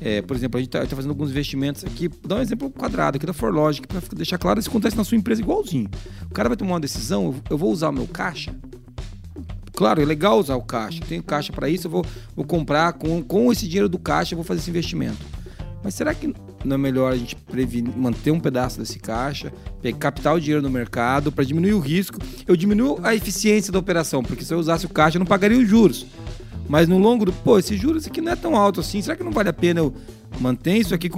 é, 0.01 0.23
por 0.23 0.35
exemplo, 0.37 0.57
a 0.59 0.61
gente 0.63 0.71
tá, 0.71 0.81
tá 0.87 0.97
fazendo 0.97 1.11
alguns 1.11 1.31
investimentos 1.31 1.85
aqui, 1.85 2.09
dar 2.27 2.37
um 2.37 2.41
exemplo 2.41 2.71
quadrado 2.71 3.17
aqui 3.17 3.27
da 3.27 3.35
Forlogic, 3.35 3.87
para 3.87 4.01
deixar 4.17 4.39
claro 4.39 4.59
isso 4.59 4.71
acontece 4.71 4.97
na 4.97 5.05
sua 5.05 5.19
empresa 5.19 5.43
igualzinho. 5.43 5.91
O 6.31 6.33
cara 6.33 6.49
vai 6.49 6.57
tomar 6.57 6.73
uma 6.73 6.81
decisão, 6.81 7.25
eu, 7.27 7.35
eu 7.51 7.59
vou 7.59 7.71
usar 7.71 7.91
o 7.91 7.93
meu 7.93 8.07
caixa. 8.07 8.55
Claro, 9.77 10.01
é 10.01 10.05
legal 10.05 10.39
usar 10.39 10.55
o 10.57 10.63
caixa. 10.63 11.01
Tenho 11.07 11.23
caixa 11.23 11.53
para 11.53 11.69
isso, 11.69 11.87
eu 11.89 11.91
vou, 11.91 12.07
vou 12.37 12.45
comprar 12.47 12.93
com, 12.95 13.23
com 13.23 13.51
esse 13.51 13.67
dinheiro 13.67 13.89
do 13.89 13.99
caixa, 13.99 14.35
eu 14.35 14.37
vou 14.37 14.45
fazer 14.45 14.61
esse 14.61 14.71
investimento. 14.71 15.19
Mas 15.85 15.95
será 15.95 16.15
que 16.15 16.35
não 16.65 16.77
é 16.77 16.79
melhor 16.79 17.13
a 17.13 17.17
gente 17.17 17.37
prevenir, 17.37 17.95
manter 17.95 18.31
um 18.31 18.41
pedaço 18.41 18.79
desse 18.79 18.99
caixa, 18.99 19.53
captar 19.99 20.35
o 20.35 20.41
dinheiro 20.41 20.63
no 20.63 20.71
mercado 20.71 21.31
para 21.31 21.45
diminuir 21.45 21.75
o 21.75 21.79
risco? 21.79 22.19
Eu 22.49 22.57
diminuo 22.57 22.99
a 23.03 23.15
eficiência 23.15 23.71
da 23.71 23.79
operação, 23.79 24.23
porque 24.23 24.43
se 24.43 24.55
eu 24.55 24.59
usasse 24.59 24.87
o 24.87 24.89
caixa, 24.89 25.19
eu 25.19 25.21
não 25.21 25.27
pagaria 25.27 25.59
os 25.59 25.69
juros. 25.69 26.07
Mas 26.67 26.89
no 26.89 26.97
longo 26.97 27.27
do, 27.27 27.33
pô, 27.33 27.59
esse 27.59 27.77
juros 27.77 28.07
aqui 28.07 28.23
não 28.23 28.33
é 28.33 28.37
tão 28.37 28.57
alto 28.57 28.81
assim. 28.81 29.03
Será 29.03 29.15
que 29.15 29.23
não 29.23 29.31
vale 29.31 29.51
a 29.51 29.53
pena 29.53 29.81
eu 29.81 29.95
manter 30.41 30.79
isso 30.79 30.95
aqui 30.95 31.11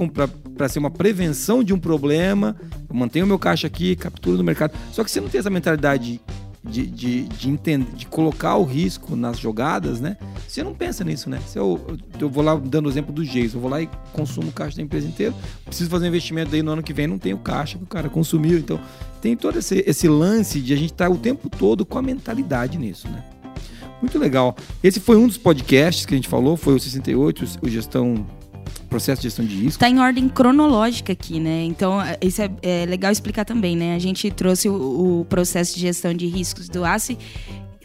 para 0.55 0.67
ser 0.67 0.79
uma 0.79 0.91
prevenção 0.91 1.63
de 1.63 1.73
um 1.73 1.79
problema? 1.79 2.53
Eu 2.89 2.93
mantenho 2.95 3.23
o 3.23 3.27
meu 3.27 3.39
caixa 3.39 3.67
aqui, 3.67 3.95
capturo 3.95 4.37
no 4.37 4.43
mercado. 4.43 4.73
Só 4.91 5.01
que 5.01 5.09
você 5.09 5.21
não 5.21 5.29
tem 5.29 5.39
essa 5.39 5.49
mentalidade 5.49 6.19
de, 6.67 6.85
de, 6.85 7.23
de, 7.23 7.49
entender, 7.49 7.91
de 7.95 8.05
colocar 8.05 8.55
o 8.57 8.63
risco 8.63 9.15
nas 9.15 9.39
jogadas, 9.39 9.99
né? 9.99 10.17
Você 10.47 10.63
não 10.63 10.73
pensa 10.73 11.03
nisso, 11.03 11.29
né? 11.29 11.39
Se 11.47 11.57
eu, 11.57 11.79
eu 12.19 12.29
vou 12.29 12.43
lá 12.43 12.55
dando 12.55 12.87
o 12.87 12.89
exemplo 12.89 13.13
do 13.13 13.23
Geis, 13.23 13.53
eu 13.53 13.59
vou 13.59 13.69
lá 13.69 13.81
e 13.81 13.89
consumo 14.13 14.49
o 14.49 14.51
caixa 14.51 14.77
da 14.77 14.83
empresa 14.83 15.07
inteira, 15.07 15.33
preciso 15.65 15.89
fazer 15.89 16.05
um 16.05 16.09
investimento 16.09 16.51
daí 16.51 16.61
no 16.61 16.71
ano 16.71 16.83
que 16.83 16.93
vem, 16.93 17.07
não 17.07 17.17
tenho 17.17 17.37
caixa 17.37 17.77
que 17.77 17.83
o 17.83 17.87
cara 17.87 18.09
consumiu. 18.09 18.57
Então, 18.57 18.79
tem 19.21 19.35
todo 19.35 19.59
esse, 19.59 19.83
esse 19.87 20.07
lance 20.07 20.59
de 20.59 20.73
a 20.73 20.77
gente 20.77 20.91
estar 20.91 21.09
o 21.09 21.17
tempo 21.17 21.49
todo 21.49 21.85
com 21.85 21.97
a 21.97 22.01
mentalidade 22.01 22.77
nisso, 22.77 23.07
né? 23.07 23.23
Muito 24.01 24.19
legal. 24.19 24.55
Esse 24.83 24.99
foi 24.99 25.17
um 25.17 25.27
dos 25.27 25.37
podcasts 25.37 26.05
que 26.05 26.13
a 26.13 26.17
gente 26.17 26.27
falou, 26.27 26.55
foi 26.55 26.75
o 26.75 26.79
68, 26.79 27.45
o 27.63 27.69
gestão, 27.69 28.25
processo 28.87 29.21
de 29.21 29.27
gestão 29.27 29.45
de 29.45 29.55
risco. 29.55 29.79
Tá 29.79 29.89
em 29.89 29.99
ordem 29.99 30.27
cronológica 30.29 31.13
aqui, 31.13 31.39
né? 31.39 31.63
Então, 31.63 31.99
isso 32.21 32.41
é, 32.41 32.49
é 32.61 32.85
legal 32.85 33.11
explicar 33.11 33.45
também, 33.45 33.75
né? 33.75 33.95
A 33.95 33.99
gente 33.99 34.29
trouxe 34.31 34.69
o, 34.69 35.21
o 35.21 35.25
processo 35.25 35.75
de 35.75 35.81
gestão 35.81 36.13
de 36.13 36.27
riscos 36.27 36.69
do 36.69 36.83
ACE. 36.85 37.17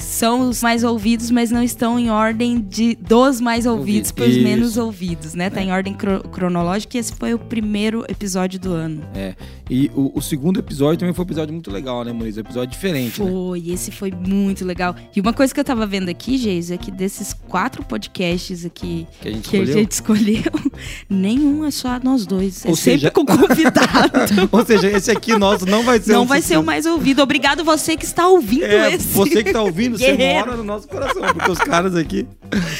São 0.03 0.49
os 0.49 0.63
mais 0.63 0.85
ouvidos, 0.85 1.31
mas 1.31 1.51
não 1.51 1.63
estão 1.63 1.99
em 1.99 2.11
ordem 2.11 2.61
de 2.61 2.95
dos 2.97 3.41
mais 3.41 3.67
ouvidos 3.67 4.13
para 4.13 4.25
os 4.27 4.37
menos 4.37 4.77
ouvidos, 4.77 5.35
né? 5.35 5.49
Tá 5.51 5.63
em 5.63 5.73
ordem 5.73 5.95
cro- 5.95 6.23
cronológica 6.31 6.97
e 6.97 7.01
esse 7.01 7.13
foi 7.15 7.33
o 7.35 7.39
primeiro 7.39 8.05
episódio 8.09 8.59
do 8.61 8.73
ano. 8.73 9.03
É. 9.15 9.35
E 9.71 9.91
o, 9.95 10.13
o 10.19 10.21
segundo 10.21 10.59
episódio 10.61 10.99
também 10.99 11.15
foi 11.15 11.25
um 11.25 11.29
episódio 11.29 11.53
muito 11.55 11.71
legal, 11.71 12.05
né, 12.05 12.13
Muniz? 12.13 12.37
Um 12.37 12.41
episódio 12.41 12.71
diferente, 12.71 13.23
né? 13.23 13.31
Foi, 13.31 13.71
esse 13.71 13.91
foi 13.91 14.11
muito 14.11 14.65
legal. 14.65 14.95
E 15.15 15.21
uma 15.21 15.33
coisa 15.33 15.53
que 15.55 15.59
eu 15.61 15.65
tava 15.65 15.87
vendo 15.87 16.09
aqui, 16.11 16.37
Geis, 16.37 16.71
é 16.71 16.77
que 16.77 16.91
desses 16.91 17.33
quatro 17.33 17.83
podcasts 17.85 18.65
aqui 18.67 19.07
Que 19.21 19.29
a 19.29 19.33
gente 19.33 19.49
que 19.49 19.57
escolheu. 19.57 19.75
a 19.75 19.79
gente 19.79 19.91
escolheu, 19.93 20.53
nenhum 21.09 21.65
é 21.65 21.71
só 21.71 21.99
nós 22.03 22.27
dois. 22.27 22.65
Ou 22.65 22.73
é 22.73 22.75
sempre 22.75 23.01
seja- 23.01 23.11
com 23.11 23.25
convidado. 23.25 24.49
Ou 24.53 24.65
seja, 24.67 24.89
esse 24.89 25.11
aqui 25.11 25.37
nosso 25.37 25.65
não 25.67 25.83
vai 25.83 26.01
ser 26.01 26.13
não 26.13 26.23
um 26.23 26.27
vai 26.27 26.41
ser 26.41 26.45
o 26.45 26.61
sucesso. 26.61 26.65
mais 26.67 26.87
ouvido. 26.87 27.23
Obrigado 27.23 27.65
você 27.65 27.97
que 27.97 28.05
está 28.05 28.27
ouvindo 28.29 28.65
É, 28.65 28.95
esse. 28.95 29.07
você 29.09 29.43
que 29.43 29.53
tá 29.53 29.63
ouvindo, 29.63 29.92
você 29.93 30.17
Guerreiro. 30.17 30.47
mora 30.47 30.57
no 30.57 30.65
nosso 30.65 30.89
coração, 30.89 31.23
porque 31.35 31.51
os 31.51 31.59
caras 31.59 31.95
aqui. 31.95 32.27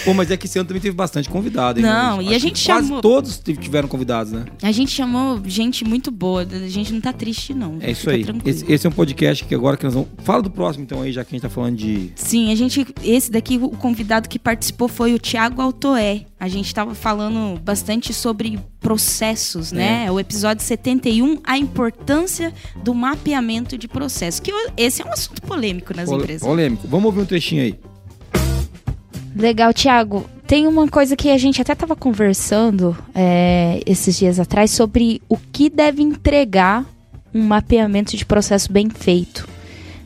Pô, 0.05 0.13
mas 0.15 0.31
é 0.31 0.37
que 0.37 0.47
esse 0.47 0.59
ano 0.59 0.67
também 0.69 0.83
teve 0.83 0.95
bastante 0.97 1.29
convidado, 1.29 1.79
hein? 1.79 1.85
Não, 1.85 2.21
e 2.21 2.29
a 2.29 2.31
Acho 2.37 2.41
gente 2.41 2.61
que 2.63 2.67
quase 2.67 2.87
chamou- 2.89 3.01
todos 3.01 3.39
tiv- 3.39 3.59
tiveram 3.59 3.89
convidados, 3.89 4.33
né? 4.33 4.45
A 4.63 4.73
gente 4.73 4.91
chamou 4.91 5.41
gente 5.47 5.85
muito 5.85 6.11
boa. 6.11 6.43
A 6.43 6.69
gente 6.69 6.93
não 6.93 7.01
tá 7.01 7.13
triste, 7.13 7.55
não. 7.55 7.79
É 7.81 7.91
isso 7.93 8.09
aí. 8.11 8.25
Esse, 8.45 8.71
esse 8.73 8.87
é 8.87 8.91
um 8.91 8.93
podcast 8.93 9.45
que 9.45 9.55
agora 9.55 9.77
que 9.77 9.85
nós 9.85 9.95
vamos. 9.95 10.09
Fala 10.25 10.43
do 10.43 10.51
próximo, 10.51 10.85
então, 10.85 11.03
aí, 11.03 11.13
já 11.13 11.25
que 11.25 11.31
a 11.31 11.35
gente 11.37 11.43
tá 11.43 11.49
falando 11.51 11.77
de. 11.77 12.13
Sim, 12.17 12.53
a 12.53 12.55
gente. 12.55 12.87
Esse 13.03 13.31
daqui, 13.31 13.57
o 13.61 13.71
convidado 13.71 14.29
que 14.29 14.39
participou 14.39 14.89
foi 14.89 15.15
o 15.15 15.19
Tiago 15.19 15.63
Altoé. 15.63 16.27
A 16.39 16.49
gente 16.49 16.75
tava 16.75 16.95
falando 16.95 17.59
bastante 17.61 18.13
sobre 18.13 18.59
processos, 18.83 19.71
né? 19.73 20.11
O 20.11 20.19
episódio 20.21 20.63
71, 20.65 21.39
a 21.45 21.57
importância 21.57 22.53
do 22.83 22.93
mapeamento 22.95 23.79
de 23.79 23.87
processos. 23.89 24.41
Que 24.41 24.53
esse 24.77 25.01
é 25.03 25.05
um 25.05 25.13
assunto 25.13 25.41
polêmico 25.43 25.95
nas 25.95 26.09
Pole- 26.09 26.23
empresas. 26.23 26.47
polêmico. 26.47 26.89
Vamos 26.89 27.07
ouvir 27.07 27.21
um 27.21 27.25
trechinho 27.27 27.63
aí. 27.63 27.75
Legal, 29.35 29.73
Thiago. 29.73 30.27
Tem 30.47 30.67
uma 30.67 30.87
coisa 30.89 31.17
que 31.17 31.31
a 31.31 31.39
gente 31.39 31.63
até 31.63 31.73
estava 31.73 31.97
conversando 31.97 32.95
é, 33.15 33.81
esses 33.87 34.19
dias 34.19 34.39
atrás 34.39 34.71
sobre 34.71 35.23
o 35.29 35.39
que 35.39 35.71
deve 35.71 36.03
entregar 36.03 36.85
um 37.33 37.43
mapeamento 37.43 38.15
de 38.17 38.27
processo 38.27 38.71
bem 38.71 38.91
feito. 38.91 39.49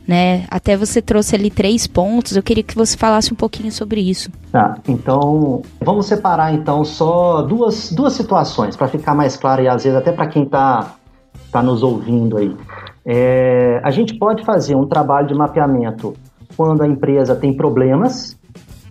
Né? 0.07 0.45
Até 0.49 0.77
você 0.77 1.01
trouxe 1.01 1.35
ali 1.35 1.51
três 1.51 1.85
pontos. 1.85 2.35
Eu 2.35 2.43
queria 2.43 2.63
que 2.63 2.75
você 2.75 2.95
falasse 2.95 3.33
um 3.33 3.35
pouquinho 3.35 3.71
sobre 3.71 3.99
isso. 3.99 4.31
Tá, 4.51 4.77
então 4.87 5.61
vamos 5.81 6.05
separar 6.05 6.53
então 6.53 6.85
só 6.85 7.41
duas, 7.41 7.91
duas 7.91 8.13
situações 8.13 8.77
para 8.77 8.87
ficar 8.87 9.13
mais 9.13 9.35
claro 9.35 9.63
e 9.63 9.67
às 9.67 9.83
vezes 9.83 9.97
até 9.97 10.13
para 10.13 10.27
quem 10.27 10.43
está 10.43 10.95
tá 11.51 11.61
nos 11.61 11.83
ouvindo 11.83 12.37
aí. 12.37 12.55
É, 13.05 13.81
a 13.83 13.91
gente 13.91 14.13
pode 14.15 14.43
fazer 14.45 14.75
um 14.75 14.85
trabalho 14.85 15.27
de 15.27 15.33
mapeamento 15.33 16.13
quando 16.55 16.83
a 16.83 16.87
empresa 16.87 17.35
tem 17.35 17.53
problemas, 17.53 18.37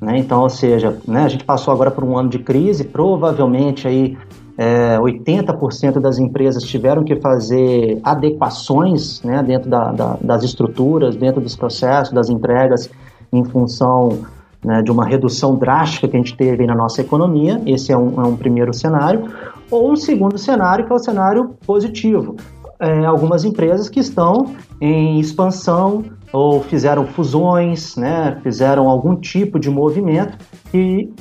né? 0.00 0.18
Então, 0.18 0.42
ou 0.42 0.48
seja, 0.48 0.98
né, 1.06 1.24
a 1.24 1.28
gente 1.28 1.44
passou 1.44 1.72
agora 1.72 1.90
por 1.90 2.04
um 2.04 2.16
ano 2.16 2.28
de 2.28 2.38
crise, 2.38 2.84
provavelmente 2.84 3.88
aí 3.88 4.16
é, 4.58 4.98
80% 4.98 6.00
das 6.00 6.18
empresas 6.18 6.62
tiveram 6.62 7.04
que 7.04 7.16
fazer 7.16 8.00
adequações 8.02 9.22
né, 9.22 9.42
dentro 9.42 9.68
da- 9.68 9.92
da- 9.92 10.16
das 10.20 10.42
estruturas, 10.42 11.14
dentro 11.16 11.40
dos 11.40 11.54
processos, 11.56 12.12
das 12.14 12.28
entregas, 12.30 12.90
em 13.32 13.44
função 13.44 14.20
né, 14.64 14.82
de 14.82 14.90
uma 14.90 15.04
redução 15.04 15.54
drástica 15.56 16.08
que 16.08 16.16
a 16.16 16.18
gente 16.18 16.36
teve 16.36 16.66
na 16.66 16.74
nossa 16.74 17.00
economia. 17.00 17.60
Esse 17.66 17.92
é 17.92 17.96
um, 17.96 18.20
é 18.20 18.26
um 18.26 18.36
primeiro 18.36 18.72
cenário. 18.74 19.24
ou 19.70 19.90
um 19.92 19.96
segundo 19.96 20.38
cenário, 20.38 20.86
que 20.86 20.92
é 20.92 20.94
o 20.94 20.98
cenário 20.98 21.50
positivo. 21.66 22.36
É, 22.78 23.04
algumas 23.04 23.44
empresas 23.44 23.88
que 23.88 23.98
estão 24.00 24.54
em 24.80 25.18
expansão 25.18 26.04
ou 26.32 26.62
fizeram 26.62 27.04
fusões, 27.06 27.96
né, 27.96 28.38
fizeram 28.42 28.88
algum 28.88 29.16
tipo 29.16 29.58
de 29.58 29.68
movimento 29.70 30.36
que, 30.70 31.12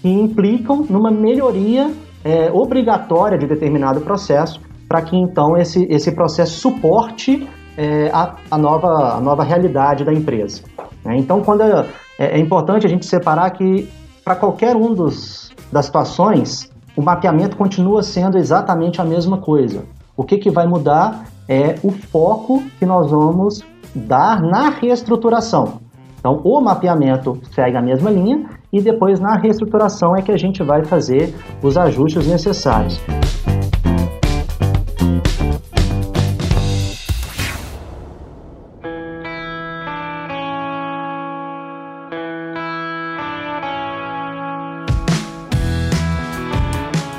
que 0.00 0.08
implicam 0.08 0.84
numa 0.90 1.10
melhoria 1.10 1.90
é, 2.24 2.50
obrigatória 2.52 3.38
de 3.38 3.46
determinado 3.46 4.00
processo 4.00 4.60
para 4.88 5.02
que 5.02 5.16
então 5.16 5.56
esse, 5.56 5.86
esse 5.90 6.12
processo 6.12 6.60
suporte 6.60 7.48
é, 7.76 8.10
a, 8.12 8.34
a, 8.50 8.58
nova, 8.58 9.14
a 9.16 9.20
nova 9.20 9.42
realidade 9.42 10.04
da 10.04 10.12
empresa. 10.12 10.62
Né? 11.04 11.16
Então, 11.16 11.40
quando 11.40 11.62
é, 11.62 11.86
é, 12.18 12.38
importante 12.38 12.86
a 12.86 12.88
gente 12.88 13.06
separar 13.06 13.50
que 13.50 13.88
para 14.24 14.36
qualquer 14.36 14.76
um 14.76 14.92
dos, 14.94 15.50
das 15.72 15.86
situações, 15.86 16.70
o 16.96 17.02
mapeamento 17.02 17.56
continua 17.56 18.02
sendo 18.02 18.36
exatamente 18.36 19.00
a 19.00 19.04
mesma 19.04 19.38
coisa. 19.38 19.84
O 20.16 20.24
que, 20.24 20.36
que 20.36 20.50
vai 20.50 20.66
mudar 20.66 21.24
é 21.48 21.74
o 21.82 21.90
foco 21.90 22.62
que 22.78 22.86
nós 22.86 23.10
vamos 23.10 23.62
dar 23.94 24.40
na 24.40 24.68
reestruturação. 24.70 25.80
Então, 26.18 26.40
o 26.44 26.60
mapeamento 26.60 27.40
segue 27.52 27.76
a 27.76 27.82
mesma 27.82 28.10
linha 28.10 28.48
e 28.72 28.80
depois 28.80 29.20
na 29.20 29.36
reestruturação 29.36 30.16
é 30.16 30.22
que 30.22 30.32
a 30.32 30.36
gente 30.36 30.62
vai 30.62 30.82
fazer 30.84 31.34
os 31.62 31.76
ajustes 31.76 32.26
necessários. 32.26 32.98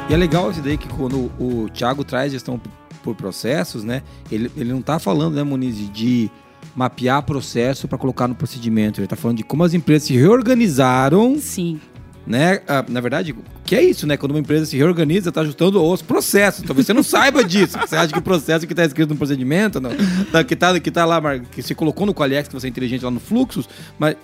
E 0.09 0.13
é 0.13 0.17
legal 0.17 0.51
isso 0.51 0.61
daí 0.61 0.77
que 0.77 0.87
quando 0.89 1.31
o 1.39 1.69
Thiago 1.69 2.03
traz 2.03 2.31
gestão 2.31 2.59
por 3.03 3.15
processos, 3.15 3.83
né? 3.83 4.01
Ele, 4.31 4.51
ele 4.55 4.71
não 4.71 4.79
está 4.79 4.97
falando, 4.97 5.35
né, 5.35 5.43
Muniz, 5.43 5.91
de 5.91 6.31
mapear 6.75 7.21
processo 7.23 7.87
para 7.87 7.97
colocar 7.97 8.27
no 8.27 8.35
procedimento. 8.35 8.99
Ele 8.99 9.05
está 9.05 9.15
falando 9.15 9.37
de 9.37 9.43
como 9.43 9.63
as 9.63 9.73
empresas 9.73 10.07
se 10.07 10.13
reorganizaram. 10.13 11.37
Sim. 11.39 11.79
Né? 12.25 12.61
Ah, 12.67 12.85
na 12.87 13.01
verdade, 13.01 13.35
que 13.65 13.75
é 13.75 13.83
isso, 13.83 14.07
né? 14.07 14.15
Quando 14.15 14.31
uma 14.31 14.39
empresa 14.39 14.65
se 14.65 14.77
reorganiza, 14.77 15.29
está 15.29 15.41
ajustando 15.41 15.83
os 15.83 16.01
processos. 16.01 16.63
Talvez 16.65 16.87
você 16.87 16.93
não 16.93 17.03
saiba 17.03 17.43
disso. 17.45 17.77
Você 17.77 17.95
acha 17.95 18.13
que 18.13 18.19
o 18.19 18.21
processo 18.21 18.65
que 18.65 18.73
está 18.73 18.85
escrito 18.85 19.09
no 19.09 19.17
procedimento, 19.17 19.81
não, 19.81 19.91
tá, 20.31 20.43
que, 20.43 20.53
está 20.53 20.79
que 20.79 20.91
tá 20.91 21.05
lá, 21.05 21.21
que 21.39 21.61
você 21.61 21.75
colocou 21.75 22.05
no 22.05 22.13
Qualiex, 22.13 22.47
que 22.47 22.53
você 22.53 22.67
é 22.67 22.69
inteligente 22.69 23.03
lá 23.03 23.11
no 23.11 23.19
fluxos, 23.19 23.67
mas 23.99 24.15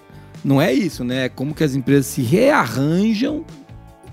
não 0.43 0.61
é 0.61 0.73
isso, 0.73 1.03
né? 1.03 1.25
É 1.25 1.29
como 1.29 1.53
que 1.53 1.63
as 1.63 1.75
empresas 1.75 2.05
se 2.05 2.21
rearranjam 2.21 3.43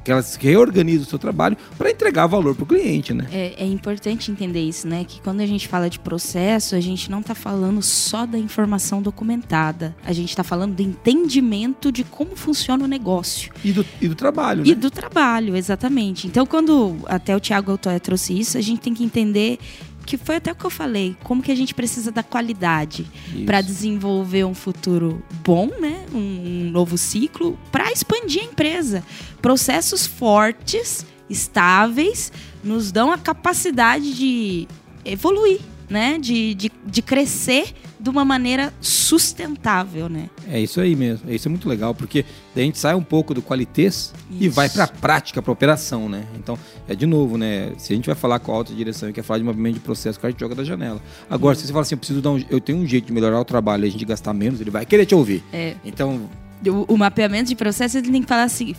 que 0.07 0.13
elas 0.13 0.37
reorganizam 0.37 1.03
o 1.03 1.11
seu 1.11 1.19
trabalho 1.19 1.57
para 1.77 1.91
entregar 1.91 2.29
valor 2.29 2.55
para 2.55 2.63
o 2.63 2.67
cliente, 2.67 3.13
né? 3.13 3.27
É, 3.33 3.65
é, 3.65 3.67
importante 3.67 4.31
entender 4.31 4.61
isso, 4.61 4.87
né? 4.87 5.05
Que 5.05 5.21
quando 5.21 5.41
a 5.41 5.47
gente 5.47 5.67
fala 5.67 5.91
de 5.91 5.99
processo, 5.99 6.77
a 6.77 6.81
gente 6.81 7.11
não 7.11 7.19
está 7.19 7.35
falando 7.35 7.83
só 7.83 8.25
da 8.25 8.39
informação 8.39 9.03
documentada. 9.03 9.97
A 10.05 10.13
gente 10.13 10.29
está 10.29 10.45
falando 10.45 10.77
do 10.77 10.83
entendimento 10.83 11.91
de 11.91 12.05
como 12.05 12.37
funciona 12.37 12.85
o 12.85 12.87
negócio. 12.87 13.53
E 13.65 13.73
do, 13.73 13.85
e 14.01 14.07
do 14.07 14.15
trabalho, 14.15 14.63
né? 14.63 14.69
E 14.69 14.77
do 14.77 14.93
trabalho, 14.93 15.57
exatamente. 15.57 16.29
Então, 16.29 16.47
quando 16.47 16.99
até 17.07 17.35
o 17.35 17.41
Tiago 17.41 17.73
Altoé 17.73 17.99
trouxe 17.99 18.39
isso, 18.39 18.57
a 18.57 18.61
gente 18.61 18.81
tem 18.81 18.95
que 18.95 19.03
entender 19.03 19.59
que 20.07 20.17
foi 20.17 20.37
até 20.37 20.53
o 20.53 20.55
que 20.55 20.65
eu 20.65 20.71
falei, 20.71 21.17
como 21.25 21.43
que 21.43 21.51
a 21.51 21.55
gente 21.55 21.75
precisa 21.75 22.13
da 22.13 22.23
qualidade 22.23 23.07
para 23.45 23.61
desenvolver 23.61 24.45
um 24.45 24.55
futuro 24.55 25.23
bom, 25.45 25.67
né? 25.81 26.07
Um 26.15 26.71
novo 26.71 26.97
ciclo 26.97 27.59
para 27.73 27.93
expandir 27.93 28.43
a 28.43 28.45
empresa. 28.45 29.05
Processos 29.43 30.07
fortes, 30.07 31.05
estáveis, 31.29 32.33
nos 32.63 32.93
dão 32.93 33.11
a 33.11 33.19
capacidade 33.19 34.15
de 34.15 34.69
evoluir, 35.05 35.61
né? 35.91 36.19
De, 36.19 36.55
de, 36.55 36.73
de 36.87 37.03
crescer 37.03 37.75
de 38.07 38.11
uma 38.11 38.25
maneira 38.25 38.73
sustentável, 38.81 40.09
né? 40.09 40.31
É 40.49 40.61
isso 40.61 40.81
aí 40.81 40.95
mesmo. 40.95 41.29
Isso 41.29 41.49
é 41.49 41.51
muito 41.51 41.69
legal, 41.69 41.93
porque 41.93 42.25
a 42.55 42.61
gente 42.61 42.79
sai 42.79 42.95
um 42.95 43.03
pouco 43.03 43.35
do 43.35 43.43
qualitês 43.43 44.15
e 44.31 44.49
vai 44.49 44.69
para 44.69 44.85
a 44.85 44.87
prática, 44.87 45.43
para 45.43 45.51
operação, 45.51 46.09
né? 46.09 46.25
Então, 46.37 46.57
é 46.87 46.95
de 46.95 47.05
novo, 47.05 47.37
né? 47.37 47.73
Se 47.79 47.93
a 47.93 47.97
gente 47.97 48.07
vai 48.07 48.15
falar 48.15 48.39
com 48.39 48.53
a 48.53 48.55
alta 48.55 48.73
direção 48.73 49.09
e 49.09 49.13
quer 49.13 49.25
falar 49.25 49.39
de 49.39 49.45
movimento 49.45 49.75
de 49.75 49.81
processo, 49.81 50.21
o 50.21 50.23
cara 50.23 50.33
joga 50.39 50.55
da 50.55 50.63
janela. 50.63 51.03
Agora, 51.29 51.57
se 51.57 51.67
você 51.67 51.73
fala 51.73 51.83
assim, 51.83 51.97
eu 51.97 51.99
preciso 51.99 52.23
dar 52.23 52.31
um, 52.31 52.45
eu 52.49 52.61
tenho 52.61 52.79
um 52.79 52.87
jeito 52.87 53.07
de 53.07 53.13
melhorar 53.13 53.41
o 53.41 53.45
trabalho 53.45 53.85
e 53.85 53.89
a 53.89 53.91
gente 53.91 54.05
gastar 54.05 54.33
menos, 54.33 54.61
ele 54.61 54.71
vai 54.71 54.87
querer 54.87 55.05
te 55.05 55.17
ouvir. 55.17 55.43
É. 55.53 55.75
Então, 55.85 56.31
o, 56.67 56.85
o, 56.89 56.97
mapeamento 56.97 57.49
de 57.49 57.57
processo 57.57 57.99
ele 57.99 58.11
tem 58.11 58.23
que 58.23 58.29
falar 58.29 58.45
assim, 58.45 58.75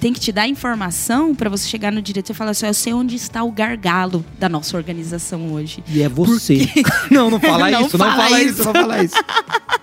tem 0.00 0.12
que 0.12 0.20
te 0.20 0.32
dar 0.32 0.46
informação 0.46 1.34
para 1.34 1.48
você 1.48 1.68
chegar 1.68 1.90
no 1.92 2.02
diretor 2.02 2.32
e 2.32 2.36
falar 2.36 2.50
assim, 2.50 2.66
eu 2.66 2.74
sei 2.74 2.92
onde 2.92 3.16
está 3.16 3.42
o 3.42 3.50
gargalo 3.50 4.24
da 4.38 4.48
nossa 4.48 4.76
organização 4.76 5.52
hoje. 5.52 5.82
E 5.88 6.02
é 6.02 6.08
você. 6.08 6.68
não, 7.10 7.30
não 7.30 7.40
fala 7.40 7.70
não 7.72 7.86
isso, 7.86 7.98
fala 7.98 8.10
não 8.10 8.22
fala 8.22 8.40
isso. 8.40 8.50
isso, 8.50 8.64
não 8.64 8.72
fala 8.72 9.04
isso. 9.04 9.14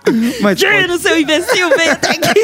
mas 0.41 0.57
Tira 0.57 0.97
seu 0.97 1.19
imbecil, 1.19 1.69
vem 1.77 1.89
até 1.89 2.11
aqui. 2.11 2.41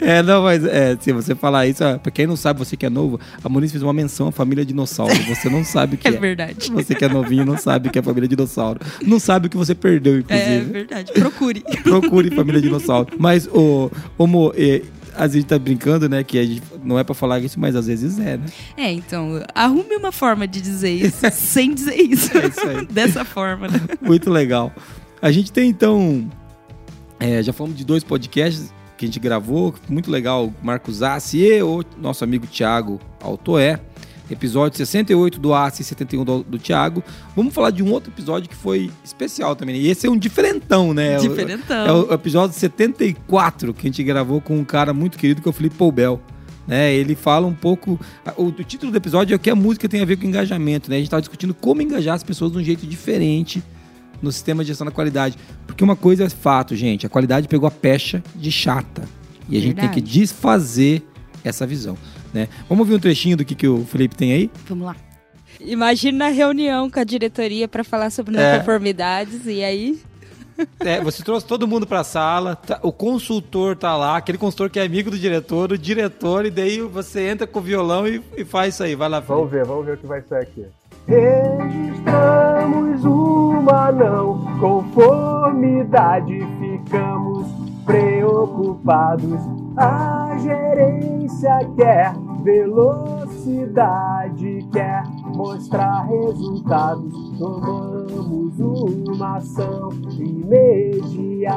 é, 0.00 0.22
não, 0.22 0.42
mas 0.42 0.64
é, 0.64 0.96
se 1.00 1.12
você 1.12 1.34
falar 1.34 1.66
isso, 1.66 1.82
para 2.02 2.12
quem 2.12 2.26
não 2.26 2.36
sabe, 2.36 2.58
você 2.58 2.76
que 2.76 2.86
é 2.86 2.90
novo, 2.90 3.18
a 3.42 3.48
Muniz 3.48 3.70
fez 3.70 3.82
uma 3.82 3.92
menção 3.92 4.28
à 4.28 4.32
família 4.32 4.64
dinossauro. 4.64 5.14
Você 5.24 5.48
não 5.48 5.64
sabe 5.64 5.94
o 5.94 5.98
que 5.98 6.08
é. 6.08 6.12
É 6.12 6.16
verdade. 6.16 6.70
Você 6.70 6.94
que 6.94 7.04
é 7.04 7.08
novinho 7.08 7.44
não 7.44 7.56
sabe 7.56 7.88
o 7.88 7.90
que 7.92 7.98
é 7.98 8.02
família 8.02 8.28
dinossauro. 8.28 8.80
Não 9.02 9.18
sabe 9.18 9.46
o 9.46 9.50
que 9.50 9.56
você 9.56 9.74
perdeu, 9.74 10.18
inclusive. 10.18 10.48
É 10.48 10.60
verdade. 10.60 11.12
Procure. 11.12 11.64
Procure 11.82 12.30
família 12.30 12.60
dinossauro. 12.60 13.08
Mas, 13.18 13.46
o, 13.46 13.90
o 14.16 14.26
Mo, 14.26 14.52
a 15.14 15.26
gente 15.26 15.46
tá 15.46 15.58
brincando, 15.58 16.08
né? 16.08 16.22
Que 16.22 16.38
a 16.38 16.44
gente 16.44 16.62
não 16.84 16.98
é 16.98 17.04
para 17.04 17.14
falar 17.14 17.40
isso, 17.40 17.58
mas 17.58 17.74
às 17.74 17.86
vezes 17.86 18.18
é, 18.18 18.36
né? 18.36 18.46
É, 18.76 18.92
então, 18.92 19.42
arrume 19.54 19.96
uma 19.96 20.12
forma 20.12 20.46
de 20.46 20.60
dizer 20.60 20.90
isso 20.90 21.18
sem 21.32 21.74
dizer 21.74 21.96
isso. 21.96 22.36
É 22.36 22.46
isso 22.46 22.68
aí. 22.68 22.86
Dessa 22.86 23.24
forma, 23.24 23.68
né? 23.68 23.80
Muito 24.00 24.30
legal. 24.30 24.72
A 25.20 25.30
gente 25.30 25.52
tem, 25.52 25.68
então. 25.68 26.30
É, 27.20 27.42
já 27.42 27.52
falamos 27.52 27.76
de 27.76 27.84
dois 27.84 28.04
podcasts 28.04 28.72
que 28.96 29.04
a 29.04 29.08
gente 29.08 29.18
gravou, 29.18 29.74
muito 29.88 30.10
legal. 30.10 30.52
Marcos 30.62 31.02
Assi 31.02 31.38
e 31.38 31.62
o 31.62 31.84
nosso 31.98 32.24
amigo 32.24 32.46
Thiago 32.46 33.00
Altoé 33.20 33.80
episódio 34.30 34.76
68 34.76 35.38
do 35.38 35.54
Aço 35.54 35.82
e 35.82 35.84
71 35.84 36.24
do, 36.24 36.42
do 36.42 36.58
Thiago. 36.58 37.02
Vamos 37.34 37.54
falar 37.54 37.70
de 37.70 37.82
um 37.82 37.90
outro 37.90 38.12
episódio 38.12 38.48
que 38.48 38.56
foi 38.56 38.90
especial 39.04 39.56
também. 39.56 39.76
E 39.76 39.88
esse 39.88 40.06
é 40.06 40.10
um 40.10 40.16
diferentão, 40.16 40.92
né? 40.92 41.16
Diferentão. 41.16 41.86
É 41.86 41.92
o, 41.92 42.06
é 42.06 42.10
o 42.10 42.14
episódio 42.14 42.56
74 42.56 43.72
que 43.74 43.86
a 43.86 43.90
gente 43.90 44.02
gravou 44.02 44.40
com 44.40 44.58
um 44.58 44.64
cara 44.64 44.92
muito 44.92 45.18
querido 45.18 45.40
que 45.40 45.48
é 45.48 45.50
o 45.50 45.52
Felipe 45.52 45.76
Poubel. 45.76 46.20
Né, 46.66 46.92
ele 46.92 47.14
fala 47.14 47.46
um 47.46 47.54
pouco. 47.54 47.98
O, 48.36 48.44
o, 48.44 48.52
título 48.52 48.92
do 48.92 48.98
episódio 48.98 49.32
é 49.32 49.36
o 49.36 49.38
que 49.38 49.48
a 49.48 49.56
música 49.56 49.88
tem 49.88 50.02
a 50.02 50.04
ver 50.04 50.18
com 50.18 50.26
engajamento. 50.26 50.90
Né? 50.90 50.96
A 50.96 50.98
gente 50.98 51.06
estava 51.06 51.22
discutindo 51.22 51.54
como 51.54 51.80
engajar 51.80 52.14
as 52.14 52.22
pessoas 52.22 52.52
de 52.52 52.58
um 52.58 52.62
jeito 52.62 52.86
diferente 52.86 53.62
no 54.22 54.32
sistema 54.32 54.62
de 54.62 54.68
gestão 54.68 54.84
da 54.84 54.90
qualidade. 54.90 55.36
Porque 55.66 55.82
uma 55.82 55.96
coisa 55.96 56.24
é 56.24 56.28
fato, 56.28 56.74
gente: 56.74 57.06
a 57.06 57.08
qualidade 57.08 57.48
pegou 57.48 57.66
a 57.66 57.70
pecha 57.70 58.22
de 58.34 58.50
chata. 58.50 59.02
E 59.48 59.56
a 59.56 59.60
Verdade. 59.60 59.64
gente 59.64 59.76
tem 59.80 59.90
que 59.90 60.00
desfazer 60.00 61.02
essa 61.42 61.66
visão. 61.66 61.96
Né? 62.32 62.48
Vamos 62.68 62.80
ouvir 62.80 62.94
um 62.94 63.00
trechinho 63.00 63.36
do 63.36 63.44
que, 63.44 63.54
que 63.54 63.66
o 63.66 63.84
Felipe 63.84 64.14
tem 64.14 64.32
aí? 64.32 64.50
Vamos 64.66 64.86
lá. 64.86 64.96
Imagina 65.60 66.26
na 66.26 66.28
reunião 66.28 66.90
com 66.90 67.00
a 67.00 67.04
diretoria 67.04 67.66
para 67.66 67.82
falar 67.82 68.10
sobre 68.10 68.36
não 68.36 68.42
é. 68.42 68.58
conformidades 68.58 69.44
e 69.46 69.64
aí 69.64 70.00
é, 70.80 71.00
você 71.00 71.22
trouxe 71.22 71.46
todo 71.46 71.68
mundo 71.68 71.86
para 71.86 72.00
a 72.00 72.04
sala, 72.04 72.56
tá, 72.56 72.80
o 72.82 72.90
consultor 72.90 73.76
tá 73.76 73.96
lá, 73.96 74.16
aquele 74.16 74.38
consultor 74.38 74.68
que 74.70 74.80
é 74.80 74.84
amigo 74.84 75.10
do 75.10 75.18
diretor, 75.18 75.72
o 75.72 75.78
diretor, 75.78 76.46
e 76.46 76.50
daí 76.50 76.80
você 76.80 77.28
entra 77.28 77.46
com 77.46 77.60
o 77.60 77.62
violão 77.62 78.08
e, 78.08 78.22
e 78.36 78.44
faz 78.44 78.74
isso 78.74 78.82
aí. 78.82 78.94
Vai 78.94 79.08
lá, 79.08 79.22
Felipe. 79.22 79.34
Vamos 79.34 79.50
ver, 79.50 79.64
vamos 79.64 79.86
ver 79.86 79.94
o 79.94 79.96
que 79.98 80.06
vai 80.06 80.22
sair 80.22 80.42
aqui. 80.42 80.66
Registramos 81.06 82.37
uma 83.68 83.92
não 83.92 84.38
conformidade, 84.58 86.38
ficamos 86.58 87.46
preocupados. 87.84 89.40
A 89.76 90.34
gerência 90.38 91.58
quer 91.76 92.14
velocidade, 92.42 93.27
quer 94.72 95.02
mostrar 95.34 96.06
resultados. 96.06 97.12
Tomamos 97.38 98.58
uma 98.58 99.36
ação 99.36 99.90
imediata 100.18 101.54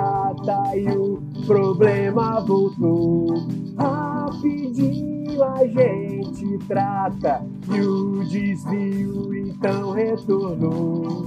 e 0.75 0.87
o 0.97 1.21
problema 1.45 2.39
voltou. 2.41 3.27
Rapidinho 3.77 5.43
a 5.43 5.65
gente 5.65 6.57
trata 6.67 7.45
e 7.73 7.81
o 7.81 8.23
desvio 8.25 9.33
então 9.33 9.91
retornou. 9.91 11.25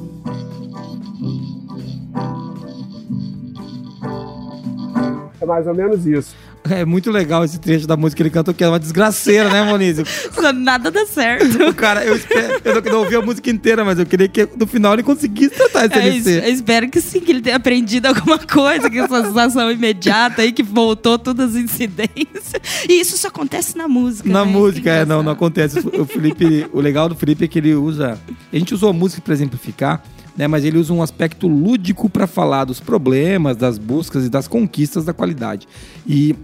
É 5.41 5.47
mais 5.47 5.67
ou 5.67 5.75
menos 5.75 6.07
isso. 6.07 6.54
É 6.71 6.83
muito 6.83 7.11
legal 7.11 7.45
esse 7.45 7.59
trecho 7.61 7.87
da 7.87 7.95
música 7.95 8.17
que 8.17 8.23
ele 8.23 8.31
cantou, 8.31 8.55
que 8.55 8.65
é 8.65 8.69
uma 8.69 8.81
desgraceira, 8.81 9.51
né, 9.51 9.63
Moniz? 9.65 9.99
Nada 10.57 10.91
dá 10.91 11.05
certo. 11.05 11.63
O 11.69 11.75
cara, 11.75 12.03
eu, 12.05 12.17
espero, 12.17 12.59
eu 12.65 12.75
não- 12.83 12.93
não 12.93 12.99
ouvi 13.01 13.17
a 13.17 13.21
música 13.21 13.51
inteira, 13.51 13.85
mas 13.85 13.99
eu 13.99 14.07
queria 14.07 14.29
que 14.29 14.49
no 14.59 14.67
final 14.67 14.95
ele 14.95 15.03
conseguisse 15.03 15.55
cantar 15.55 15.85
esse 15.87 15.99
É 15.99 16.07
LC. 16.07 16.39
eu 16.49 16.55
espero 16.55 16.89
que 16.89 17.01
sim, 17.03 17.21
que 17.21 17.33
ele 17.33 17.43
tenha 17.43 17.57
aprendido 17.57 18.07
alguma 18.07 18.39
coisa, 18.39 18.89
que 18.89 18.99
essa 18.99 19.25
sensação 19.27 19.71
imediata 19.71 20.41
aí, 20.41 20.53
que 20.53 20.63
voltou 20.63 21.19
todas 21.19 21.51
as 21.51 21.57
incidências. 21.63 22.53
E 22.89 22.99
isso 22.99 23.17
só 23.19 23.29
acontece 23.29 23.77
na 23.77 23.87
música. 23.87 24.29
Na 24.31 24.45
né? 24.45 24.51
música, 24.51 24.91
é, 24.91 25.05
não, 25.05 25.23
não 25.23 25.33
acontece. 25.33 25.81
O 25.81 26.07
Felipe, 26.07 26.67
o 26.73 26.81
legal 26.81 27.11
do 27.11 27.15
Felipe 27.15 27.45
é 27.45 27.49
que 27.49 27.59
ele 27.59 27.75
usa. 27.75 28.19
A 28.51 28.57
gente 28.59 28.73
usou 28.73 28.89
a 28.89 28.93
música 28.93 29.21
para 29.21 29.35
exemplificar, 29.35 30.03
né? 30.35 30.49
Mas 30.49 30.65
ele 30.65 30.79
usa 30.79 30.95
um 30.95 31.03
aspecto 31.03 31.47
lúdico 31.47 32.09
para 32.09 32.27
falar 32.27 32.65
dos 32.65 32.81
problemas, 32.81 33.55
das 33.55 33.77
buscas 33.77 34.25
e 34.25 34.31
das 34.31 34.49
conquistas 34.49 35.05
da 35.05 35.13
qualidade. 35.13 35.69
E 36.07 36.35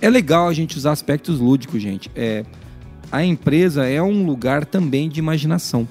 é 0.00 0.08
legal 0.10 0.48
a 0.48 0.52
gente 0.54 0.76
usar 0.76 0.92
aspectos 0.92 1.38
lúdicos, 1.40 1.80
gente. 1.82 2.10
É, 2.14 2.44
a 3.10 3.24
empresa 3.24 3.86
é 3.86 4.00
um 4.02 4.24
lugar 4.24 4.64
também 4.64 5.08
de 5.08 5.18
imaginação. 5.18 5.86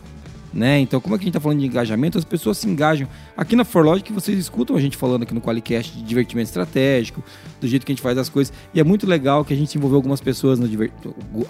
Né? 0.51 0.79
Então, 0.79 0.99
como 0.99 1.13
é 1.13 1.17
que 1.19 1.21
a 1.21 1.25
gente 1.25 1.29
está 1.33 1.39
falando 1.39 1.59
de 1.59 1.67
engajamento, 1.67 2.17
as 2.17 2.25
pessoas 2.25 2.57
se 2.57 2.67
engajam. 2.67 3.07
Aqui 3.37 3.55
na 3.55 3.63
Forlogic, 3.63 4.11
vocês 4.11 4.35
escutam 4.39 4.75
a 4.75 4.81
gente 4.81 4.97
falando 4.97 5.21
aqui 5.21 5.31
no 5.31 5.39
Qualicast 5.39 5.95
de 5.95 6.01
divertimento 6.01 6.47
estratégico, 6.47 7.23
do 7.61 7.67
jeito 7.67 7.85
que 7.85 7.91
a 7.91 7.93
gente 7.95 8.01
faz 8.01 8.17
as 8.17 8.29
coisas. 8.29 8.51
E 8.73 8.79
é 8.79 8.83
muito 8.83 9.05
legal 9.05 9.45
que 9.45 9.53
a 9.53 9.55
gente 9.55 9.75
envolveu 9.77 9.97
algumas 9.97 10.19
pessoas 10.19 10.57
no 10.57 10.67
diver... 10.67 10.91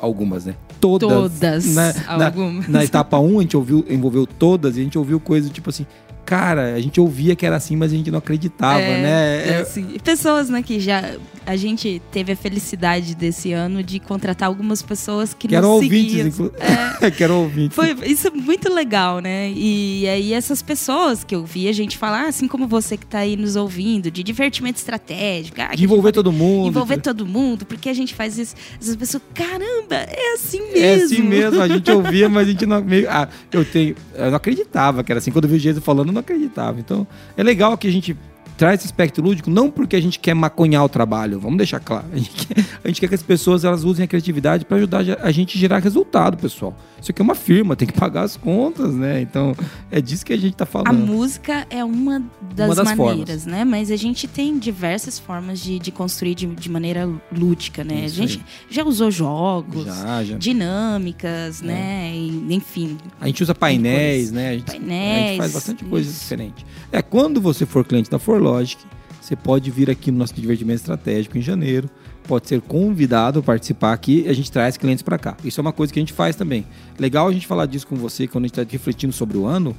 Algumas, 0.02 0.44
né? 0.44 0.56
Todas. 0.82 1.10
Todas, 1.10 1.74
Na, 1.74 1.94
na- 2.18 2.26
algumas. 2.26 2.68
na 2.68 2.84
etapa 2.84 3.18
1, 3.18 3.40
a 3.40 3.42
gente 3.42 3.56
ouviu, 3.56 3.86
envolveu 3.90 4.28
todas 4.28 4.76
e 4.76 4.82
a 4.82 4.84
gente 4.84 4.98
ouviu 4.98 5.18
coisas 5.18 5.50
tipo 5.50 5.70
assim. 5.70 5.86
Cara, 6.26 6.76
a 6.76 6.80
gente 6.82 7.00
ouvia 7.00 7.36
que 7.38 7.46
era 7.46 7.56
assim, 7.56 7.78
mas 7.78 7.94
a 7.94 7.96
gente 7.96 8.12
não 8.12 8.20
acreditava, 8.20 8.82
É, 8.82 9.02
né? 9.02 9.50
é 9.50 9.62
assim. 9.62 9.88
E 9.94 10.00
pessoas, 10.00 10.50
né, 10.50 10.62
que 10.62 10.78
já. 10.80 11.16
A 11.50 11.56
gente 11.56 12.00
teve 12.12 12.32
a 12.32 12.36
felicidade 12.36 13.16
desse 13.16 13.54
ano 13.54 13.82
de 13.82 14.00
contratar 14.00 14.48
algumas 14.48 14.84
pessoas 14.84 15.34
que, 15.34 15.48
eram 15.48 15.68
nos 15.68 15.84
ouvintes, 15.84 16.12
seguiam. 16.12 16.28
inclusive. 16.28 17.12
que 17.18 17.24
eram 17.24 17.42
ouvintes. 17.42 17.76
Foi 17.76 17.98
isso 18.06 18.28
é 18.28 18.30
muito 18.30 18.72
legal, 18.72 19.20
né? 19.20 19.52
E 19.56 20.08
aí 20.08 20.32
essas 20.32 20.62
pessoas 20.62 21.24
que 21.24 21.34
eu 21.34 21.44
vi 21.44 21.68
a 21.68 21.72
gente 21.72 21.98
falar, 21.98 22.28
assim 22.28 22.48
como 22.48 22.68
você 22.68 22.96
que 22.96 23.06
tá 23.08 23.18
aí 23.18 23.36
nos 23.36 23.56
ouvindo, 23.56 24.12
de 24.12 24.22
divertimento 24.22 24.78
estratégico, 24.78 25.60
ah, 25.60 25.74
De 25.74 25.84
envolver 25.84 26.12
todo 26.12 26.32
mundo. 26.32 26.68
envolver 26.68 27.02
todo 27.02 27.26
mundo, 27.26 27.66
porque 27.66 27.90
a 27.90 27.96
gente 27.96 28.14
faz 28.14 28.38
isso. 28.38 28.54
Essas 28.80 28.96
pessoas, 28.96 29.24
caramba, 29.34 29.96
é 29.96 30.34
assim 30.36 30.62
mesmo. 30.72 30.78
É 30.78 30.94
assim 30.94 31.22
mesmo, 31.24 31.62
a 31.64 31.68
gente 31.68 31.90
ouvia, 31.90 32.30
mas 32.30 32.48
a 32.48 32.52
gente 32.52 32.68
não. 32.68 32.80
Meio, 32.84 33.08
ah, 33.10 33.28
eu 33.52 33.66
tenho. 33.66 33.96
Eu 34.14 34.30
não 34.30 34.38
acreditava 34.38 35.04
que 35.04 35.12
era 35.12 35.18
assim. 35.18 35.32
Quando 35.32 35.46
eu 35.46 35.50
vi 35.50 35.56
o 35.56 35.60
Jesus 35.60 35.84
falando, 35.84 36.10
eu 36.10 36.14
não 36.14 36.22
acreditava. 36.22 36.80
Então, 36.80 37.08
é 37.36 37.42
legal 37.42 37.76
que 37.76 37.88
a 37.88 37.92
gente 37.92 38.16
traz 38.60 38.82
esse 38.82 38.88
aspecto 38.88 39.22
lúdico, 39.22 39.50
não 39.50 39.72
porque 39.72 39.96
a 39.96 40.02
gente 40.02 40.20
quer 40.20 40.34
maconhar 40.34 40.84
o 40.84 40.90
trabalho, 40.90 41.40
vamos 41.40 41.58
deixar 41.58 41.80
claro. 41.80 42.06
A 42.12 42.18
gente 42.18 42.46
quer, 42.46 42.66
a 42.84 42.88
gente 42.90 43.00
quer 43.00 43.08
que 43.08 43.16
as 43.16 43.24
pessoas 43.24 43.64
elas 43.64 43.86
usem 43.86 44.04
a 44.04 44.08
criatividade 44.08 44.66
para 44.66 44.76
ajudar 44.76 45.00
a 45.22 45.32
gente 45.32 45.58
a 45.58 45.60
gerar 45.62 45.80
resultado, 45.80 46.36
pessoal. 46.38 46.76
Isso 47.02 47.10
aqui 47.12 47.22
é 47.22 47.24
uma 47.24 47.36
firma, 47.36 47.78
tem 47.78 47.88
que 47.88 47.94
pagar 47.94 48.24
as 48.24 48.36
contas, 48.36 48.94
né? 48.94 49.22
Então, 49.22 49.56
é 49.90 50.02
disso 50.02 50.26
que 50.26 50.34
a 50.34 50.38
gente 50.38 50.54
tá 50.58 50.66
A 50.66 50.68
falando. 50.68 50.98
música 51.08 51.66
é 51.70 51.82
uma 51.86 52.22
das, 52.54 52.68
Uma 52.68 52.76
das 52.76 52.98
maneiras, 52.98 53.46
né? 53.46 53.64
Mas 53.64 53.90
a 53.90 53.96
gente 53.96 54.28
tem 54.28 54.60
diversas 54.60 55.18
formas 55.18 55.62
de, 55.62 55.80
de 55.80 55.90
construir 55.92 56.36
de, 56.36 56.46
de 56.48 56.70
maneira 56.70 57.10
lúdica, 57.32 57.86
né? 57.86 58.04
Isso 58.06 58.22
a 58.22 58.28
gente 58.28 58.44
já 58.70 58.84
usou 58.84 59.10
jogos, 59.10 59.86
Já, 59.86 60.24
já. 60.26 60.38
dinâmicas, 60.38 61.62
né? 61.62 62.12
E, 62.14 62.54
enfim. 62.54 62.98
A 63.22 63.28
gente 63.28 63.42
usa 63.44 63.56
painéis, 63.56 64.32
né? 64.32 64.50
A 64.50 64.54
gente, 64.54 64.70
a 64.70 64.72
Painéis, 64.74 65.28
gente 65.30 65.38
faz 65.38 65.54
bastante 65.54 65.86
coisa 65.86 66.10
isso. 66.10 66.20
diferente. 66.20 66.66
É, 66.92 67.02
quando 67.02 67.40
você 67.40 67.66
for 67.66 67.86
cliente 67.86 68.10
da 68.10 68.20
Forlogic, 68.50 68.82
você 69.22 69.36
pode 69.36 69.70
vir 69.70 69.90
aqui 69.90 70.12
no 70.12 70.18
nosso 70.18 70.34
divertimento 70.34 70.78
estratégico 70.80 71.38
em 71.38 71.42
janeiro, 71.42 71.90
pode 72.28 72.48
ser 72.48 72.62
convidado 72.62 73.40
a 73.40 73.44
participar 73.44 73.94
aqui 73.94 74.24
e 74.26 74.30
a 74.30 74.34
gente 74.34 74.52
traz 74.52 74.76
clientes 74.76 75.04
para 75.04 75.18
cá. 75.20 75.38
Isso 75.44 75.60
é 75.60 75.62
uma 75.62 75.72
coisa 75.72 75.94
que 75.94 76.00
a 76.00 76.02
gente 76.02 76.14
faz 76.14 76.36
também. 76.36 76.66
Legal 76.98 77.28
a 77.28 77.32
gente 77.32 77.46
falar 77.46 77.66
disso 77.68 77.86
com 77.86 77.96
você 77.96 78.28
quando 78.28 78.46
a 78.46 78.48
gente 78.48 78.60
está 78.60 78.72
refletindo 78.72 79.14
sobre 79.14 79.38
o 79.38 79.46
ano. 79.46 79.76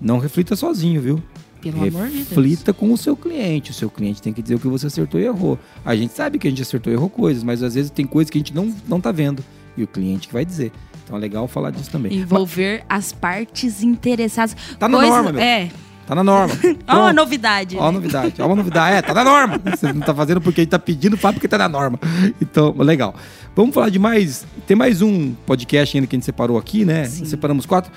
Não 0.00 0.18
reflita 0.18 0.54
sozinho, 0.54 1.00
viu? 1.00 1.22
Pelo 1.60 1.78
amor 1.78 2.08
de 2.08 2.14
Deus. 2.16 2.28
Reflita 2.28 2.72
com 2.72 2.92
o 2.92 2.96
seu 2.96 3.16
cliente. 3.16 3.70
O 3.70 3.74
seu 3.74 3.88
cliente 3.88 4.20
tem 4.22 4.32
que 4.32 4.42
dizer 4.42 4.56
o 4.56 4.58
que 4.60 4.66
você 4.68 4.86
acertou 4.88 5.20
e 5.20 5.24
errou. 5.24 5.58
A 5.84 5.94
gente 5.96 6.12
sabe 6.12 6.38
que 6.38 6.46
a 6.46 6.50
gente 6.50 6.62
acertou 6.62 6.92
e 6.92 6.96
errou 6.96 7.08
coisas, 7.08 7.42
mas 7.44 7.62
às 7.62 7.74
vezes 7.74 7.90
tem 7.90 8.04
coisas 8.06 8.30
que 8.30 8.38
a 8.38 8.40
gente 8.40 8.54
não, 8.54 8.74
não 8.88 9.00
tá 9.00 9.12
vendo. 9.12 9.44
E 9.76 9.82
o 9.82 9.86
cliente 9.86 10.26
que 10.28 10.34
vai 10.34 10.44
dizer. 10.44 10.72
Então 11.04 11.16
é 11.16 11.20
legal 11.20 11.46
falar 11.48 11.70
disso 11.70 11.90
também. 11.90 12.14
Envolver 12.14 12.84
as 12.88 13.12
partes 13.12 13.82
interessadas. 13.82 14.56
Tá 14.78 14.88
na 14.88 14.98
Coisa- 14.98 15.12
norma, 15.12 15.32
meu. 15.32 15.40
É. 15.42 15.70
Tá 16.06 16.14
na 16.14 16.24
norma. 16.24 16.54
Ó, 16.88 17.00
uma 17.00 17.12
novidade. 17.12 17.76
Ó, 17.76 17.86
né? 17.86 17.90
novidade. 17.92 18.34
Ó, 18.40 18.46
uma 18.46 18.56
novidade. 18.56 18.96
É, 18.96 19.02
tá 19.02 19.14
na 19.14 19.24
norma. 19.24 19.60
Você 19.64 19.92
não 19.92 20.00
tá 20.00 20.14
fazendo 20.14 20.40
porque 20.40 20.60
a 20.60 20.64
gente 20.64 20.70
tá 20.70 20.78
pedindo, 20.78 21.16
faz 21.16 21.34
porque 21.34 21.48
tá 21.48 21.58
na 21.58 21.68
norma. 21.68 21.98
Então, 22.40 22.74
legal. 22.78 23.14
Vamos 23.54 23.74
falar 23.74 23.88
de 23.88 23.98
mais. 23.98 24.46
Tem 24.66 24.76
mais 24.76 25.00
um 25.02 25.32
podcast 25.46 25.96
ainda 25.96 26.06
que 26.06 26.16
a 26.16 26.18
gente 26.18 26.24
separou 26.24 26.58
aqui, 26.58 26.84
né? 26.84 27.04
Sim. 27.04 27.24
Separamos 27.24 27.66
quatro. 27.66 27.92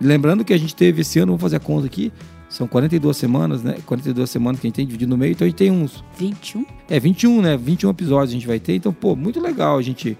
Lembrando 0.00 0.44
que 0.44 0.52
a 0.52 0.58
gente 0.58 0.74
teve 0.74 1.02
esse 1.02 1.18
ano, 1.18 1.32
vamos 1.32 1.42
fazer 1.42 1.56
a 1.56 1.60
conta 1.60 1.86
aqui. 1.86 2.12
São 2.48 2.68
42 2.68 3.16
semanas, 3.16 3.62
né? 3.62 3.76
42 3.86 4.28
semanas 4.28 4.60
que 4.60 4.66
a 4.66 4.68
gente 4.68 4.76
tem 4.76 4.86
dividido 4.86 5.10
no 5.10 5.16
meio. 5.16 5.32
Então 5.32 5.46
a 5.46 5.48
gente 5.48 5.56
tem 5.56 5.70
uns. 5.70 6.04
21? 6.18 6.66
É, 6.88 7.00
21, 7.00 7.40
né? 7.40 7.56
21 7.56 7.90
episódios 7.90 8.30
a 8.30 8.34
gente 8.34 8.46
vai 8.46 8.60
ter. 8.60 8.74
Então, 8.74 8.92
pô, 8.92 9.16
muito 9.16 9.40
legal. 9.40 9.78
A 9.78 9.82
gente 9.82 10.18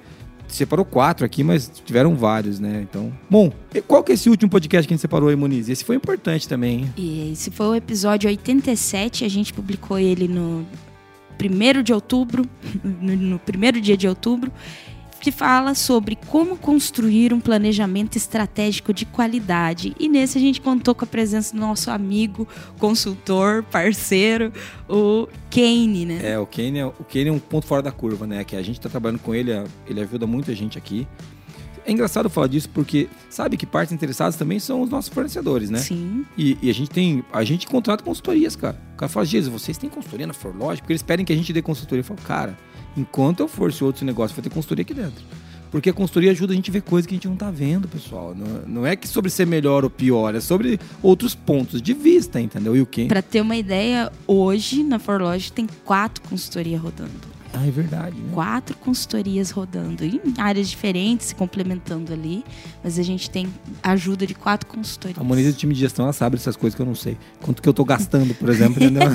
separou 0.57 0.85
quatro 0.85 1.25
aqui, 1.25 1.43
mas 1.43 1.71
tiveram 1.85 2.15
vários, 2.15 2.59
né? 2.61 2.87
Então. 2.89 3.13
Bom, 3.29 3.53
qual 3.87 4.03
que 4.03 4.13
é 4.13 4.15
esse 4.15 4.29
último 4.29 4.51
podcast 4.51 4.87
que 4.87 4.93
a 4.93 4.97
gente 4.97 5.01
separou 5.01 5.29
aí, 5.29 5.37
Moniz? 5.37 5.69
Esse 5.69 5.85
foi 5.85 5.97
importante 5.97 6.49
também, 6.49 6.81
hein? 6.81 6.95
E 6.97 7.33
esse 7.33 7.51
foi 7.51 7.67
o 7.67 7.75
episódio 7.75 8.29
87. 8.29 9.25
A 9.25 9.29
gente 9.29 9.53
publicou 9.53 9.99
ele 9.99 10.29
no 10.29 10.67
1 11.41 11.83
de 11.83 11.93
outubro, 11.93 12.45
no 12.85 13.39
primeiro 13.39 13.81
dia 13.81 13.97
de 13.97 14.07
outubro, 14.07 14.53
que 15.23 15.31
fala 15.31 15.73
sobre 15.77 16.17
como 16.17 16.57
construir 16.57 17.33
um 17.33 17.39
planejamento 17.39 18.17
estratégico 18.17 18.93
de 18.93 19.07
qualidade. 19.07 19.95
E 19.99 20.09
nesse 20.09 20.37
a 20.37 20.41
gente 20.41 20.61
contou 20.61 20.97
com 20.97 21.05
a 21.05 21.07
presença 21.07 21.55
do 21.55 21.61
nosso 21.61 21.93
amigo, 21.93 22.47
consultor, 22.77 23.63
parceiro, 23.63 24.53
o 24.89 25.29
Kane, 25.49 26.05
né? 26.05 26.33
É, 26.33 26.39
o 26.41 26.45
Kane 26.45 26.81
é, 26.81 26.87
o 26.87 27.05
Kane 27.05 27.29
é 27.29 27.33
um 27.33 27.39
ponto 27.39 27.69
fora 27.69 27.81
da 27.81 27.93
curva, 27.93 28.27
né? 28.27 28.43
Que 28.43 28.57
a 28.57 28.63
gente 28.63 28.81
tá 28.81 28.89
trabalhando 28.89 29.21
com 29.21 29.33
ele, 29.33 29.53
ele 29.87 30.01
ajuda 30.01 30.27
muita 30.27 30.53
gente 30.57 30.77
aqui. 30.77 31.07
É 31.87 31.93
engraçado 31.93 32.29
falar 32.29 32.49
disso 32.49 32.69
porque 32.71 33.09
sabe 33.31 33.57
que 33.57 33.65
partes 33.65 33.93
interessadas 33.93 34.35
também 34.35 34.59
são 34.59 34.83
os 34.83 34.91
nossos 34.91 35.13
fornecedores, 35.13 35.71
né? 35.71 35.79
Sim. 35.79 36.27
E, 36.37 36.59
e 36.61 36.69
a 36.69 36.75
gente 36.75 36.91
tem. 36.91 37.25
A 37.33 37.45
gente 37.45 37.69
contrata 37.69 38.03
consultorias, 38.03 38.57
cara. 38.57 38.77
O 38.95 38.97
cara 38.97 39.09
fala, 39.09 39.25
Jesus, 39.25 39.53
vocês 39.53 39.79
têm 39.79 39.89
consultoria 39.89 40.27
na 40.27 40.33
Forlogic? 40.33 40.83
Porque 40.83 40.93
eles 40.93 41.03
pedem 41.03 41.25
que 41.25 41.33
a 41.33 41.37
gente 41.37 41.53
dê 41.53 41.63
consultoria. 41.63 42.01
Eu 42.01 42.05
falo, 42.05 42.21
cara, 42.23 42.59
enquanto 42.97 43.41
eu 43.41 43.49
for 43.49 43.71
esse 43.71 43.83
outro 43.83 44.05
negócio, 44.05 44.35
vai 44.35 44.43
ter 44.43 44.51
consultoria 44.51 44.83
aqui 44.83 44.95
dentro. 44.95 45.25
Porque 45.71 45.89
a 45.89 45.93
consultoria 45.93 46.31
ajuda 46.33 46.53
a 46.53 46.57
gente 46.57 46.71
a 46.71 46.73
ver 46.73 46.83
coisas 46.83 47.07
que 47.07 47.15
a 47.15 47.17
gente 47.17 47.27
não 47.27 47.35
tá 47.35 47.51
vendo, 47.51 47.89
pessoal. 47.89 48.35
Não, 48.35 48.47
não 48.67 48.87
é 48.87 48.95
que 48.95 49.09
sobre 49.09 49.31
ser 49.31 49.47
melhor 49.47 49.85
ou 49.85 49.91
pior, 49.91 50.35
é 50.35 50.41
sobre 50.41 50.79
outros 51.03 51.35
pontos 51.35 51.81
de 51.81 51.95
vista, 51.95 52.39
entendeu? 52.39 52.77
E 52.77 52.83
o 52.83 52.87
Kane. 52.87 53.09
Pra 53.09 53.23
ter 53.23 53.41
uma 53.41 53.57
ideia, 53.57 54.13
hoje 54.27 54.83
na 54.83 54.99
Forlogic 54.99 55.51
tem 55.53 55.67
quatro 55.83 56.23
consultorias 56.29 56.79
rodando. 56.79 57.32
Ah, 57.55 57.67
é 57.67 57.71
verdade, 57.71 58.17
né? 58.17 58.31
quatro 58.33 58.77
consultorias 58.77 59.51
rodando 59.51 60.05
em 60.05 60.21
áreas 60.39 60.69
diferentes, 60.69 61.29
se 61.29 61.35
complementando 61.35 62.13
ali, 62.13 62.45
mas 62.83 62.99
a 62.99 63.03
gente 63.03 63.29
tem 63.31 63.47
ajuda 63.83 64.27
de 64.27 64.35
quatro 64.35 64.67
consultorias. 64.69 65.19
A 65.19 65.25
Moniz 65.25 65.47
do 65.47 65.53
time 65.53 65.75
de 65.75 65.81
gestão, 65.81 66.05
ela 66.07 66.13
sabe 66.13 66.37
dessas 66.37 66.57
coisas 66.57 66.75
que 66.75 66.81
eu 66.83 66.87
não 66.87 66.95
sei. 66.95 67.17
Quanto 67.41 67.61
que 67.63 67.69
eu 67.69 67.75
tô 67.75 67.85
gastando, 67.85 68.35
por 68.35 68.49
exemplo, 68.49 68.83
entendeu? 68.83 69.03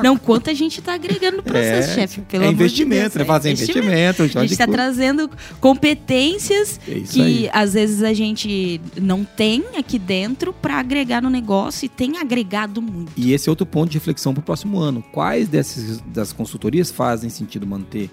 Não, 0.00 0.16
quanto 0.16 0.48
a 0.48 0.54
gente 0.54 0.78
está 0.78 0.94
agregando 0.94 1.38
no 1.38 1.42
processo, 1.42 1.90
É, 1.90 1.94
chefe, 1.94 2.20
pelo 2.20 2.44
é 2.44 2.46
amor 2.46 2.56
de 2.56 2.62
investimento, 2.62 3.14
Deus, 3.14 3.14
né? 3.16 3.24
Fazer 3.24 3.50
investimento, 3.50 4.22
a 4.22 4.26
gente 4.26 4.38
A 4.38 4.40
gente 4.42 4.52
está 4.52 4.66
trazendo 4.66 5.28
competências 5.60 6.80
É 6.88 7.00
que 7.00 7.20
aí. 7.22 7.50
às 7.52 7.74
vezes 7.74 8.02
a 8.02 8.12
gente 8.12 8.80
não 9.00 9.24
tem 9.24 9.64
aqui 9.78 9.98
dentro 9.98 10.52
para 10.52 10.78
agregar 10.78 11.22
no 11.22 11.30
negócio 11.30 11.86
e 11.86 11.88
tem 11.88 12.18
agregado 12.18 12.82
muito. 12.82 13.12
E 13.16 13.32
esse 13.32 13.48
é 13.48 13.50
outro 13.50 13.64
ponto 13.66 13.90
de 13.90 13.98
reflexão 13.98 14.32
para 14.34 14.40
o 14.40 14.44
próximo 14.44 14.78
ano. 14.78 15.02
Quais 15.12 15.48
dessas 15.48 16.00
das 16.00 16.32
consultorias 16.32 16.90
fazem 16.90 17.30
sentido 17.30 17.55
manter? 17.64 18.10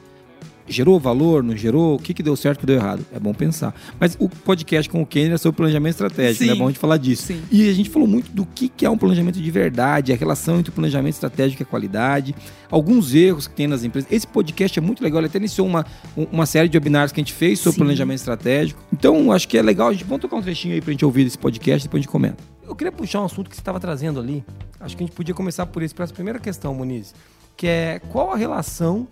Gerou 0.65 0.97
valor, 0.97 1.43
não 1.43 1.57
gerou? 1.57 1.95
O 1.95 1.99
que, 1.99 2.13
que 2.13 2.23
deu 2.23 2.37
certo, 2.37 2.55
o 2.55 2.59
que 2.61 2.65
deu 2.65 2.77
errado? 2.77 3.05
É 3.13 3.19
bom 3.19 3.33
pensar. 3.33 3.75
Mas 3.99 4.15
o 4.17 4.29
podcast 4.29 4.89
com 4.89 5.01
o 5.01 5.05
Kenner 5.05 5.33
é 5.33 5.37
sobre 5.37 5.57
planejamento 5.57 5.91
estratégico, 5.91 6.45
né? 6.45 6.53
é 6.53 6.55
bom 6.55 6.63
a 6.63 6.67
gente 6.69 6.79
falar 6.79 6.95
disso. 6.95 7.23
Sim. 7.23 7.41
E 7.51 7.67
a 7.69 7.73
gente 7.73 7.89
falou 7.89 8.07
muito 8.07 8.31
do 8.31 8.45
que, 8.45 8.69
que 8.69 8.85
é 8.85 8.89
um 8.89 8.97
planejamento 8.97 9.41
de 9.41 9.51
verdade, 9.51 10.13
a 10.13 10.15
relação 10.15 10.59
entre 10.59 10.69
o 10.69 10.73
planejamento 10.73 11.15
estratégico 11.15 11.61
e 11.61 11.63
a 11.63 11.65
qualidade, 11.65 12.33
alguns 12.71 13.13
erros 13.13 13.45
que 13.45 13.53
tem 13.55 13.67
nas 13.67 13.83
empresas. 13.83 14.09
Esse 14.09 14.25
podcast 14.25 14.79
é 14.79 14.81
muito 14.81 15.03
legal, 15.03 15.19
ele 15.19 15.27
até 15.27 15.37
iniciou 15.37 15.67
uma, 15.67 15.85
um- 16.15 16.27
uma 16.31 16.45
série 16.45 16.69
de 16.69 16.77
webinars 16.77 17.11
que 17.11 17.19
a 17.19 17.23
gente 17.23 17.33
fez 17.33 17.59
sobre 17.59 17.73
Sim. 17.73 17.79
planejamento 17.81 18.19
estratégico. 18.19 18.81
Então, 18.93 19.33
acho 19.33 19.49
que 19.49 19.57
é 19.57 19.61
legal, 19.61 19.89
a 19.89 19.91
gente 19.91 20.05
vamos 20.05 20.21
tocar 20.21 20.37
um 20.37 20.41
trechinho 20.41 20.75
aí 20.75 20.81
pra 20.81 20.91
gente 20.91 21.03
ouvir 21.03 21.25
desse 21.25 21.37
podcast, 21.37 21.85
depois 21.89 21.99
a 21.99 22.03
gente 22.03 22.11
comenta. 22.11 22.37
Eu 22.65 22.73
queria 22.73 22.91
puxar 22.93 23.19
um 23.21 23.25
assunto 23.25 23.49
que 23.49 23.55
você 23.57 23.61
estava 23.61 23.81
trazendo 23.81 24.17
ali. 24.17 24.45
Acho 24.79 24.95
que 24.95 25.03
a 25.03 25.05
gente 25.07 25.15
podia 25.15 25.33
começar 25.35 25.65
por 25.65 25.83
isso, 25.83 25.93
para 25.93 26.05
essa 26.05 26.13
primeira 26.13 26.39
questão, 26.39 26.73
Muniz, 26.73 27.13
que 27.57 27.67
é 27.67 27.99
qual 28.13 28.31
a 28.31 28.37
relação, 28.37 29.05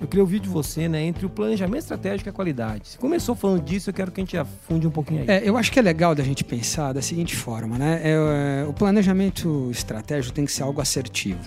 eu 0.00 0.06
queria 0.06 0.22
ouvir 0.22 0.38
de 0.40 0.48
você, 0.48 0.88
né, 0.88 1.02
entre 1.02 1.26
o 1.26 1.30
planejamento 1.30 1.80
estratégico 1.82 2.28
e 2.28 2.30
a 2.30 2.32
qualidade. 2.32 2.82
Você 2.88 2.98
começou 2.98 3.34
falando 3.34 3.62
disso, 3.64 3.90
eu 3.90 3.94
quero 3.94 4.10
que 4.12 4.20
a 4.20 4.24
gente 4.24 4.36
afunde 4.36 4.86
um 4.86 4.90
pouquinho 4.90 5.22
aí. 5.22 5.26
É, 5.28 5.42
eu 5.48 5.56
acho 5.56 5.72
que 5.72 5.78
é 5.78 5.82
legal 5.82 6.14
da 6.14 6.22
gente 6.22 6.44
pensar 6.44 6.92
da 6.92 7.02
seguinte 7.02 7.34
forma, 7.34 7.76
né? 7.78 8.00
É, 8.04 8.62
é, 8.62 8.66
o 8.68 8.72
planejamento 8.72 9.68
estratégico 9.70 10.34
tem 10.34 10.44
que 10.44 10.52
ser 10.52 10.62
algo 10.62 10.80
assertivo. 10.80 11.40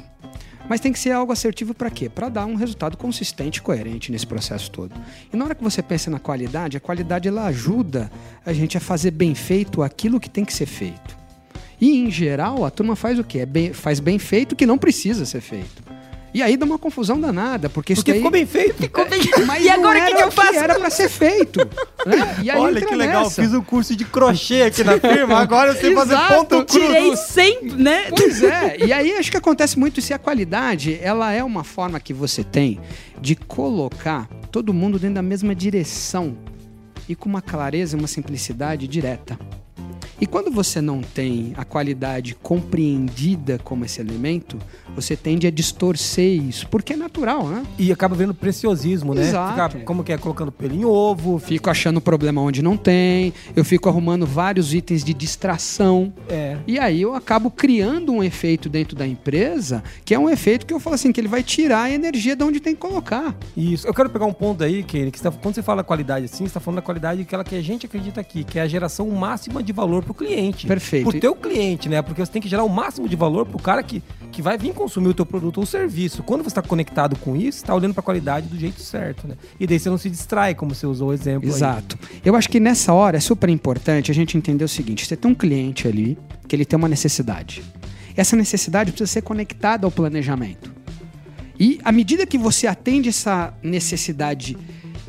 Mas 0.70 0.80
tem 0.80 0.94
que 0.94 1.00
ser 1.00 1.12
algo 1.12 1.34
assertivo 1.34 1.74
para 1.74 1.90
quê? 1.90 2.08
Para 2.08 2.30
dar 2.30 2.46
um 2.46 2.56
resultado 2.56 2.96
consistente 2.96 3.60
e 3.60 3.62
coerente 3.62 4.12
nesse 4.12 4.26
processo 4.28 4.70
todo. 4.72 4.94
E 5.34 5.36
na 5.36 5.44
hora 5.44 5.56
que 5.56 5.64
você 5.64 5.82
pensa 5.82 6.10
na 6.10 6.20
qualidade, 6.20 6.78
a 6.78 6.80
qualidade 6.80 7.28
ela 7.28 7.46
ajuda 7.48 8.10
a 8.46 8.54
gente 8.54 8.78
a 8.78 8.80
fazer 8.80 9.12
bem 9.12 9.36
feito 9.36 9.82
aquilo 9.82 10.20
que 10.20 10.30
tem 10.30 10.46
que 10.46 10.54
ser 10.54 10.66
feito. 10.66 11.18
E 11.80 11.98
em 11.98 12.12
geral, 12.12 12.64
a 12.64 12.70
turma 12.70 12.96
faz 12.96 13.18
o 13.18 13.24
quê? 13.24 13.40
É 13.40 13.46
bem- 13.46 13.74
faz 13.74 14.00
bem 14.00 14.20
feito 14.20 14.52
o 14.54 14.56
que 14.56 14.66
não 14.68 14.78
precisa 14.78 15.26
ser 15.26 15.42
feito. 15.42 15.84
E 16.34 16.42
aí 16.42 16.56
dá 16.56 16.66
uma 16.66 16.78
confusão 16.80 17.20
danada, 17.20 17.70
porque 17.70 17.92
isso 17.94 18.02
Porque 18.02 18.12
daí... 18.12 18.20
ficou 18.20 18.32
bem 18.32 18.46
feito. 18.46 18.76
Ficou 18.76 19.06
bem- 19.08 19.20
Mas 19.46 19.64
e 19.66 19.70
agora 19.70 20.00
o 20.00 20.02
que, 20.06 20.08
era 20.12 20.16
que 20.16 20.24
eu 20.24 20.32
faço? 20.32 20.56
era 20.56 20.76
para 20.80 20.90
ser 20.90 21.10
feito. 21.10 21.60
né? 22.06 22.38
E 22.42 22.50
aí 22.50 22.60
Olha 22.60 22.82
que 22.86 22.96
legal, 22.96 23.24
nessa. 23.24 23.42
fiz 23.42 23.54
um 23.54 23.62
curso 23.62 23.96
de 23.96 24.06
crochê 24.06 24.64
aqui 24.64 24.84
na 24.84 24.98
firma, 25.00 25.40
agora 25.40 25.72
eu 25.72 25.76
sei 25.76 25.94
fazer 25.94 26.14
Exato, 26.14 26.34
ponto 26.34 26.66
cruz. 26.66 26.72
Tirei 26.88 27.16
sempre, 27.18 27.74
né? 27.76 28.06
Pois 28.16 28.42
é, 28.44 28.78
e 28.86 28.94
aí 28.94 29.12
acho 29.18 29.30
que 29.30 29.38
acontece 29.38 29.78
muito 29.78 30.02
se 30.02 30.14
a 30.14 30.20
qualidade, 30.20 30.98
ela 31.02 31.32
é 31.34 31.44
uma 31.44 31.64
forma 31.66 32.00
que 32.00 32.14
você 32.14 32.44
tem 32.44 32.80
de 33.20 33.36
colocar 33.36 34.28
todo 34.52 34.74
mundo 34.74 34.98
dentro 34.98 35.16
da 35.16 35.22
mesma 35.22 35.54
direção 35.54 36.38
e 37.10 37.16
com 37.16 37.28
uma 37.28 37.42
clareza 37.42 37.96
e 37.96 38.00
uma 38.00 38.08
simplicidade 38.08 38.88
direta. 38.88 39.38
E 40.22 40.28
quando 40.28 40.52
você 40.52 40.80
não 40.80 41.02
tem 41.02 41.52
a 41.58 41.66
qualidade 41.66 42.36
compreendida 42.36 43.60
como 43.64 43.84
esse 43.86 44.00
elemento, 44.00 44.60
você 44.96 45.16
tende 45.16 45.48
a 45.48 45.52
distorcer 45.52 46.40
isso, 46.42 46.68
porque 46.68 46.94
é 46.94 46.96
natural, 46.96 47.48
né? 47.48 47.64
E 47.80 47.92
acaba 47.92 48.16
vendo 48.16 48.32
preciosismo, 48.32 49.16
né? 49.16 49.24
Exato. 49.24 49.74
Fica, 49.74 49.86
como 49.86 50.04
que 50.04 50.14
é, 50.14 50.18
colocando 50.18 50.52
pelo 50.52 50.76
em 50.76 50.86
ovo. 50.86 51.40
Fico 51.40 51.70
achando 51.72 52.00
problema 52.00 52.40
onde 52.40 52.62
não 52.62 52.78
tem, 52.78 53.34
eu 53.56 53.66
fico 53.66 53.90
arrumando 53.90 54.26
vários 54.28 54.74
itens 54.76 55.04
de 55.04 55.12
distração. 55.14 56.14
É. 56.30 56.58
E 56.68 56.78
aí 56.78 57.02
eu 57.02 57.16
acabo 57.16 57.50
criando 57.50 58.12
um 58.12 58.24
efeito 58.24 58.70
dentro 58.70 58.96
da 58.96 59.08
empresa, 59.08 59.84
que 60.06 60.14
é 60.14 60.20
um 60.20 60.30
efeito 60.30 60.66
que 60.68 60.74
eu 60.74 60.80
falo 60.80 60.94
assim, 60.96 61.12
que 61.12 61.20
ele 61.20 61.28
vai 61.28 61.42
tirar 61.42 61.84
a 61.84 61.92
energia 61.92 62.36
de 62.36 62.44
onde 62.44 62.60
tem 62.60 62.76
que 62.76 62.82
colocar. 62.82 63.36
Isso. 63.58 63.88
Eu 63.88 63.94
quero 63.94 64.10
pegar 64.10 64.26
um 64.28 64.34
ponto 64.34 64.64
aí, 64.64 64.84
Kenny, 64.84 65.10
que 65.10 65.18
você 65.18 65.24
tá- 65.24 65.32
quando 65.32 65.56
você 65.56 65.64
fala 65.64 65.84
qualidade 65.84 66.26
assim, 66.26 66.38
você 66.38 66.44
está 66.46 66.60
falando 66.60 66.76
da 66.76 66.82
qualidade 66.84 67.22
aquela 67.22 67.44
que 67.44 67.56
a 67.56 67.62
gente 67.62 67.88
acredita 67.88 68.22
aqui, 68.22 68.44
que 68.44 68.60
é 68.60 68.62
a 68.62 68.68
geração 68.68 69.10
máxima 69.10 69.64
de 69.64 69.74
valor 69.74 70.04
pro 70.14 70.26
cliente. 70.26 70.68
Perfeito. 70.68 71.10
Pro 71.10 71.20
teu 71.20 71.36
cliente, 71.36 71.90
né? 71.90 72.02
Porque 72.02 72.24
você 72.24 72.32
tem 72.32 72.42
que 72.42 72.50
gerar 72.50 72.64
o 72.64 72.70
máximo 72.70 73.08
de 73.08 73.16
valor 73.16 73.46
pro 73.46 73.58
cara 73.58 73.82
que, 73.82 74.04
que 74.32 74.42
vai 74.42 74.58
vir 74.58 74.74
consumir 74.74 75.10
o 75.10 75.14
teu 75.14 75.26
produto 75.26 75.60
ou 75.60 75.66
serviço. 75.66 76.24
Quando 76.24 76.44
você 76.44 76.50
está 76.50 76.62
conectado 76.62 77.16
com 77.18 77.36
isso, 77.36 77.60
você 77.60 77.66
tá 77.66 77.74
olhando 77.74 77.94
pra 77.94 78.04
qualidade 78.04 78.48
do 78.48 78.58
jeito 78.58 78.82
certo, 78.82 79.28
né? 79.28 79.36
E 79.60 79.66
daí 79.66 79.80
você 79.80 79.90
não 79.90 79.98
se 79.98 80.10
distrai, 80.10 80.54
como 80.54 80.76
você 80.76 80.86
usou 80.86 81.10
o 81.10 81.14
exemplo 81.14 81.48
aí. 81.48 81.56
Exato. 81.56 81.98
Eu 82.24 82.36
acho 82.36 82.50
que 82.50 82.60
nessa 82.60 82.94
hora 82.94 83.18
é 83.18 83.20
super 83.20 83.50
importante 83.50 84.12
a 84.12 84.14
gente 84.14 84.38
entender 84.38 84.64
o 84.64 84.70
seguinte: 84.70 85.06
você 85.06 85.16
tem 85.16 85.32
um 85.32 85.36
cliente 85.36 85.88
ali 85.88 86.18
que 86.48 86.56
ele 86.56 86.66
tem 86.66 86.78
uma 86.78 86.90
necessidade. 86.90 87.64
Essa 88.16 88.36
necessidade 88.36 88.92
precisa 88.92 89.12
ser 89.12 89.22
conectada 89.22 89.88
ao 89.88 89.92
planejamento. 89.92 90.72
E 91.58 91.80
à 91.84 91.92
medida 91.92 92.26
que 92.26 92.38
você 92.38 92.68
atende 92.68 93.10
essa 93.10 93.54
necessidade 93.64 94.58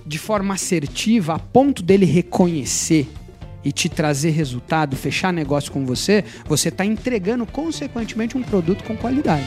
de 0.06 0.18
forma 0.18 0.54
assertiva, 0.54 1.34
a 1.34 1.38
ponto 1.38 1.82
dele 1.82 2.04
reconhecer 2.04 3.08
e 3.64 3.72
te 3.72 3.88
trazer 3.88 4.30
resultado, 4.30 4.96
fechar 4.96 5.32
negócio 5.32 5.72
com 5.72 5.84
você, 5.84 6.24
você 6.46 6.68
está 6.68 6.84
entregando 6.84 7.46
consequentemente 7.46 8.36
um 8.36 8.42
produto 8.42 8.84
com 8.84 8.96
qualidade. 8.96 9.46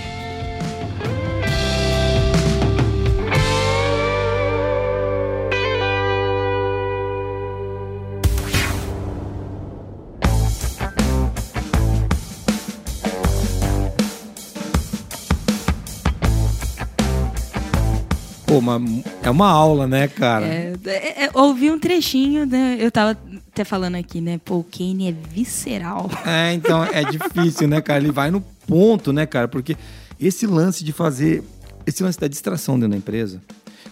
Pô, 18.55 18.61
mas 18.61 18.81
é 19.21 19.29
uma 19.29 19.49
aula, 19.49 19.85
né, 19.85 20.07
cara? 20.07 20.45
É, 20.45 20.73
é, 20.85 21.25
é, 21.25 21.29
ouvi 21.33 21.69
um 21.69 21.77
trechinho, 21.77 22.45
né? 22.45 22.77
Eu 22.79 22.89
tava 22.89 23.17
até 23.55 23.63
falando 23.63 23.95
aqui, 23.95 24.19
né? 24.19 24.37
Pô, 24.43 24.57
o 24.57 24.63
Kane 24.63 25.07
é 25.07 25.11
visceral. 25.11 26.11
É, 26.25 26.53
então 26.53 26.83
é 26.83 27.03
difícil, 27.03 27.67
né, 27.67 27.79
cara? 27.79 27.99
Ele 27.99 28.11
vai 28.11 28.29
no 28.29 28.41
ponto, 28.41 29.13
né, 29.13 29.25
cara? 29.25 29.47
Porque 29.47 29.77
esse 30.19 30.45
lance 30.45 30.83
de 30.83 30.91
fazer. 30.91 31.43
Esse 31.85 32.03
lance 32.03 32.19
da 32.19 32.27
distração 32.27 32.75
dentro 32.75 32.89
da 32.91 32.97
empresa. 32.97 33.41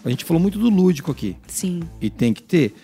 A 0.03 0.09
gente 0.09 0.25
falou 0.25 0.41
muito 0.41 0.57
do 0.59 0.69
lúdico 0.69 1.11
aqui. 1.11 1.37
Sim. 1.47 1.81
E 2.01 2.09
tem 2.09 2.33
que 2.33 2.41
ter. 2.41 2.75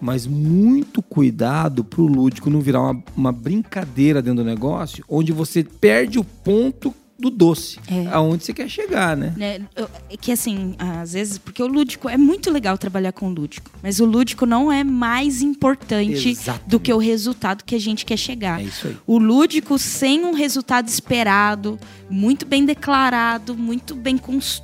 Mas 0.00 0.26
muito 0.26 1.02
cuidado 1.02 1.82
pro 1.82 2.06
lúdico 2.06 2.50
não 2.50 2.60
virar 2.60 2.82
uma, 2.82 3.02
uma 3.16 3.32
brincadeira 3.32 4.22
dentro 4.22 4.44
do 4.44 4.48
negócio, 4.48 5.04
onde 5.08 5.32
você 5.32 5.64
perde 5.64 6.18
o 6.18 6.24
ponto 6.24 6.94
do 7.18 7.30
doce. 7.30 7.78
É. 7.90 8.06
Aonde 8.12 8.44
você 8.44 8.52
quer 8.54 8.68
chegar, 8.68 9.16
né? 9.16 9.34
Né, 9.36 9.60
eu- 9.74 9.90
é 10.08 10.16
que 10.16 10.30
assim, 10.30 10.76
às 10.78 11.14
vezes, 11.14 11.36
porque 11.36 11.60
o 11.62 11.66
lúdico 11.66 12.08
é 12.08 12.16
muito 12.16 12.48
legal 12.50 12.78
trabalhar 12.78 13.10
com 13.12 13.26
o 13.28 13.34
lúdico, 13.34 13.70
mas 13.82 13.98
o 13.98 14.04
lúdico 14.04 14.46
não 14.46 14.70
é 14.70 14.84
mais 14.84 15.42
importante 15.42 16.28
Exatamente. 16.28 16.68
do 16.70 16.78
que 16.78 16.92
o 16.92 16.98
resultado 16.98 17.64
que 17.64 17.74
a 17.74 17.80
gente 17.80 18.04
quer 18.06 18.16
chegar. 18.16 18.60
É 18.60 18.64
isso 18.64 18.86
aí. 18.86 18.96
O 19.06 19.18
lúdico 19.18 19.78
sem 19.78 20.24
um 20.24 20.32
resultado 20.32 20.86
esperado, 20.86 21.76
muito 22.08 22.46
bem 22.46 22.64
declarado, 22.64 23.56
muito 23.56 23.96
bem 23.96 24.16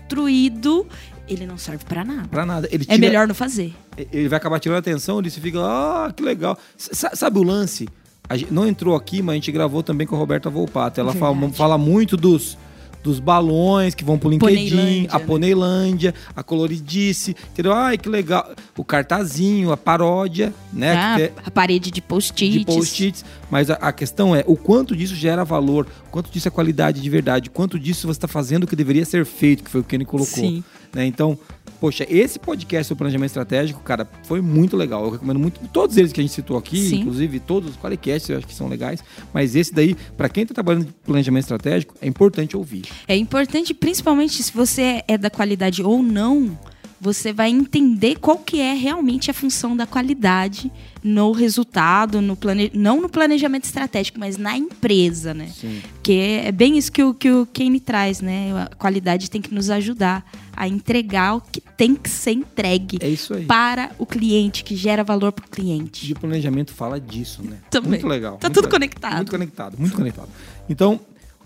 construído, 0.08 0.86
ele 1.28 1.46
não 1.46 1.56
serve 1.58 1.84
pra 1.84 2.04
nada. 2.04 2.28
Pra 2.28 2.46
nada. 2.46 2.68
Ele 2.70 2.84
É 2.84 2.94
tira- 2.94 2.98
melhor 2.98 3.26
não 3.26 3.34
fazer. 3.34 3.74
ele 4.12 4.28
vai 4.28 4.36
acabar 4.36 4.60
tirando 4.60 4.76
a 4.76 4.80
atenção, 4.80 5.18
ele 5.18 5.30
se 5.30 5.40
fica, 5.40 5.58
ah, 5.60 6.12
que 6.14 6.22
legal. 6.22 6.56
S- 6.78 7.16
sabe 7.16 7.38
o 7.38 7.42
lance? 7.42 7.88
A 8.28 8.36
gente 8.36 8.52
não 8.52 8.66
entrou 8.66 8.96
aqui, 8.96 9.20
mas 9.20 9.32
a 9.32 9.36
gente 9.36 9.52
gravou 9.52 9.82
também 9.82 10.06
com 10.06 10.16
a 10.16 10.18
Roberta 10.18 10.48
Volpato. 10.48 10.98
Ela 10.98 11.12
fala, 11.12 11.48
fala 11.50 11.76
muito 11.76 12.16
dos, 12.16 12.56
dos 13.02 13.20
balões 13.20 13.94
que 13.94 14.02
vão 14.02 14.18
pro 14.18 14.30
LinkedIn, 14.30 15.08
a 15.10 15.18
né? 15.18 15.24
Poneilândia, 15.26 16.14
a 16.34 16.42
Coloridice, 16.42 17.36
entendeu? 17.52 17.74
Ai, 17.74 17.98
que 17.98 18.08
legal. 18.08 18.50
O 18.78 18.82
cartazinho, 18.82 19.70
a 19.70 19.76
paródia, 19.76 20.54
né? 20.72 20.96
Ah, 20.96 21.20
é- 21.20 21.32
a 21.44 21.50
parede 21.50 21.90
de 21.90 22.00
post-its. 22.00 22.58
de 22.60 22.64
post-its. 22.64 23.24
Mas 23.50 23.68
a, 23.70 23.74
a 23.74 23.92
questão 23.92 24.34
é 24.34 24.42
o 24.46 24.56
quanto 24.56 24.96
disso 24.96 25.14
gera 25.14 25.44
valor, 25.44 25.86
o 26.06 26.10
quanto 26.10 26.30
disso 26.30 26.48
é 26.48 26.50
qualidade 26.50 27.02
de 27.02 27.10
verdade, 27.10 27.50
o 27.50 27.52
quanto 27.52 27.78
disso 27.78 28.06
você 28.06 28.16
está 28.16 28.26
fazendo 28.26 28.64
o 28.64 28.66
que 28.66 28.74
deveria 28.74 29.04
ser 29.04 29.26
feito, 29.26 29.62
que 29.62 29.70
foi 29.70 29.82
o 29.82 29.84
que 29.84 29.94
ele 29.94 30.06
colocou. 30.06 30.42
Sim. 30.42 30.64
Né? 30.94 31.04
Então, 31.04 31.38
poxa, 31.84 32.06
esse 32.08 32.38
podcast 32.38 32.88
sobre 32.88 33.00
planejamento 33.00 33.28
estratégico, 33.28 33.78
cara, 33.82 34.08
foi 34.22 34.40
muito 34.40 34.74
legal. 34.74 35.04
Eu 35.04 35.10
recomendo 35.10 35.38
muito 35.38 35.60
todos 35.68 35.98
eles 35.98 36.14
que 36.14 36.20
a 36.20 36.22
gente 36.22 36.32
citou 36.32 36.56
aqui, 36.56 36.78
Sim. 36.78 37.00
inclusive 37.00 37.38
todos 37.40 37.72
os 37.72 37.76
qualicasts, 37.76 38.30
eu 38.30 38.38
acho 38.38 38.46
que 38.46 38.54
são 38.54 38.68
legais. 38.68 39.04
Mas 39.34 39.54
esse 39.54 39.70
daí, 39.70 39.94
para 40.16 40.30
quem 40.30 40.44
está 40.44 40.54
trabalhando 40.54 40.84
em 40.84 40.92
planejamento 41.04 41.42
estratégico, 41.42 41.94
é 42.00 42.08
importante 42.08 42.56
ouvir. 42.56 42.84
É 43.06 43.14
importante, 43.14 43.74
principalmente 43.74 44.42
se 44.42 44.50
você 44.50 45.02
é 45.06 45.18
da 45.18 45.28
qualidade 45.28 45.82
ou 45.82 46.02
não, 46.02 46.58
você 47.04 47.34
vai 47.34 47.50
entender 47.50 48.16
qual 48.18 48.38
que 48.38 48.62
é 48.62 48.72
realmente 48.72 49.30
a 49.30 49.34
função 49.34 49.76
da 49.76 49.86
qualidade 49.86 50.72
no 51.02 51.32
resultado, 51.32 52.22
no 52.22 52.34
plane... 52.34 52.70
não 52.72 52.98
no 52.98 53.10
planejamento 53.10 53.64
estratégico, 53.64 54.18
mas 54.18 54.38
na 54.38 54.56
empresa, 54.56 55.34
né? 55.34 55.48
Sim. 55.48 55.82
Porque 55.92 56.40
é 56.42 56.50
bem 56.50 56.78
isso 56.78 56.90
que 56.90 57.02
o, 57.02 57.12
que 57.12 57.30
o 57.30 57.46
Kane 57.52 57.78
traz, 57.78 58.22
né? 58.22 58.52
A 58.58 58.74
qualidade 58.74 59.30
tem 59.30 59.42
que 59.42 59.52
nos 59.54 59.68
ajudar 59.68 60.24
a 60.56 60.66
entregar 60.66 61.34
o 61.34 61.42
que 61.42 61.60
tem 61.76 61.94
que 61.94 62.08
ser 62.08 62.30
entregue 62.30 62.96
É 63.02 63.08
isso 63.10 63.34
aí. 63.34 63.44
para 63.44 63.90
o 63.98 64.06
cliente, 64.06 64.64
que 64.64 64.74
gera 64.74 65.04
valor 65.04 65.30
para 65.30 65.44
o 65.44 65.48
cliente. 65.50 66.06
De 66.06 66.14
planejamento 66.14 66.72
fala 66.72 66.98
disso, 66.98 67.42
né? 67.42 67.58
Também. 67.68 67.90
Muito 67.90 68.06
legal. 68.06 68.38
Tá 68.38 68.48
muito 68.48 68.54
tudo 68.54 68.64
legal. 68.64 68.80
conectado. 68.80 69.16
Muito 69.16 69.30
conectado, 69.30 69.78
muito 69.78 69.94
conectado. 69.94 70.28
Então, 70.70 70.98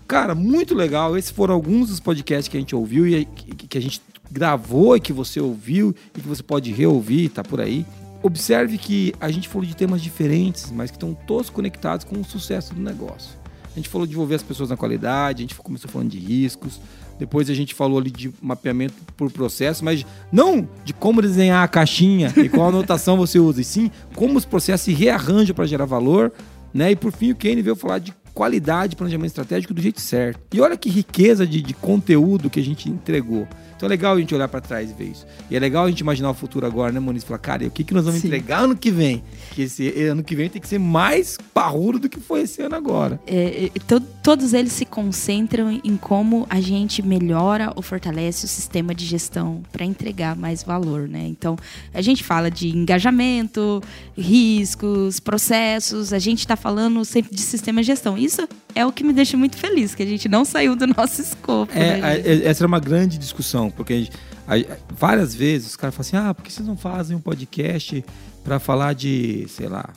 cara, 0.07 0.33
muito 0.33 0.73
legal. 0.73 1.17
Esses 1.17 1.31
foram 1.31 1.53
alguns 1.53 1.89
dos 1.89 1.99
podcasts 1.99 2.47
que 2.47 2.55
a 2.55 2.59
gente 2.61 2.73
ouviu 2.73 3.05
e 3.05 3.25
que, 3.25 3.67
que 3.67 3.77
a 3.77 3.81
gente 3.81 4.01
gravou 4.31 4.95
e 4.95 4.99
que 4.99 5.13
você 5.13 5.39
ouviu 5.39 5.95
e 6.15 6.21
que 6.21 6.27
você 6.27 6.43
pode 6.43 6.71
reouvir, 6.71 7.29
tá 7.29 7.43
por 7.43 7.59
aí. 7.59 7.85
Observe 8.21 8.77
que 8.77 9.13
a 9.19 9.31
gente 9.31 9.47
falou 9.47 9.65
de 9.65 9.75
temas 9.75 10.01
diferentes, 10.01 10.71
mas 10.71 10.91
que 10.91 10.97
estão 10.97 11.13
todos 11.13 11.49
conectados 11.49 12.03
com 12.03 12.19
o 12.19 12.25
sucesso 12.25 12.73
do 12.73 12.81
negócio. 12.81 13.39
A 13.71 13.75
gente 13.75 13.87
falou 13.87 14.05
de 14.05 14.13
envolver 14.13 14.35
as 14.35 14.43
pessoas 14.43 14.69
na 14.69 14.75
qualidade, 14.75 15.41
a 15.41 15.43
gente 15.47 15.55
começou 15.55 15.89
falando 15.89 16.09
de 16.09 16.19
riscos, 16.19 16.81
depois 17.17 17.49
a 17.49 17.53
gente 17.53 17.73
falou 17.73 17.99
ali 17.99 18.09
de 18.09 18.33
mapeamento 18.41 18.93
por 19.15 19.31
processo, 19.31 19.83
mas 19.85 20.05
não 20.31 20.67
de 20.83 20.93
como 20.93 21.21
desenhar 21.21 21.63
a 21.63 21.67
caixinha 21.67 22.33
e 22.35 22.49
qual 22.49 22.69
anotação 22.69 23.17
você 23.17 23.39
usa, 23.39 23.61
e 23.61 23.63
sim 23.63 23.91
como 24.15 24.37
os 24.37 24.45
processos 24.45 24.85
se 24.85 24.93
rearranjam 24.93 25.55
para 25.55 25.65
gerar 25.65 25.85
valor, 25.85 26.31
né? 26.73 26.91
E 26.91 26.95
por 26.95 27.11
fim 27.11 27.31
o 27.31 27.35
Kane 27.35 27.61
veio 27.61 27.75
falar 27.75 27.99
de 27.99 28.13
qualidade, 28.39 28.95
planejamento 28.95 29.27
estratégico 29.31 29.73
do 29.73 29.81
jeito 29.81 29.99
certo. 29.99 30.39
E 30.55 30.61
olha 30.61 30.77
que 30.77 30.89
riqueza 30.89 31.45
de, 31.45 31.61
de 31.61 31.73
conteúdo 31.73 32.49
que 32.49 32.57
a 32.57 32.63
gente 32.63 32.89
entregou. 32.89 33.45
Então 33.75 33.87
é 33.87 33.91
legal 33.91 34.15
a 34.15 34.19
gente 34.19 34.35
olhar 34.35 34.47
para 34.49 34.59
trás 34.59 34.91
e 34.91 34.93
ver 34.93 35.05
isso. 35.11 35.25
E 35.49 35.55
é 35.55 35.59
legal 35.59 35.85
a 35.85 35.89
gente 35.89 36.01
imaginar 36.01 36.29
o 36.29 36.33
futuro 36.33 36.65
agora, 36.65 36.91
né, 36.91 36.99
Moniz? 36.99 37.23
Falar, 37.23 37.37
cara, 37.39 37.63
e 37.63 37.67
o 37.67 37.71
que, 37.71 37.85
que 37.85 37.93
nós 37.93 38.03
vamos 38.03 38.19
Sim. 38.19 38.27
entregar 38.27 38.63
ano 38.65 38.75
que 38.75 38.91
vem? 38.91 39.23
Que 39.51 39.61
esse 39.63 39.87
ano 40.01 40.21
que 40.21 40.35
vem 40.35 40.49
tem 40.49 40.61
que 40.61 40.67
ser 40.67 40.79
mais 40.79 41.37
parrudo 41.53 41.97
do 41.97 42.09
que 42.09 42.19
foi 42.19 42.41
esse 42.41 42.61
ano 42.61 42.75
agora. 42.75 43.21
É, 43.25 43.65
é, 43.67 43.79
to- 43.87 44.01
todos 44.21 44.53
eles 44.53 44.73
se 44.73 44.83
concentram 44.83 45.71
em 45.81 45.95
como 45.95 46.45
a 46.49 46.59
gente 46.59 47.01
melhora 47.01 47.71
ou 47.73 47.81
fortalece 47.81 48.43
o 48.43 48.49
sistema 48.49 48.93
de 48.93 49.05
gestão 49.05 49.63
para 49.71 49.85
entregar 49.85 50.35
mais 50.35 50.61
valor, 50.61 51.07
né? 51.07 51.25
Então, 51.27 51.55
a 51.93 52.01
gente 52.01 52.21
fala 52.21 52.51
de 52.51 52.67
engajamento, 52.75 53.81
riscos, 54.17 55.21
processos, 55.21 56.11
a 56.11 56.19
gente 56.19 56.39
está 56.39 56.57
falando 56.57 57.05
sempre 57.05 57.33
de 57.33 57.41
sistema 57.41 57.79
de 57.79 57.87
gestão. 57.87 58.17
Isso 58.29 58.47
é 58.75 58.85
o 58.85 58.91
que 58.91 59.03
me 59.03 59.11
deixa 59.11 59.35
muito 59.35 59.57
feliz, 59.57 59.95
que 59.95 60.03
a 60.03 60.05
gente 60.05 60.29
não 60.29 60.45
saiu 60.45 60.75
do 60.75 60.85
nosso 60.87 61.19
escopo. 61.21 61.71
É, 61.73 61.97
né, 61.97 62.01
a- 62.03 62.15
é- 62.17 62.45
essa 62.45 62.61
era 62.63 62.67
uma 62.67 62.79
grande 62.79 63.17
discussão, 63.17 63.71
porque 63.71 63.93
a 63.93 63.97
gente- 63.97 64.11
a- 64.47 64.77
várias 64.95 65.33
vezes 65.33 65.69
os 65.69 65.75
caras 65.75 65.95
falam 65.95 66.07
assim: 66.07 66.29
ah, 66.29 66.33
por 66.33 66.43
que 66.43 66.53
vocês 66.53 66.67
não 66.67 66.77
fazem 66.77 67.17
um 67.17 67.19
podcast 67.19 68.05
para 68.43 68.59
falar 68.59 68.93
de, 68.93 69.47
sei 69.49 69.67
lá, 69.67 69.89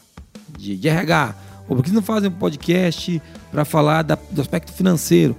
de, 0.59 0.77
de 0.77 0.89
RH? 0.89 1.35
Ou 1.69 1.77
por 1.77 1.83
que 1.83 1.91
vocês 1.91 1.95
não 1.95 2.03
fazem 2.03 2.31
um 2.31 2.33
podcast 2.33 3.21
para 3.51 3.65
falar 3.65 4.03
da- 4.03 4.19
do 4.31 4.41
aspecto 4.41 4.73
financeiro? 4.73 5.37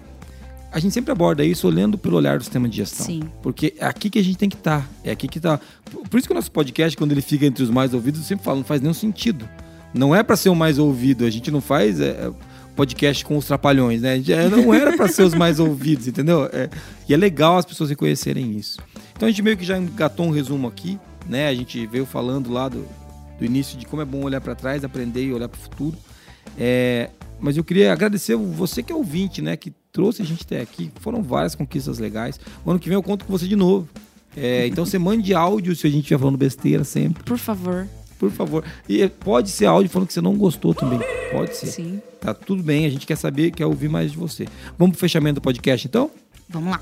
A 0.72 0.80
gente 0.80 0.94
sempre 0.94 1.12
aborda 1.12 1.44
isso 1.46 1.68
olhando 1.68 1.98
pelo 2.00 2.16
olhar 2.18 2.38
do 2.38 2.44
sistema 2.44 2.68
de 2.68 2.78
gestão. 2.78 3.06
Sim. 3.06 3.22
Porque 3.44 3.76
é 3.78 3.86
aqui 3.86 4.10
que 4.10 4.18
a 4.18 4.24
gente 4.24 4.38
tem 4.38 4.50
que 4.50 4.56
estar. 4.56 4.88
É 5.04 5.12
aqui 5.12 5.28
que 5.28 5.40
tá. 5.40 5.60
Por 5.92 6.08
por 6.10 6.18
isso 6.20 6.28
que 6.28 6.32
o 6.34 6.36
nosso 6.36 6.52
podcast, 6.52 6.96
quando 6.98 7.12
ele 7.12 7.22
fica 7.22 7.46
entre 7.46 7.64
os 7.64 7.70
mais 7.70 7.94
ouvidos, 7.94 8.22
eu 8.22 8.26
sempre 8.28 8.44
falo, 8.46 8.58
não 8.58 8.64
faz 8.66 8.82
nenhum 8.82 8.94
sentido. 8.94 9.48
Não 9.94 10.16
é 10.16 10.24
para 10.24 10.36
ser 10.36 10.50
o 10.50 10.56
mais 10.56 10.80
ouvido. 10.80 11.26
A 11.26 11.30
gente 11.30 11.52
não 11.52 11.62
faz 11.62 12.00
é, 12.00 12.08
é, 12.08 12.32
podcast 12.76 13.24
com 13.24 13.38
os 13.38 13.46
trapalhões, 13.46 14.02
né? 14.02 14.22
Não 14.50 14.74
era 14.74 14.96
para 14.96 15.08
ser 15.08 15.24
os 15.24 15.34
mais 15.34 15.60
ouvidos, 15.60 16.08
entendeu? 16.08 16.50
É, 16.52 16.70
e 17.08 17.14
é 17.14 17.18
legal 17.18 17.58
as 17.58 17.66
pessoas 17.66 17.90
reconhecerem 17.90 18.58
isso. 18.58 18.80
Então 19.16 19.28
a 19.28 19.32
gente 19.32 19.42
meio 19.42 19.58
que 19.58 19.66
já 19.66 19.78
engatou 19.78 20.26
um 20.26 20.32
resumo 20.32 20.68
aqui, 20.68 21.00
né? 21.28 21.48
A 21.48 21.54
gente 21.54 21.86
veio 21.88 22.06
falando 22.06 22.52
lá 22.52 22.70
do, 22.70 22.86
do 23.38 23.46
início 23.46 23.78
de 23.78 23.86
como 23.86 24.02
é 24.02 24.06
bom 24.06 24.24
olhar 24.24 24.42
para 24.42 24.56
trás, 24.56 24.84
aprender 24.84 25.24
e 25.24 25.34
olhar 25.34 25.48
para 25.48 25.60
o 25.60 25.62
futuro. 25.62 25.98
É, 26.58 27.10
mas 27.40 27.58
eu 27.58 27.64
queria 27.64 27.92
agradecer 27.92 28.36
você 28.36 28.82
que 28.82 28.92
é 28.92 28.96
ouvinte, 28.96 29.42
né? 29.42 29.56
Que 29.56 29.72
trouxe 29.92 30.22
a 30.22 30.26
gente 30.26 30.44
até 30.44 30.62
aqui. 30.62 30.92
Foram 31.00 31.22
várias 31.22 31.56
conquistas 31.56 32.00
legais. 32.00 32.40
O 32.66 32.72
ano 32.72 32.80
que 32.80 32.90
vem 32.90 32.96
eu 32.96 33.04
conto 33.04 33.26
com 33.26 33.32
você 33.32 33.48
de 33.48 33.56
novo. 33.56 33.88
É, 34.36 34.66
então 34.66 34.86
você 34.86 34.98
mande 34.98 35.34
áudio 35.34 35.76
se 35.76 35.86
a 35.86 35.90
gente 35.90 36.02
estiver 36.02 36.20
falando 36.20 36.38
besteira 36.38 36.84
sempre, 36.84 37.24
Por 37.24 37.38
favor. 37.38 37.88
Por 38.30 38.36
favor. 38.36 38.64
E 38.88 39.08
pode 39.08 39.50
ser 39.50 39.66
áudio 39.66 39.90
falando 39.90 40.08
que 40.08 40.14
você 40.14 40.22
não 40.22 40.36
gostou 40.36 40.74
também. 40.74 41.00
Pode 41.32 41.56
ser. 41.56 41.68
Sim. 41.68 42.02
Tá 42.20 42.34
tudo 42.34 42.64
bem, 42.64 42.86
a 42.86 42.90
gente 42.90 43.06
quer 43.06 43.18
saber, 43.18 43.52
quer 43.52 43.66
ouvir 43.66 43.90
mais 43.90 44.12
de 44.12 44.18
você. 44.18 44.48
Vamos 44.78 44.94
pro 44.94 45.02
fechamento 45.02 45.36
do 45.36 45.42
podcast 45.42 45.88
então? 45.88 46.10
Vamos 46.50 46.72
lá. 46.72 46.82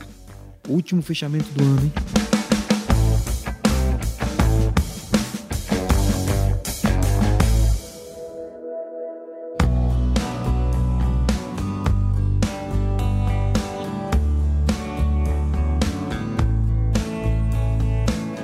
Último 0.67 1.01
fechamento 1.01 1.49
do 1.53 1.63
ano, 1.63 1.81
hein? 1.85 2.30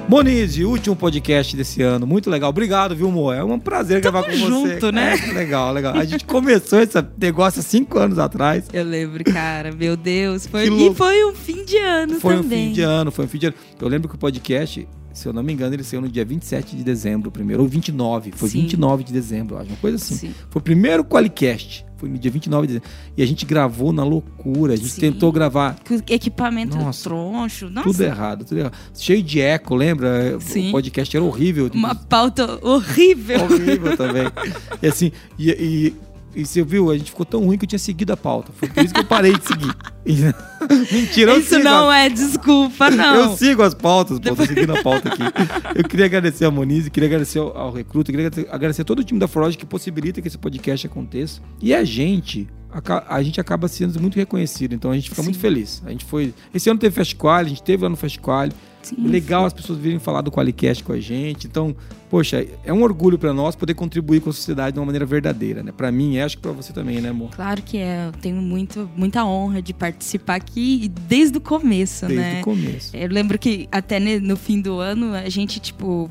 Monize, 0.07 0.63
último 0.63 0.95
podcast 0.95 1.53
desse 1.55 1.81
ano. 1.81 2.07
Muito 2.07 2.29
legal. 2.29 2.49
Obrigado, 2.49 2.95
viu, 2.95 3.11
Mo? 3.11 3.31
É 3.31 3.43
um 3.43 3.59
prazer 3.59 3.99
gravar 3.99 4.23
com 4.23 4.31
você. 4.31 4.37
junto, 4.37 4.89
né? 4.91 5.15
É, 5.15 5.33
legal, 5.33 5.73
legal. 5.73 5.93
A 5.95 6.05
gente 6.05 6.23
começou 6.25 6.79
esse 6.79 6.97
negócio 7.19 7.59
há 7.59 7.63
cinco 7.63 7.99
anos 7.99 8.17
atrás. 8.17 8.65
Eu 8.71 8.85
lembro, 8.85 9.21
cara, 9.25 9.69
meu 9.73 9.97
Deus. 9.97 10.47
Foi, 10.47 10.69
e 10.69 10.95
foi 10.95 11.25
um 11.25 11.33
fim 11.33 11.65
de 11.65 11.75
ano 11.77 12.21
Foi 12.21 12.35
um 12.37 12.41
também. 12.41 12.67
fim 12.67 12.73
de 12.73 12.81
ano, 12.83 13.11
foi 13.11 13.25
um 13.25 13.27
fim 13.27 13.37
de 13.37 13.47
ano. 13.47 13.55
Eu 13.81 13.87
lembro 13.89 14.07
que 14.07 14.15
o 14.15 14.17
podcast, 14.17 14.87
se 15.13 15.27
eu 15.27 15.33
não 15.33 15.43
me 15.43 15.51
engano, 15.51 15.75
ele 15.75 15.83
saiu 15.83 15.99
no 16.01 16.07
dia 16.07 16.23
27 16.23 16.77
de 16.77 16.83
dezembro 16.85 17.29
primeiro, 17.29 17.61
ou 17.63 17.67
29. 17.67 18.31
Foi 18.33 18.47
Sim. 18.47 18.61
29 18.61 19.03
de 19.03 19.11
dezembro, 19.11 19.57
acho, 19.57 19.67
uma 19.69 19.77
coisa 19.77 19.97
assim. 19.97 20.15
Sim. 20.15 20.33
Foi 20.49 20.61
o 20.61 20.63
primeiro 20.63 21.03
Qualicast. 21.03 21.85
Foi 21.97 22.07
no 22.07 22.17
dia 22.17 22.31
29 22.31 22.67
de 22.67 22.73
dezembro. 22.73 22.89
E 23.17 23.23
a 23.23 23.25
gente 23.25 23.45
gravou 23.45 23.91
na 23.91 24.03
loucura. 24.03 24.73
A 24.73 24.75
gente 24.75 24.89
Sim. 24.89 25.01
tentou 25.01 25.31
gravar 25.31 25.75
Equipamento 26.07 26.77
Nossa. 26.77 27.03
troncho. 27.03 27.69
Nossa, 27.69 27.89
tudo 27.89 28.03
errado, 28.03 28.45
tudo 28.45 28.59
errado. 28.59 28.77
Cheio 28.93 29.23
de 29.23 29.41
eco, 29.41 29.75
lembra? 29.75 30.39
Sim. 30.39 30.69
O 30.69 30.71
podcast 30.71 31.15
era 31.15 31.25
horrível. 31.25 31.69
uma 31.73 31.95
pauta 31.95 32.59
horrível. 32.65 33.43
horrível 33.43 33.97
também. 33.97 34.25
E 34.81 34.87
assim, 34.87 35.11
e, 35.37 35.51
e, 35.51 35.95
e 36.41 36.45
você 36.45 36.63
viu, 36.63 36.89
a 36.91 36.97
gente 36.97 37.09
ficou 37.11 37.25
tão 37.25 37.43
ruim 37.45 37.57
que 37.57 37.65
eu 37.65 37.69
tinha 37.69 37.79
seguido 37.79 38.13
a 38.13 38.17
pauta. 38.17 38.51
Foi 38.55 38.69
por 38.69 38.83
isso 38.85 38.93
que 38.93 38.99
eu 38.99 39.05
parei 39.05 39.33
de 39.37 39.43
seguir. 39.45 39.75
Mentira, 40.91 41.31
eu 41.31 41.39
Isso 41.39 41.49
sigo 41.49 41.63
não 41.63 41.89
a- 41.89 41.97
é 41.99 42.09
desculpa, 42.09 42.89
não. 42.89 43.15
Eu 43.15 43.37
sigo 43.37 43.61
as 43.63 43.73
pautas, 43.73 44.19
pô, 44.19 44.35
tô 44.35 44.45
seguindo 44.45 44.73
a 44.75 44.81
pauta 44.81 45.09
aqui. 45.09 45.21
Eu 45.75 45.83
queria 45.83 46.05
agradecer 46.05 46.45
a 46.45 46.51
Monize, 46.51 46.89
queria 46.89 47.07
agradecer 47.07 47.39
ao, 47.39 47.55
ao 47.57 47.71
Recruta, 47.73 48.11
queria 48.11 48.27
agradecer- 48.49 48.81
a 48.81 48.85
todo 48.85 48.99
o 48.99 49.03
time 49.03 49.19
da 49.19 49.27
Forge 49.27 49.57
que 49.57 49.65
possibilita 49.65 50.21
que 50.21 50.27
esse 50.27 50.37
podcast 50.37 50.85
aconteça. 50.87 51.41
E 51.61 51.73
a 51.73 51.83
gente, 51.83 52.47
aca- 52.71 53.05
a, 53.09 53.21
gente 53.23 53.39
acaba 53.41 53.67
sendo 53.67 53.99
muito 53.99 54.15
reconhecido, 54.15 54.73
então 54.73 54.91
a 54.91 54.95
gente 54.95 55.09
fica 55.09 55.21
Sim. 55.21 55.27
muito 55.29 55.39
feliz. 55.39 55.81
A 55.85 55.89
gente 55.91 56.05
foi. 56.05 56.33
Esse 56.53 56.69
ano 56.69 56.79
teve 56.79 56.95
Fast 56.95 57.15
Quali, 57.15 57.47
a 57.47 57.49
gente 57.49 57.63
teve 57.63 57.83
lá 57.83 57.89
no 57.89 57.95
Fast 57.97 58.19
Quali. 58.19 58.51
Sim, 58.89 59.07
Legal 59.07 59.45
as 59.45 59.53
pessoas 59.53 59.79
virem 59.79 59.99
falar 59.99 60.21
do 60.21 60.31
Qualicast 60.31 60.83
com 60.83 60.93
a 60.93 60.99
gente. 60.99 61.47
Então, 61.47 61.75
poxa, 62.09 62.45
é 62.63 62.71
um 62.71 62.81
orgulho 62.83 63.17
pra 63.17 63.33
nós 63.33 63.55
poder 63.55 63.73
contribuir 63.73 64.21
com 64.21 64.29
a 64.29 64.33
sociedade 64.33 64.73
de 64.73 64.79
uma 64.79 64.85
maneira 64.85 65.05
verdadeira, 65.05 65.61
né? 65.63 65.71
Pra 65.75 65.91
mim, 65.91 66.17
é, 66.17 66.23
acho 66.23 66.37
que 66.37 66.41
pra 66.41 66.51
você 66.51 66.71
também, 66.71 67.01
né, 67.01 67.09
amor? 67.09 67.31
Claro 67.35 67.61
que 67.61 67.77
é. 67.77 68.07
Eu 68.07 68.11
tenho 68.13 68.41
muito, 68.41 68.89
muita 68.95 69.25
honra 69.25 69.61
de 69.61 69.73
participar 69.73 70.35
aqui 70.35 70.91
desde 71.07 71.37
o 71.37 71.41
começo, 71.41 72.05
Desde 72.05 72.23
né? 72.23 72.41
o 72.41 72.43
começo. 72.43 72.95
Eu 72.95 73.09
lembro 73.09 73.37
que 73.37 73.67
até 73.71 73.99
no 73.99 74.37
fim 74.37 74.61
do 74.61 74.79
ano 74.79 75.13
a 75.13 75.27
gente, 75.29 75.59
tipo, 75.59 76.09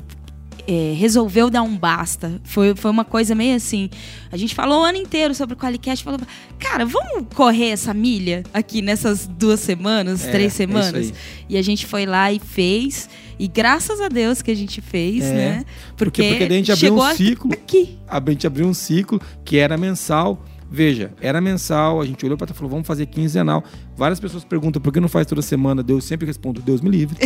é, 0.67 0.93
resolveu 0.97 1.49
dar 1.49 1.61
um 1.63 1.75
basta. 1.77 2.39
Foi, 2.43 2.73
foi 2.75 2.89
uma 2.91 3.03
coisa 3.05 3.35
meio 3.35 3.55
assim. 3.55 3.89
A 4.31 4.37
gente 4.37 4.55
falou 4.55 4.81
o 4.81 4.83
ano 4.85 4.97
inteiro 4.97 5.33
sobre 5.35 5.53
o 5.53 5.57
Qualicast, 5.57 6.03
falou, 6.03 6.19
cara, 6.57 6.85
vamos 6.85 7.25
correr 7.35 7.69
essa 7.69 7.93
milha 7.93 8.43
aqui 8.53 8.81
nessas 8.81 9.27
duas 9.27 9.59
semanas, 9.59 10.25
É, 10.25 10.29
é 10.29 10.31
três 10.31 10.47
isso 10.53 10.57
semanas. 10.57 10.95
aí. 10.95 11.13
e 11.49 11.57
a 11.57 11.61
gente 11.61 11.85
foi 11.85 12.05
lá 12.05 12.31
e 12.31 12.39
fez. 12.39 13.09
E 13.39 13.47
graças 13.47 14.01
a 14.01 14.07
Deus 14.07 14.41
que 14.41 14.49
a 14.49 14.55
gente 14.55 14.81
fez, 14.81 15.23
É, 15.23 15.33
né? 15.33 15.65
Porque, 15.95 16.21
Porque, 16.23 16.29
porque 16.29 16.45
daí 16.47 16.55
a 16.55 16.59
gente 16.59 16.71
abriu 16.71 16.95
um 16.95 17.13
ciclo. 17.15 17.53
aqui. 17.53 17.97
a 18.07 18.19
gente 18.31 18.47
abriu 18.47 18.67
um 18.67 18.73
ciclo 18.73 19.21
que 19.45 19.57
era 19.57 19.77
mensal. 19.77 20.43
Veja, 20.69 21.11
era 21.21 21.39
mensal, 21.39 22.01
a 22.01 22.05
gente 22.05 22.25
olhou 22.25 22.37
para 22.37 22.53
falou, 22.53 22.69
vamos 22.69 22.85
fazer 22.87 23.05
quinzenal. 23.05 23.63
Várias 23.95 24.19
pessoas 24.19 24.43
perguntam 24.43 24.81
por 24.81 24.91
que 24.91 24.99
não 24.99 25.07
faz 25.07 25.25
toda 25.25 25.41
semana. 25.41 25.81
Deus 25.81 26.03
sempre 26.03 26.27
respondo, 26.27 26.61
Deus 26.61 26.81
me 26.81 26.89
livre. 26.89 27.17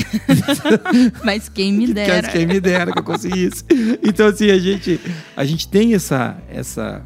Mas 1.24 1.50
quem 1.50 1.74
me 1.74 1.92
dera. 1.94 2.30
quem 2.30 2.46
me 2.46 2.60
dera 2.60 2.92
que 2.92 3.00
eu 3.00 3.04
conseguisse. 3.04 3.64
Então, 4.04 4.28
assim, 4.28 4.52
a 4.52 4.60
gente, 4.60 5.00
a 5.36 5.44
gente 5.44 5.68
tem 5.68 5.94
essa, 5.94 6.38
essa, 6.50 7.06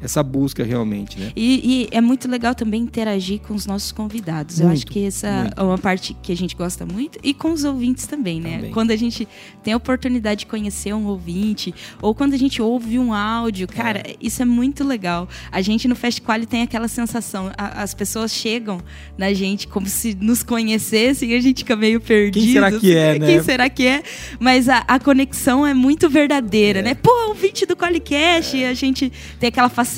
essa 0.00 0.22
busca 0.22 0.62
realmente, 0.62 1.18
né? 1.18 1.32
E, 1.34 1.88
e 1.90 1.96
é 1.96 2.00
muito 2.00 2.28
legal 2.28 2.54
também 2.54 2.82
interagir 2.82 3.40
com 3.40 3.54
os 3.54 3.66
nossos 3.66 3.92
convidados. 3.92 4.60
Eu 4.60 4.66
Muito, 4.66 4.76
acho 4.78 4.86
que 4.86 5.04
essa 5.06 5.42
muito. 5.42 5.58
é 5.60 5.62
uma 5.62 5.78
parte 5.78 6.14
que 6.22 6.30
a 6.30 6.36
gente 6.36 6.54
gosta 6.54 6.84
muito. 6.84 7.18
E 7.22 7.32
com 7.32 7.50
os 7.50 7.64
ouvintes 7.64 8.06
também, 8.06 8.40
né? 8.40 8.56
Também. 8.56 8.70
Quando 8.72 8.90
a 8.90 8.96
gente 8.96 9.26
tem 9.64 9.72
a 9.72 9.76
oportunidade 9.76 10.40
de 10.40 10.46
conhecer 10.46 10.92
um 10.94 11.06
ouvinte, 11.06 11.74
ou 12.02 12.14
quando 12.14 12.34
a 12.34 12.36
gente 12.36 12.60
ouve 12.60 12.98
um 12.98 13.12
áudio, 13.14 13.66
cara, 13.66 14.02
isso 14.20 14.42
é 14.42 14.44
muito 14.44 14.84
legal. 14.84 15.26
A 15.50 15.62
gente 15.62 15.88
no 15.88 15.96
Fast 15.96 16.20
Quali 16.20 16.44
tem 16.46 16.62
aquela 16.62 16.88
sensação, 16.88 17.50
a- 17.56 17.82
as 17.82 17.94
pessoas 17.94 18.32
chegam 18.32 18.78
na 19.16 19.32
gente 19.32 19.66
como 19.66 19.86
se 19.86 20.14
nos 20.20 20.42
conhecessem 20.42 21.30
e 21.30 21.34
a 21.34 21.40
gente 21.40 21.58
fica 21.58 21.74
meio 21.74 22.00
perdido. 22.00 22.52
será 22.52 22.70
que 22.70 22.94
é, 22.94 23.16
né? 23.18 23.26
Quem 23.26 23.42
será 23.42 23.68
que 23.70 23.86
é? 23.86 24.02
Mas 24.38 24.68
a, 24.68 24.78
a 24.86 25.00
conexão 25.00 25.66
é 25.66 25.72
muito 25.72 26.08
verdadeira, 26.10 26.82
né? 26.82 26.94
Pô, 26.94 27.10
ouvinte 27.28 27.64
do 27.64 27.74
Qualicast, 27.74 28.62
a 28.62 28.74
gente 28.74 29.10
tem 29.40 29.48
aquela 29.48 29.68
facilidade 29.70 29.95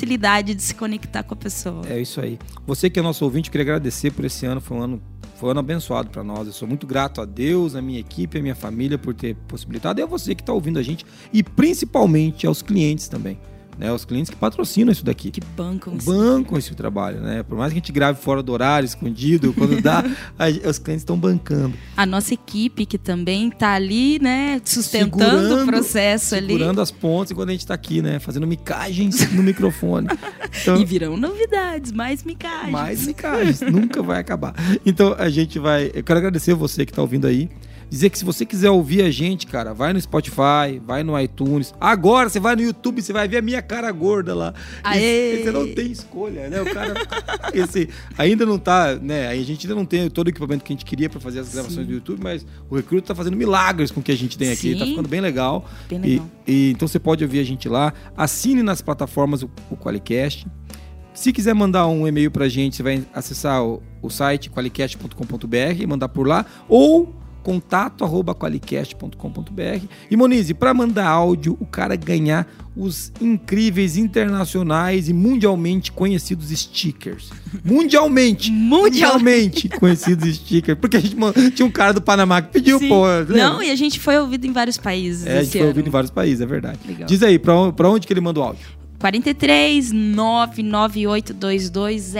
de 0.55 0.61
se 0.61 0.75
conectar 0.75 1.23
com 1.23 1.33
a 1.33 1.37
pessoa. 1.37 1.81
É 1.89 1.99
isso 1.99 2.21
aí. 2.21 2.37
Você 2.65 2.89
que 2.89 2.99
é 2.99 3.01
nosso 3.01 3.23
ouvinte, 3.25 3.49
queria 3.49 3.63
agradecer 3.63 4.11
por 4.11 4.25
esse 4.25 4.45
ano. 4.45 4.61
Foi 4.61 4.77
um 4.77 4.81
ano, 4.81 5.01
foi 5.35 5.47
um 5.47 5.51
ano 5.51 5.59
abençoado 5.59 6.09
para 6.09 6.23
nós. 6.23 6.47
Eu 6.47 6.53
sou 6.53 6.67
muito 6.67 6.85
grato 6.85 7.21
a 7.21 7.25
Deus, 7.25 7.75
a 7.75 7.81
minha 7.81 7.99
equipe, 7.99 8.37
a 8.37 8.41
minha 8.41 8.55
família 8.55 8.97
por 8.97 9.13
ter 9.13 9.35
possibilitado. 9.47 9.99
E 9.99 10.03
a 10.03 10.05
você 10.05 10.35
que 10.35 10.41
está 10.41 10.53
ouvindo 10.53 10.79
a 10.79 10.83
gente. 10.83 11.05
E 11.33 11.43
principalmente 11.43 12.47
aos 12.47 12.61
clientes 12.61 13.07
também. 13.07 13.39
Né? 13.79 13.89
Os 13.93 14.03
clientes 14.03 14.29
que 14.29 14.35
patrocinam 14.35 14.91
isso 14.91 15.05
daqui. 15.05 15.31
Que 15.31 15.39
bancam 15.55 15.95
isso. 15.95 16.05
bancam 16.05 16.57
esse 16.57 16.75
trabalho, 16.75 17.21
né? 17.21 17.43
Por 17.43 17.57
mais 17.57 17.71
que 17.71 17.79
a 17.79 17.81
gente 17.81 17.93
grave 17.93 18.21
fora 18.21 18.43
do 18.43 18.51
horário, 18.51 18.85
escondido, 18.85 19.53
quando 19.53 19.81
dá, 19.81 20.03
a- 20.37 20.69
os 20.69 20.77
clientes 20.77 21.03
estão 21.03 21.17
bancando. 21.17 21.73
A 21.95 22.05
nossa 22.05 22.33
equipe 22.33 22.85
que 22.85 22.97
também 22.97 23.49
tá 23.49 23.71
ali, 23.73 24.19
né, 24.19 24.61
sustentando 24.65 25.23
Segurando- 25.23 25.63
o 25.63 25.65
processo 25.65 26.35
ali. 26.35 26.47
Segurando 26.47 26.81
as 26.81 26.91
pontas 26.91 27.31
enquanto 27.31 27.49
a 27.49 27.51
gente 27.53 27.65
tá 27.65 27.73
aqui, 27.73 28.01
né? 28.01 28.19
Fazendo 28.19 28.45
micagens 28.45 29.31
no 29.31 29.41
microfone. 29.41 30.07
Então, 30.61 30.77
E 30.81 30.83
virão 30.83 31.15
novidades, 31.15 31.91
mais 31.91 32.23
micagens. 32.23 32.71
mais 32.71 33.05
micagens, 33.07 33.61
nunca 33.61 34.01
vai 34.01 34.19
acabar. 34.19 34.53
Então 34.85 35.15
a 35.17 35.29
gente 35.29 35.57
vai. 35.59 35.91
Eu 35.93 36.03
quero 36.03 36.17
agradecer 36.19 36.53
você 36.55 36.85
que 36.85 36.91
tá 36.91 37.01
ouvindo 37.01 37.27
aí. 37.27 37.47
Dizer 37.89 38.09
que 38.11 38.19
se 38.19 38.23
você 38.25 38.45
quiser 38.45 38.69
ouvir 38.69 39.01
a 39.01 39.09
gente, 39.09 39.47
cara, 39.47 39.73
vai 39.73 39.91
no 39.93 39.99
Spotify, 39.99 40.79
vai 40.85 41.03
no 41.03 41.19
iTunes. 41.19 41.73
Agora 41.81 42.29
você 42.29 42.39
vai 42.39 42.55
no 42.55 42.61
YouTube, 42.61 43.01
você 43.01 43.11
vai 43.11 43.27
ver 43.27 43.37
a 43.37 43.41
minha 43.41 43.61
cara 43.63 43.91
gorda 43.91 44.35
lá. 44.35 44.53
Aê! 44.83 45.39
E 45.39 45.43
Você 45.43 45.51
não 45.51 45.67
tem 45.73 45.91
escolha, 45.91 46.49
né? 46.49 46.61
O 46.61 46.65
cara. 46.71 46.93
Esse, 47.51 47.89
ainda 48.15 48.45
não 48.45 48.59
tá, 48.59 48.95
né? 48.95 49.27
A 49.27 49.35
gente 49.37 49.65
ainda 49.65 49.75
não 49.75 49.85
tem 49.85 50.07
todo 50.09 50.27
o 50.27 50.29
equipamento 50.29 50.63
que 50.63 50.71
a 50.71 50.75
gente 50.75 50.85
queria 50.85 51.09
para 51.09 51.19
fazer 51.19 51.39
as 51.39 51.49
gravações 51.49 51.87
do 51.87 51.91
YouTube, 51.93 52.19
mas 52.21 52.45
o 52.69 52.75
Recruta 52.75 53.07
tá 53.07 53.15
fazendo 53.15 53.35
milagres 53.35 53.89
com 53.89 54.01
o 54.01 54.03
que 54.03 54.11
a 54.11 54.17
gente 54.17 54.37
tem 54.37 54.51
aqui. 54.51 54.75
Tá 54.75 54.85
Sim. 54.85 54.91
ficando 54.91 55.09
bem 55.09 55.21
legal. 55.21 55.67
Bem 55.89 55.99
E- 55.99 56.01
legal. 56.11 56.27
e, 56.47 56.71
então 56.71 56.87
você 56.87 56.99
pode 56.99 57.23
ouvir 57.23 57.39
a 57.39 57.43
gente 57.43 57.67
lá. 57.67 57.91
Assine 58.15 58.61
nas 58.61 58.81
plataformas 58.83 59.41
o, 59.41 59.49
o 59.71 59.75
Qualicast. 59.75 60.45
Se 61.11 61.33
quiser 61.33 61.55
mandar 61.55 61.87
um 61.87 62.07
e-mail 62.07 62.29
pra 62.29 62.47
gente, 62.47 62.75
você 62.75 62.83
vai 62.83 63.03
acessar 63.13 63.63
o, 63.63 63.81
o 64.01 64.09
site 64.11 64.49
qualicast.com.br 64.49 65.81
e 65.81 65.87
mandar 65.87 66.07
por 66.09 66.27
lá. 66.27 66.45
Ou 66.67 67.15
contato 67.49 68.03
arroba 68.03 68.35
qualicast.com.br. 68.35 69.85
E 70.11 70.15
Monize, 70.15 70.53
para 70.53 70.71
mandar 70.71 71.07
áudio, 71.07 71.57
o 71.59 71.65
cara 71.65 71.95
ganhar 71.95 72.47
os 72.77 73.11
incríveis 73.19 73.97
internacionais 73.97 75.09
e 75.09 75.13
mundialmente 75.13 75.91
conhecidos 75.91 76.51
stickers. 76.51 77.31
Mundialmente! 77.65 78.51
mundialmente 78.53 79.67
conhecidos 79.67 80.35
stickers. 80.35 80.77
Porque 80.79 80.97
a 80.97 80.99
gente 80.99 81.15
tinha 81.55 81.65
um 81.65 81.71
cara 81.71 81.91
do 81.91 82.03
Panamá 82.03 82.39
que 82.39 82.51
pediu, 82.51 82.77
Sim. 82.77 82.87
pô. 82.87 83.07
lembra? 83.07 83.37
Não, 83.37 83.63
e 83.63 83.71
a 83.71 83.75
gente 83.75 83.99
foi 83.99 84.19
ouvido 84.19 84.45
em 84.45 84.53
vários 84.53 84.77
países 84.77 85.25
É, 85.25 85.39
a 85.39 85.43
gente 85.43 85.53
foi 85.53 85.61
ano. 85.61 85.69
ouvido 85.69 85.87
em 85.87 85.91
vários 85.91 86.11
países, 86.11 86.41
é 86.41 86.45
verdade. 86.45 86.77
Legal. 86.85 87.07
Diz 87.07 87.23
aí, 87.23 87.39
pra 87.39 87.89
onde 87.89 88.05
que 88.05 88.13
ele 88.13 88.21
manda 88.21 88.39
o 88.39 88.43
áudio? 88.43 88.67
43 88.99 89.91
99822 89.91 92.13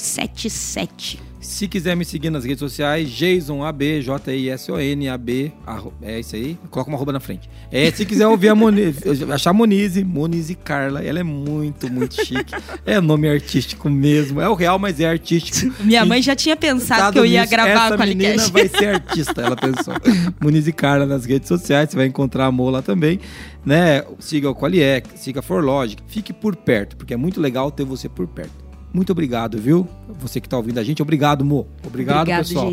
0077. 0.00 1.33
Se 1.44 1.68
quiser 1.68 1.94
me 1.94 2.04
seguir 2.04 2.30
nas 2.30 2.42
redes 2.44 2.58
sociais, 2.58 3.08
Jason 3.10 3.62
AB, 3.62 4.00
J-I-S-O-N, 4.00 5.08
AB, 5.10 5.52
arro- 5.66 5.92
é 6.02 6.18
isso 6.18 6.34
aí, 6.34 6.56
coloca 6.70 6.90
uma 6.90 6.96
arroba 6.96 7.12
na 7.12 7.20
frente. 7.20 7.48
É, 7.70 7.90
se 7.90 8.04
quiser 8.06 8.26
ouvir 8.26 8.48
a 8.48 8.54
Monize, 8.54 8.98
achar 9.30 9.50
a 9.50 9.52
Monize, 9.52 10.02
Monize 10.02 10.54
Carla, 10.54 11.02
ela 11.04 11.20
é 11.20 11.22
muito, 11.22 11.90
muito 11.92 12.14
chique. 12.24 12.54
É 12.86 12.98
nome 13.00 13.28
artístico 13.28 13.90
mesmo, 13.90 14.40
é 14.40 14.48
o 14.48 14.54
real, 14.54 14.78
mas 14.78 14.98
é 15.00 15.06
artístico. 15.06 15.74
Minha 15.84 16.04
mãe 16.06 16.22
já 16.22 16.34
tinha 16.34 16.56
pensado 16.56 17.12
que 17.12 17.18
eu 17.18 17.26
ia 17.26 17.40
nisso, 17.42 17.50
gravar 17.52 17.86
essa 17.86 17.96
com 17.96 18.02
a 18.02 18.06
menina 18.06 18.34
Qualicast. 18.36 18.52
vai 18.52 18.68
ser 18.68 18.86
artista, 18.94 19.42
ela 19.42 19.56
pensou. 19.56 19.94
Muniz 20.40 20.66
e 20.66 20.72
Carla 20.72 21.04
nas 21.04 21.26
redes 21.26 21.48
sociais, 21.48 21.90
você 21.90 21.96
vai 21.96 22.06
encontrar 22.06 22.46
a 22.46 22.50
Mo 22.50 22.70
lá 22.70 22.80
também, 22.80 23.20
né? 23.64 24.02
Siga 24.18 24.48
o 24.48 24.54
Qualiec, 24.54 25.08
siga 25.18 25.40
a 25.40 25.42
Forlogic, 25.42 26.02
fique 26.08 26.32
por 26.32 26.56
perto, 26.56 26.96
porque 26.96 27.12
é 27.12 27.16
muito 27.18 27.38
legal 27.40 27.70
ter 27.70 27.84
você 27.84 28.08
por 28.08 28.26
perto. 28.26 28.63
Muito 28.94 29.10
obrigado, 29.10 29.58
viu? 29.58 29.88
Você 30.20 30.40
que 30.40 30.48
tá 30.48 30.56
ouvindo 30.56 30.78
a 30.78 30.84
gente, 30.84 31.02
obrigado, 31.02 31.44
Mo. 31.44 31.66
Obrigado, 31.84 32.20
Obrigado, 32.20 32.46
pessoal. 32.46 32.70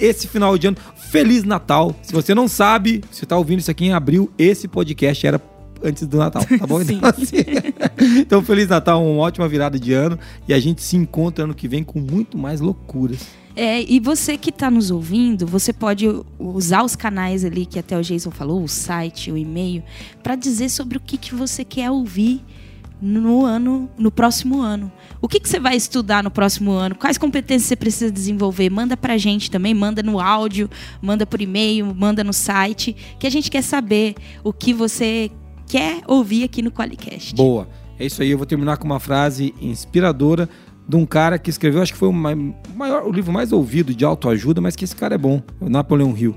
Esse 0.00 0.26
final 0.26 0.56
de 0.56 0.68
ano, 0.68 0.78
Feliz 0.96 1.44
Natal. 1.44 1.94
Se 2.00 2.14
você 2.14 2.34
não 2.34 2.48
sabe, 2.48 3.04
você 3.12 3.26
tá 3.26 3.36
ouvindo 3.36 3.58
isso 3.58 3.70
aqui 3.70 3.84
em 3.84 3.92
abril, 3.92 4.32
esse 4.38 4.66
podcast 4.66 5.26
era 5.26 5.38
antes 5.84 6.06
do 6.06 6.16
Natal, 6.16 6.42
tá 6.58 6.66
bom? 6.66 6.80
Sim. 6.84 6.94
Então, 6.94 7.10
assim, 7.10 7.36
então, 8.20 8.42
Feliz 8.42 8.68
Natal, 8.68 9.04
uma 9.04 9.20
ótima 9.20 9.46
virada 9.46 9.78
de 9.78 9.92
ano 9.92 10.18
e 10.48 10.54
a 10.54 10.58
gente 10.58 10.82
se 10.82 10.96
encontra 10.96 11.44
ano 11.44 11.54
que 11.54 11.68
vem 11.68 11.84
com 11.84 12.00
muito 12.00 12.38
mais 12.38 12.62
loucuras. 12.62 13.20
É, 13.54 13.82
e 13.82 14.00
você 14.00 14.38
que 14.38 14.48
está 14.48 14.70
nos 14.70 14.90
ouvindo, 14.90 15.46
você 15.46 15.74
pode 15.74 16.06
usar 16.38 16.82
os 16.84 16.96
canais 16.96 17.44
ali 17.44 17.66
que 17.66 17.78
até 17.78 17.98
o 17.98 18.02
Jason 18.02 18.30
falou, 18.30 18.62
o 18.62 18.68
site, 18.68 19.30
o 19.30 19.36
e-mail, 19.36 19.82
para 20.22 20.36
dizer 20.36 20.70
sobre 20.70 20.96
o 20.96 21.00
que, 21.00 21.18
que 21.18 21.34
você 21.34 21.64
quer 21.64 21.90
ouvir 21.90 22.42
no 23.00 23.44
ano, 23.44 23.88
no 23.98 24.10
próximo 24.10 24.60
ano. 24.60 24.90
O 25.20 25.28
que, 25.28 25.40
que 25.40 25.48
você 25.48 25.58
vai 25.58 25.76
estudar 25.76 26.22
no 26.22 26.30
próximo 26.30 26.72
ano? 26.72 26.94
Quais 26.94 27.16
competências 27.16 27.68
você 27.68 27.76
precisa 27.76 28.10
desenvolver? 28.10 28.68
Manda 28.70 28.96
pra 28.96 29.16
gente 29.16 29.50
também, 29.50 29.72
manda 29.72 30.02
no 30.02 30.20
áudio, 30.20 30.68
manda 31.00 31.24
por 31.24 31.40
e-mail, 31.40 31.94
manda 31.94 32.22
no 32.22 32.32
site, 32.32 32.94
que 33.18 33.26
a 33.26 33.30
gente 33.30 33.50
quer 33.50 33.62
saber 33.62 34.14
o 34.44 34.52
que 34.52 34.72
você 34.74 35.30
quer 35.66 36.02
ouvir 36.06 36.44
aqui 36.44 36.62
no 36.62 36.70
Qualicast. 36.70 37.34
Boa. 37.34 37.68
É 37.98 38.06
isso 38.06 38.22
aí, 38.22 38.30
eu 38.30 38.38
vou 38.38 38.46
terminar 38.46 38.76
com 38.78 38.86
uma 38.86 38.98
frase 39.00 39.54
inspiradora 39.60 40.48
de 40.88 40.96
um 40.96 41.06
cara 41.06 41.38
que 41.38 41.50
escreveu, 41.50 41.80
acho 41.82 41.92
que 41.92 41.98
foi 41.98 42.08
o 42.08 42.12
ma- 42.12 42.34
maior, 42.74 43.04
o 43.06 43.12
livro 43.12 43.32
mais 43.32 43.52
ouvido 43.52 43.94
de 43.94 44.04
autoajuda, 44.04 44.60
mas 44.60 44.74
que 44.74 44.84
esse 44.84 44.96
cara 44.96 45.14
é 45.14 45.18
bom, 45.18 45.42
o 45.60 45.68
Napoleão 45.68 46.16
Hill. 46.16 46.34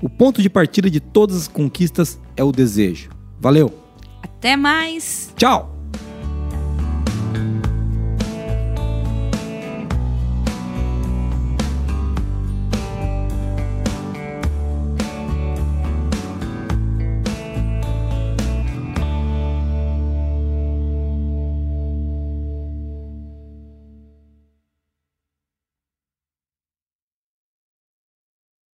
O 0.00 0.08
ponto 0.08 0.40
de 0.40 0.48
partida 0.48 0.88
de 0.88 1.00
todas 1.00 1.36
as 1.36 1.48
conquistas 1.48 2.18
é 2.36 2.42
o 2.42 2.50
desejo. 2.52 3.10
Valeu. 3.38 3.74
Até 4.22 4.56
mais! 4.56 5.34
Tchau. 5.36 5.76